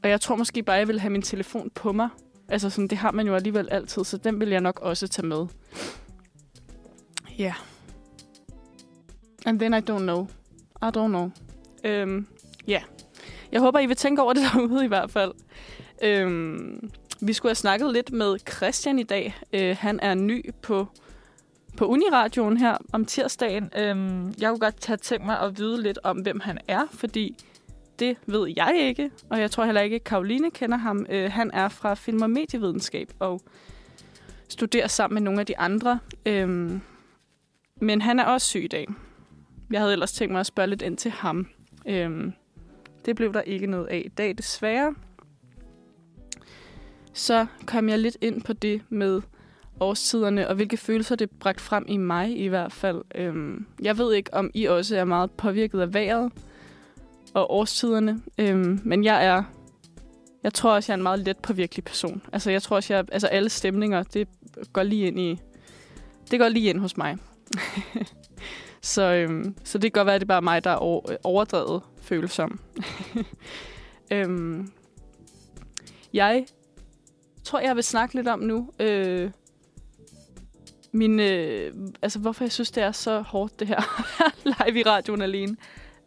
Og 0.04 0.10
jeg 0.10 0.22
tror 0.22 0.36
måske 0.36 0.64
bare, 0.64 0.76
jeg 0.76 0.88
vil 0.88 1.00
have 1.00 1.12
min 1.12 1.22
telefon 1.22 1.70
på 1.76 1.92
mig. 1.92 2.10
Altså, 2.50 2.70
sådan, 2.70 2.88
det 2.88 2.98
har 2.98 3.12
man 3.12 3.28
jo 3.28 3.36
alligevel 3.36 3.68
altid, 3.72 4.04
så 4.04 4.18
den 4.18 4.40
vil 4.40 4.50
jeg 4.50 4.62
nok 4.62 4.80
også 4.80 5.08
tage 5.08 5.28
med. 5.28 5.46
Ja. 7.38 7.44
Yeah. 7.44 7.56
And 9.46 9.60
then 9.60 9.74
I 9.74 9.78
don't 9.78 10.00
know. 10.00 10.28
I 10.82 10.90
don't 10.98 11.08
know. 11.08 11.32
Øhm, 11.84 12.28
ja. 12.68 12.72
Yeah. 12.72 12.84
Jeg 13.52 13.62
håber, 13.62 13.80
I 13.80 13.86
vil 13.86 13.96
tænke 13.96 14.22
over 14.22 14.34
det 14.34 14.44
derude 14.54 14.86
i 14.86 14.88
hvert 14.88 15.12
fald. 15.12 15.32
Øhm, 16.04 16.92
vi 17.22 17.34
skulle 17.34 17.50
have 17.50 17.56
snakket 17.56 17.94
lidt 17.94 18.12
med 18.12 18.38
Christian 18.52 19.00
i 19.00 19.04
dag. 19.04 19.36
Øh, 19.54 19.78
han 19.80 20.00
er 20.00 20.14
ny 20.14 20.50
på 20.62 20.88
på 21.78 21.86
Uniradioen 21.86 22.58
her 22.58 22.78
om 22.94 23.06
tirsdagen. 23.06 23.72
Øhm, 23.78 24.34
jeg 24.40 24.50
kunne 24.50 24.60
godt 24.60 24.82
tage 24.82 24.98
tænkt 24.98 25.26
mig 25.26 25.40
at 25.40 25.58
vide 25.58 25.82
lidt 25.82 26.00
om, 26.04 26.18
hvem 26.18 26.40
han 26.40 26.58
er, 26.68 26.82
fordi 26.92 27.36
det 28.00 28.18
ved 28.26 28.54
jeg 28.56 28.76
ikke, 28.80 29.12
og 29.30 29.40
jeg 29.40 29.52
tror 29.52 29.66
heller 29.66 29.82
ikke, 29.82 29.96
at 29.96 30.04
Karoline 30.04 30.52
kender 30.52 30.78
ham. 30.78 31.06
Øh, 31.10 31.32
han 31.32 31.52
er 31.54 31.70
fra 31.70 31.94
film- 31.94 32.22
og 32.22 32.30
medievidenskab 32.30 33.14
og 33.20 33.42
studerer 34.48 34.88
sammen 34.88 35.14
med 35.14 35.22
nogle 35.22 35.40
af 35.40 35.46
de 35.46 35.58
andre. 35.58 36.00
Øhm, 36.26 36.82
men 37.82 38.02
han 38.02 38.20
er 38.20 38.26
også 38.26 38.48
syg 38.48 38.64
i 38.64 38.68
dag. 38.68 38.88
Jeg 39.72 39.80
havde 39.80 39.94
ellers 39.94 40.14
tænkt 40.14 40.32
mig 40.32 40.40
at 40.40 40.46
spørge 40.46 40.70
lidt 40.70 40.82
ind 40.82 40.98
til 40.98 41.12
ham. 41.12 41.48
Øhm, 41.88 42.34
det 43.06 43.16
blev 43.16 43.34
der 43.34 43.42
ikke 43.42 43.68
noget 43.68 43.88
af 43.88 44.02
i 44.06 44.10
dag, 44.10 44.38
desværre. 44.38 44.96
Så 47.14 47.46
kom 47.66 47.90
jeg 47.90 48.00
lidt 48.00 48.18
ind 48.22 48.42
på 48.42 48.54
det 48.54 48.82
med 48.90 49.22
årstiderne, 49.80 50.48
og 50.48 50.56
hvilke 50.56 50.78
følelser 50.78 51.16
det 51.16 51.30
bragt 51.32 51.62
frem 51.62 51.86
i 51.88 51.98
mig 51.98 52.38
i 52.40 52.48
hvert 52.48 52.72
fald. 52.72 53.02
Øhm, 53.16 53.66
jeg 53.82 53.98
ved 53.98 54.14
ikke, 54.14 54.34
om 54.34 54.52
I 54.54 54.66
også 54.66 54.98
er 54.98 55.04
meget 55.04 55.32
påvirket 55.32 55.80
af 55.82 55.94
vejret 55.94 56.32
og 57.34 57.52
årstiderne, 57.52 58.22
øhm, 58.38 58.82
men 58.84 59.04
jeg 59.04 59.26
er, 59.26 59.44
jeg 60.44 60.54
tror 60.54 60.76
også, 60.76 60.92
jeg 60.92 60.96
er 60.96 60.98
en 60.98 61.04
meget 61.04 61.20
let 61.20 61.38
påvirkelig 61.38 61.84
person. 61.84 62.22
Altså, 62.34 62.52
jeg 62.52 62.62
tror 62.62 62.76
også, 62.76 62.94
jeg, 62.94 63.06
altså 63.12 63.28
alle 63.28 63.50
stemninger, 63.50 64.04
det 64.04 64.28
går 64.74 64.84
lige 64.84 65.08
ind 65.08 65.20
i, 65.20 65.40
det 66.32 66.40
går 66.40 66.50
lige 66.50 66.70
ind 66.70 66.80
hos 66.80 66.98
mig. 66.98 67.18
så, 68.82 69.02
øhm, 69.02 69.56
så 69.64 69.78
det 69.78 69.94
kan 69.94 70.00
godt 70.00 70.06
være, 70.06 70.16
at 70.16 70.22
det 70.22 70.26
er 70.26 70.34
bare 70.34 70.42
mig, 70.42 70.64
der 70.64 70.70
er 70.70 71.26
overdrevet 71.26 71.82
følsom. 72.02 72.60
øhm, 74.12 74.72
jeg 76.14 76.46
tror, 77.44 77.60
jeg 77.60 77.76
vil 77.76 77.84
snakke 77.84 78.16
lidt 78.16 78.28
om 78.28 78.40
nu, 78.40 78.70
øh, 78.80 79.32
min, 80.92 81.20
øh, 81.20 81.74
altså, 82.02 82.20
hvorfor 82.20 82.44
jeg 82.44 82.52
synes, 82.52 82.72
det 82.72 82.84
er 82.84 82.92
så 82.92 83.22
hårdt, 83.22 83.60
det 83.60 83.68
her 83.68 83.82
live 84.66 84.80
i 84.80 84.84
radioen 84.84 85.22
alene. 85.22 85.58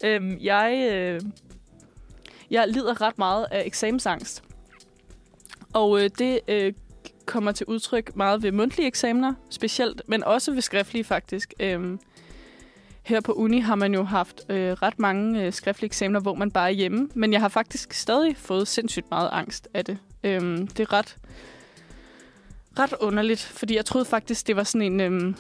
Øh, 0.05 0.45
jeg, 0.45 0.89
øh, 0.93 1.21
jeg 2.51 2.69
lider 2.69 3.01
ret 3.01 3.19
meget 3.19 3.47
af 3.51 3.63
eksamensangst. 3.67 4.45
Og 5.73 6.03
øh, 6.03 6.11
det 6.19 6.41
øh, 6.49 6.73
kommer 7.27 7.53
til 7.53 7.67
udtryk 7.67 8.17
meget 8.17 8.43
ved 8.43 8.53
mundtlige 8.53 8.87
eksamener, 8.87 9.35
specielt, 9.51 10.03
men 10.07 10.25
også 10.25 10.53
ved 10.53 10.63
skriftlige 10.63 11.05
faktisk. 11.05 11.55
Øh, 11.61 11.99
her 13.03 13.21
på 13.21 13.33
uni 13.33 13.59
har 13.59 13.75
man 13.75 13.95
jo 13.95 14.03
haft 14.03 14.41
øh, 14.49 14.73
ret 14.73 14.99
mange 14.99 15.43
øh, 15.43 15.53
skriftlige 15.53 15.89
eksamener, 15.89 16.21
hvor 16.21 16.35
man 16.35 16.51
bare 16.51 16.69
er 16.69 16.75
hjemme. 16.75 17.09
Men 17.15 17.33
jeg 17.33 17.41
har 17.41 17.49
faktisk 17.49 17.93
stadig 17.93 18.37
fået 18.37 18.69
sindssygt 18.69 19.11
meget 19.11 19.29
angst 19.33 19.69
af 19.75 19.85
det. 19.85 19.99
Øhm, 20.25 20.67
det 20.67 20.81
er 20.81 20.93
ret 20.93 21.17
ret 22.79 22.95
underligt, 23.01 23.41
fordi 23.41 23.77
jeg 23.77 23.85
troede 23.85 24.05
faktisk, 24.05 24.47
det 24.47 24.57
var 24.57 24.63
sådan 24.63 24.93
en, 24.93 25.01
øhm, 25.01 25.37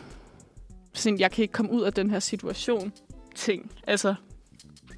sådan, 0.92 1.18
jeg 1.18 1.30
kan 1.30 1.42
ikke 1.42 1.52
komme 1.52 1.72
ud 1.72 1.82
af 1.82 1.92
den 1.92 2.10
her 2.10 2.18
situation 2.18 2.92
ting. 3.34 3.72
Altså, 3.86 4.14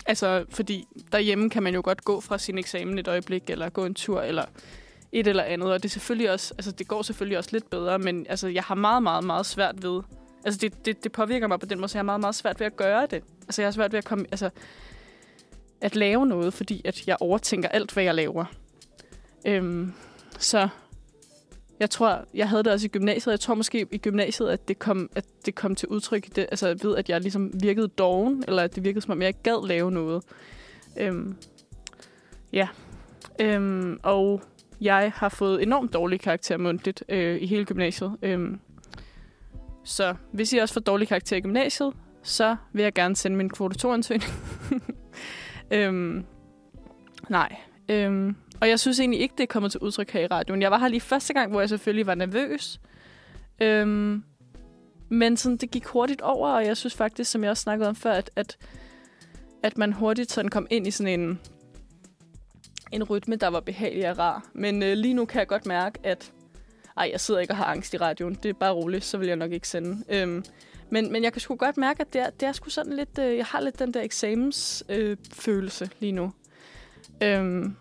altså, 0.06 0.44
fordi 0.50 0.84
derhjemme 1.12 1.50
kan 1.50 1.62
man 1.62 1.74
jo 1.74 1.80
godt 1.84 2.04
gå 2.04 2.20
fra 2.20 2.38
sin 2.38 2.58
eksamen 2.58 2.98
et 2.98 3.08
øjeblik, 3.08 3.50
eller 3.50 3.68
gå 3.68 3.84
en 3.84 3.94
tur, 3.94 4.22
eller 4.22 4.44
et 5.12 5.26
eller 5.26 5.42
andet. 5.42 5.72
Og 5.72 5.82
det, 5.82 5.88
er 5.88 5.92
selvfølgelig 5.92 6.30
også, 6.30 6.54
altså, 6.58 6.70
det 6.70 6.88
går 6.88 7.02
selvfølgelig 7.02 7.38
også 7.38 7.50
lidt 7.52 7.70
bedre, 7.70 7.98
men 7.98 8.26
altså, 8.28 8.48
jeg 8.48 8.62
har 8.62 8.74
meget, 8.74 9.02
meget, 9.02 9.24
meget 9.24 9.46
svært 9.46 9.82
ved... 9.82 10.02
Altså, 10.44 10.58
det, 10.60 10.86
det, 10.86 11.04
det 11.04 11.12
påvirker 11.12 11.46
mig 11.46 11.60
på 11.60 11.66
den 11.66 11.78
måde, 11.78 11.88
så 11.88 11.98
jeg 11.98 12.00
har 12.00 12.04
meget, 12.04 12.20
meget 12.20 12.34
svært 12.34 12.60
ved 12.60 12.66
at 12.66 12.76
gøre 12.76 13.06
det. 13.06 13.22
Altså, 13.42 13.62
jeg 13.62 13.66
har 13.66 13.72
svært 13.72 13.92
ved 13.92 13.98
at 13.98 14.04
komme... 14.04 14.26
Altså, 14.30 14.50
at 15.80 15.96
lave 15.96 16.26
noget, 16.26 16.54
fordi 16.54 16.82
at 16.84 17.06
jeg 17.06 17.16
overtænker 17.20 17.68
alt, 17.68 17.92
hvad 17.92 18.04
jeg 18.04 18.14
laver. 18.14 18.44
Øhm, 19.46 19.92
så 20.38 20.68
jeg 21.80 21.90
tror, 21.90 22.24
jeg 22.34 22.48
havde 22.48 22.62
det 22.62 22.72
også 22.72 22.86
i 22.86 22.88
gymnasiet. 22.88 23.32
Jeg 23.32 23.40
tror 23.40 23.54
måske 23.54 23.86
i 23.90 23.98
gymnasiet, 23.98 24.48
at 24.48 24.68
det 24.68 24.78
kom, 24.78 25.10
at 25.16 25.24
det 25.46 25.54
kom 25.54 25.74
til 25.74 25.88
udtryk 25.88 26.26
i 26.26 26.30
det, 26.36 26.46
altså 26.50 26.78
ved, 26.82 26.96
at 26.96 27.08
jeg 27.08 27.20
ligesom 27.20 27.62
virkede 27.62 27.88
doven, 27.88 28.44
eller 28.48 28.62
at 28.62 28.74
det 28.74 28.84
virkede 28.84 29.00
som 29.00 29.12
om, 29.12 29.20
jeg 29.20 29.28
ikke 29.28 29.42
gad 29.42 29.68
lave 29.68 29.90
noget. 29.90 30.22
Øhm, 30.96 31.36
ja. 32.52 32.68
Øhm, 33.40 34.00
og 34.02 34.42
jeg 34.80 35.12
har 35.14 35.28
fået 35.28 35.62
enormt 35.62 35.92
dårlig 35.92 36.20
karakter 36.20 36.56
mundtligt 36.56 37.04
øh, 37.08 37.42
i 37.42 37.46
hele 37.46 37.64
gymnasiet. 37.64 38.16
Øhm, 38.22 38.60
så 39.84 40.14
hvis 40.32 40.52
I 40.52 40.56
også 40.56 40.74
får 40.74 40.80
dårlig 40.80 41.08
karakter 41.08 41.36
i 41.36 41.40
gymnasiet, 41.40 41.92
så 42.22 42.56
vil 42.72 42.82
jeg 42.82 42.92
gerne 42.92 43.16
sende 43.16 43.36
min 43.36 43.50
kvote 43.50 43.88
2-ansøgning. 43.88 44.32
Øhm, 45.70 46.24
nej. 47.28 47.56
Øhm, 47.88 48.36
og 48.60 48.68
jeg 48.68 48.80
synes 48.80 49.00
egentlig 49.00 49.20
ikke, 49.20 49.34
det 49.38 49.42
er 49.42 49.46
kommet 49.46 49.70
til 49.70 49.80
udtryk 49.80 50.10
her 50.10 50.20
i 50.20 50.26
radioen. 50.26 50.62
Jeg 50.62 50.70
var 50.70 50.78
her 50.78 50.88
lige 50.88 51.00
første 51.00 51.34
gang, 51.34 51.50
hvor 51.50 51.60
jeg 51.60 51.68
selvfølgelig 51.68 52.06
var 52.06 52.14
nervøs. 52.14 52.80
Øhm, 53.60 54.24
men 55.08 55.36
sådan, 55.36 55.56
det 55.56 55.70
gik 55.70 55.86
hurtigt 55.86 56.20
over, 56.20 56.48
og 56.48 56.66
jeg 56.66 56.76
synes 56.76 56.94
faktisk, 56.94 57.30
som 57.30 57.42
jeg 57.42 57.50
også 57.50 57.62
snakkede 57.62 57.88
om 57.88 57.96
før, 57.96 58.12
at, 58.12 58.30
at, 58.36 58.56
at 59.62 59.78
man 59.78 59.92
hurtigt 59.92 60.32
sådan 60.32 60.50
kom 60.50 60.66
ind 60.70 60.86
i 60.86 60.90
sådan 60.90 61.20
en, 61.20 61.40
en 62.92 63.04
rytme, 63.04 63.36
der 63.36 63.48
var 63.48 63.60
behagelig 63.60 64.10
og 64.10 64.18
rar. 64.18 64.44
Men 64.54 64.82
øh, 64.82 64.96
lige 64.96 65.14
nu 65.14 65.24
kan 65.24 65.38
jeg 65.38 65.48
godt 65.48 65.66
mærke, 65.66 65.98
at 66.02 66.32
ej, 66.96 67.08
jeg 67.12 67.20
sidder 67.20 67.40
ikke 67.40 67.52
og 67.52 67.56
har 67.56 67.64
angst 67.64 67.94
i 67.94 67.96
radioen. 67.96 68.34
Det 68.42 68.48
er 68.48 68.52
bare 68.52 68.72
roligt, 68.72 69.04
så 69.04 69.18
vil 69.18 69.28
jeg 69.28 69.36
nok 69.36 69.52
ikke 69.52 69.68
sende. 69.68 70.04
Øhm, 70.08 70.44
men, 70.90 71.12
men 71.12 71.24
jeg 71.24 71.32
kan 71.32 71.40
sgu 71.40 71.54
godt 71.54 71.76
mærke, 71.76 72.00
at 72.00 72.12
det 72.12 72.20
er, 72.20 72.30
det 72.30 72.48
er 72.48 72.52
sgu 72.52 72.70
sådan 72.70 72.92
lidt... 72.92 73.18
Øh, 73.18 73.36
jeg 73.36 73.46
har 73.46 73.60
lidt 73.60 73.78
den 73.78 73.94
der 73.94 74.02
eksamensfølelse 74.02 75.84
øh, 75.84 75.90
lige 76.00 76.12
nu. 76.12 76.32
Øhm, 77.22 77.76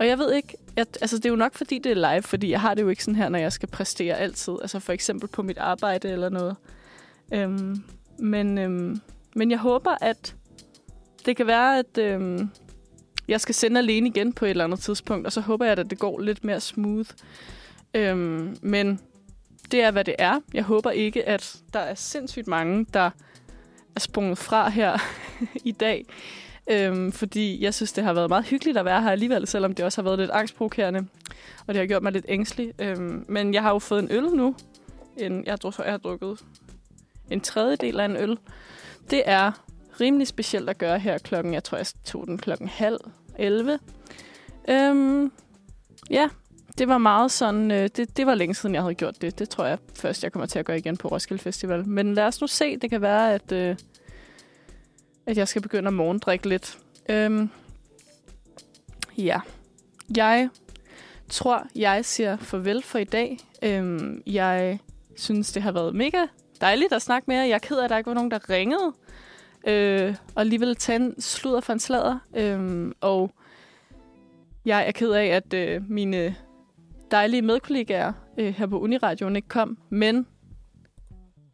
og 0.00 0.06
jeg 0.06 0.18
ved 0.18 0.32
ikke... 0.32 0.56
At, 0.76 0.98
altså, 1.00 1.16
det 1.16 1.24
er 1.26 1.30
jo 1.30 1.36
nok, 1.36 1.54
fordi 1.54 1.78
det 1.78 1.92
er 1.92 2.12
live, 2.12 2.22
fordi 2.22 2.50
jeg 2.50 2.60
har 2.60 2.74
det 2.74 2.82
jo 2.82 2.88
ikke 2.88 3.04
sådan 3.04 3.16
her, 3.16 3.28
når 3.28 3.38
jeg 3.38 3.52
skal 3.52 3.68
præstere 3.68 4.16
altid. 4.16 4.52
Altså 4.62 4.78
for 4.78 4.92
eksempel 4.92 5.28
på 5.28 5.42
mit 5.42 5.58
arbejde 5.58 6.08
eller 6.10 6.28
noget. 6.28 6.56
Øhm, 7.34 7.84
men, 8.18 8.58
øhm, 8.58 9.00
men 9.34 9.50
jeg 9.50 9.58
håber, 9.58 9.96
at 10.00 10.34
det 11.26 11.36
kan 11.36 11.46
være, 11.46 11.78
at 11.78 11.98
øhm, 11.98 12.50
jeg 13.28 13.40
skal 13.40 13.54
sende 13.54 13.78
alene 13.78 14.08
igen 14.08 14.32
på 14.32 14.44
et 14.44 14.50
eller 14.50 14.64
andet 14.64 14.80
tidspunkt, 14.80 15.26
og 15.26 15.32
så 15.32 15.40
håber 15.40 15.64
jeg, 15.64 15.78
at 15.78 15.90
det 15.90 15.98
går 15.98 16.20
lidt 16.20 16.44
mere 16.44 16.60
smooth. 16.60 17.10
Øhm, 17.94 18.56
men 18.62 19.00
det 19.70 19.82
er, 19.82 19.90
hvad 19.90 20.04
det 20.04 20.14
er. 20.18 20.40
Jeg 20.54 20.64
håber 20.64 20.90
ikke, 20.90 21.28
at 21.28 21.56
der 21.72 21.80
er 21.80 21.94
sindssygt 21.94 22.46
mange, 22.46 22.86
der 22.94 23.10
er 23.96 24.00
sprunget 24.00 24.38
fra 24.38 24.68
her 24.68 24.98
i 25.64 25.72
dag. 25.72 26.06
Øhm, 26.70 27.12
fordi 27.12 27.64
jeg 27.64 27.74
synes, 27.74 27.92
det 27.92 28.04
har 28.04 28.12
været 28.12 28.28
meget 28.28 28.44
hyggeligt 28.44 28.78
at 28.78 28.84
være 28.84 29.02
her 29.02 29.10
alligevel, 29.10 29.46
selvom 29.46 29.74
det 29.74 29.84
også 29.84 30.02
har 30.02 30.04
været 30.04 30.18
lidt 30.18 30.30
angstprovokerende. 30.30 31.06
Og 31.66 31.74
det 31.74 31.76
har 31.76 31.86
gjort 31.86 32.02
mig 32.02 32.12
lidt 32.12 32.24
ængstelig. 32.28 32.72
Øhm, 32.78 33.24
men 33.28 33.54
jeg 33.54 33.62
har 33.62 33.72
jo 33.72 33.78
fået 33.78 34.02
en 34.02 34.10
øl 34.10 34.24
nu. 34.24 34.54
En, 35.16 35.46
jeg 35.46 35.60
tror, 35.60 35.82
jeg 35.82 35.92
har 35.92 35.98
drukket 35.98 36.40
en 37.30 37.40
tredjedel 37.40 38.00
af 38.00 38.04
en 38.04 38.16
øl. 38.16 38.38
Det 39.10 39.22
er 39.26 39.52
rimelig 40.00 40.26
specielt 40.26 40.70
at 40.70 40.78
gøre 40.78 40.98
her 40.98 41.18
klokken, 41.18 41.54
jeg 41.54 41.64
tror, 41.64 41.76
jeg 41.78 41.86
tog 42.04 42.26
den 42.26 42.38
klokken 42.38 42.68
halv 42.68 42.98
11. 43.38 43.78
Øhm, 44.68 45.32
ja, 46.10 46.28
det 46.78 46.88
var 46.88 46.98
meget 46.98 47.30
sådan, 47.30 47.70
øh, 47.70 47.88
det, 47.96 48.16
det 48.16 48.26
var 48.26 48.34
længe 48.34 48.54
siden, 48.54 48.74
jeg 48.74 48.82
havde 48.82 48.94
gjort 48.94 49.22
det. 49.22 49.38
Det 49.38 49.48
tror 49.48 49.64
jeg 49.64 49.78
først, 49.94 50.22
jeg 50.22 50.32
kommer 50.32 50.46
til 50.46 50.58
at 50.58 50.64
gøre 50.64 50.78
igen 50.78 50.96
på 50.96 51.08
Roskilde 51.08 51.42
Festival. 51.42 51.88
Men 51.88 52.14
lad 52.14 52.24
os 52.24 52.40
nu 52.40 52.46
se, 52.46 52.76
det 52.76 52.90
kan 52.90 53.00
være, 53.00 53.34
at, 53.34 53.52
øh, 53.52 53.76
at 55.26 55.36
jeg 55.36 55.48
skal 55.48 55.62
begynde 55.62 55.88
at 55.88 55.94
morgendrikke 55.94 56.48
lidt. 56.48 56.78
Øhm, 57.08 57.50
ja, 59.18 59.40
jeg 60.16 60.48
tror, 61.28 61.66
jeg 61.76 62.04
siger 62.04 62.36
farvel 62.36 62.82
for 62.82 62.98
i 62.98 63.04
dag. 63.04 63.38
Øhm, 63.62 64.22
jeg 64.26 64.78
synes, 65.16 65.52
det 65.52 65.62
har 65.62 65.72
været 65.72 65.94
mega 65.94 66.26
dejligt 66.60 66.92
at 66.92 67.02
snakke 67.02 67.24
med 67.26 67.36
jer. 67.36 67.44
Jeg 67.44 67.54
er 67.54 67.58
ked 67.58 67.78
af, 67.78 67.84
at 67.84 67.90
der 67.90 67.96
ikke 67.96 68.08
var 68.08 68.14
nogen, 68.14 68.30
der 68.30 68.50
ringede. 68.50 68.92
Øh, 69.66 70.14
og 70.34 70.40
alligevel 70.40 70.76
tage 70.76 70.96
en 70.96 71.20
sludder 71.20 71.60
for 71.60 71.72
en 71.72 71.80
sladder. 71.80 72.18
Øhm, 72.36 72.92
og 73.00 73.30
jeg 74.64 74.86
er 74.88 74.92
ked 74.92 75.10
af, 75.10 75.26
at 75.26 75.54
øh, 75.54 75.90
mine 75.90 76.36
dejlige 77.10 77.42
medkollegaer 77.42 78.12
øh, 78.38 78.54
her 78.54 78.66
på 78.66 78.80
Uniradioen 78.80 79.36
ikke 79.36 79.48
kom, 79.48 79.78
men 79.90 80.26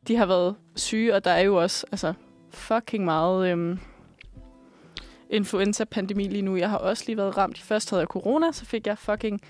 de 0.09 0.17
har 0.17 0.27
været 0.27 0.57
syge, 0.77 1.15
og 1.15 1.25
der 1.25 1.31
er 1.31 1.41
jo 1.41 1.57
også 1.63 1.87
altså, 1.93 2.15
fucking 2.57 3.05
meget 3.05 3.49
øhm, 3.49 3.79
influenza-pandemi 5.31 6.29
lige 6.29 6.43
nu. 6.43 6.57
Jeg 6.57 6.71
har 6.71 6.79
også 6.79 7.05
lige 7.07 7.17
været 7.17 7.37
ramt. 7.37 7.59
Først 7.59 7.91
havde 7.91 8.01
jeg 8.01 8.09
corona, 8.09 8.53
så 8.53 8.65
fik 8.65 8.87
jeg 8.87 8.99
fucking 8.99 9.41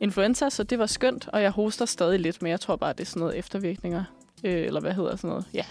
influenza, 0.00 0.50
så 0.50 0.62
det 0.62 0.78
var 0.78 0.86
skønt, 0.86 1.28
og 1.28 1.42
jeg 1.42 1.50
hoster 1.50 1.84
stadig 1.84 2.20
lidt, 2.20 2.42
men 2.42 2.50
jeg 2.50 2.60
tror 2.60 2.76
bare, 2.76 2.92
det 2.92 3.00
er 3.00 3.04
sådan 3.04 3.20
noget 3.20 3.38
eftervirkninger, 3.38 4.04
øh, 4.44 4.66
eller 4.66 4.80
hvad 4.80 4.92
hedder 4.92 5.16
sådan 5.16 5.28
noget, 5.28 5.44
ja, 5.54 5.64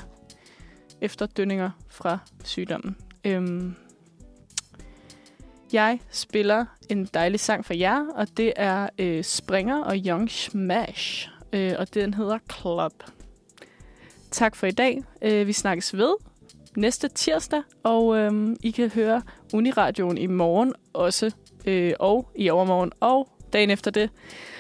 efterdønninger 1.02 1.70
fra 1.90 2.18
sygdommen. 2.44 2.96
Øhm, 3.26 3.76
jeg 5.74 6.00
spiller 6.12 6.66
en 6.90 7.06
dejlig 7.06 7.40
sang 7.40 7.66
for 7.66 7.74
jer, 7.74 8.06
og 8.16 8.38
det 8.38 8.54
er 8.56 8.90
øh, 9.00 9.24
Springer 9.24 9.84
og 9.84 9.96
Young 9.98 10.32
Smash, 10.32 11.30
øh, 11.54 11.76
og 11.80 11.94
den 11.94 12.14
hedder 12.14 12.38
Club. 12.54 13.04
Tak 14.32 14.56
for 14.56 14.68
i 14.68 14.72
dag. 14.72 15.04
Øh, 15.22 15.48
vi 15.48 15.54
snakkes 15.54 15.98
ved 15.98 16.29
næste 16.80 17.08
tirsdag, 17.08 17.62
og 17.84 18.18
øhm, 18.18 18.58
I 18.64 18.72
kan 18.72 18.90
høre 18.90 19.22
Uniradioen 19.54 20.18
i 20.18 20.28
morgen 20.28 20.74
også, 20.94 21.32
øh, 21.66 21.94
og 22.00 22.32
i 22.36 22.50
overmorgen, 22.50 22.92
og 23.00 23.28
dagen 23.54 23.70
efter 23.70 23.92
det, 23.92 24.10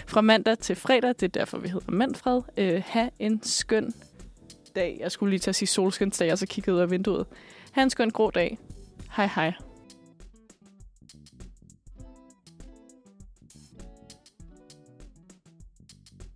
fra 0.07 0.21
mandag 0.21 0.57
til 0.57 0.75
fredag. 0.75 1.09
Det 1.09 1.23
er 1.23 1.27
derfor, 1.27 1.57
vi 1.57 1.67
hedder 1.67 1.91
Manfred. 1.91 2.41
Øh, 2.57 2.81
ha' 2.85 3.07
en 3.19 3.43
skøn 3.43 3.93
dag. 4.75 4.97
Jeg 4.99 5.11
skulle 5.11 5.29
lige 5.29 5.39
til 5.39 5.51
at 5.51 5.55
sige 5.55 5.67
solskinsdag, 5.67 6.31
og 6.31 6.37
så 6.37 6.45
kiggede 6.47 6.75
ud 6.75 6.81
af 6.81 6.91
vinduet. 6.91 7.25
Ha' 7.71 7.81
en 7.81 7.89
skøn 7.89 8.09
grå 8.09 8.31
dag. 8.31 8.57
Hej 9.15 9.29
hej. 9.35 9.68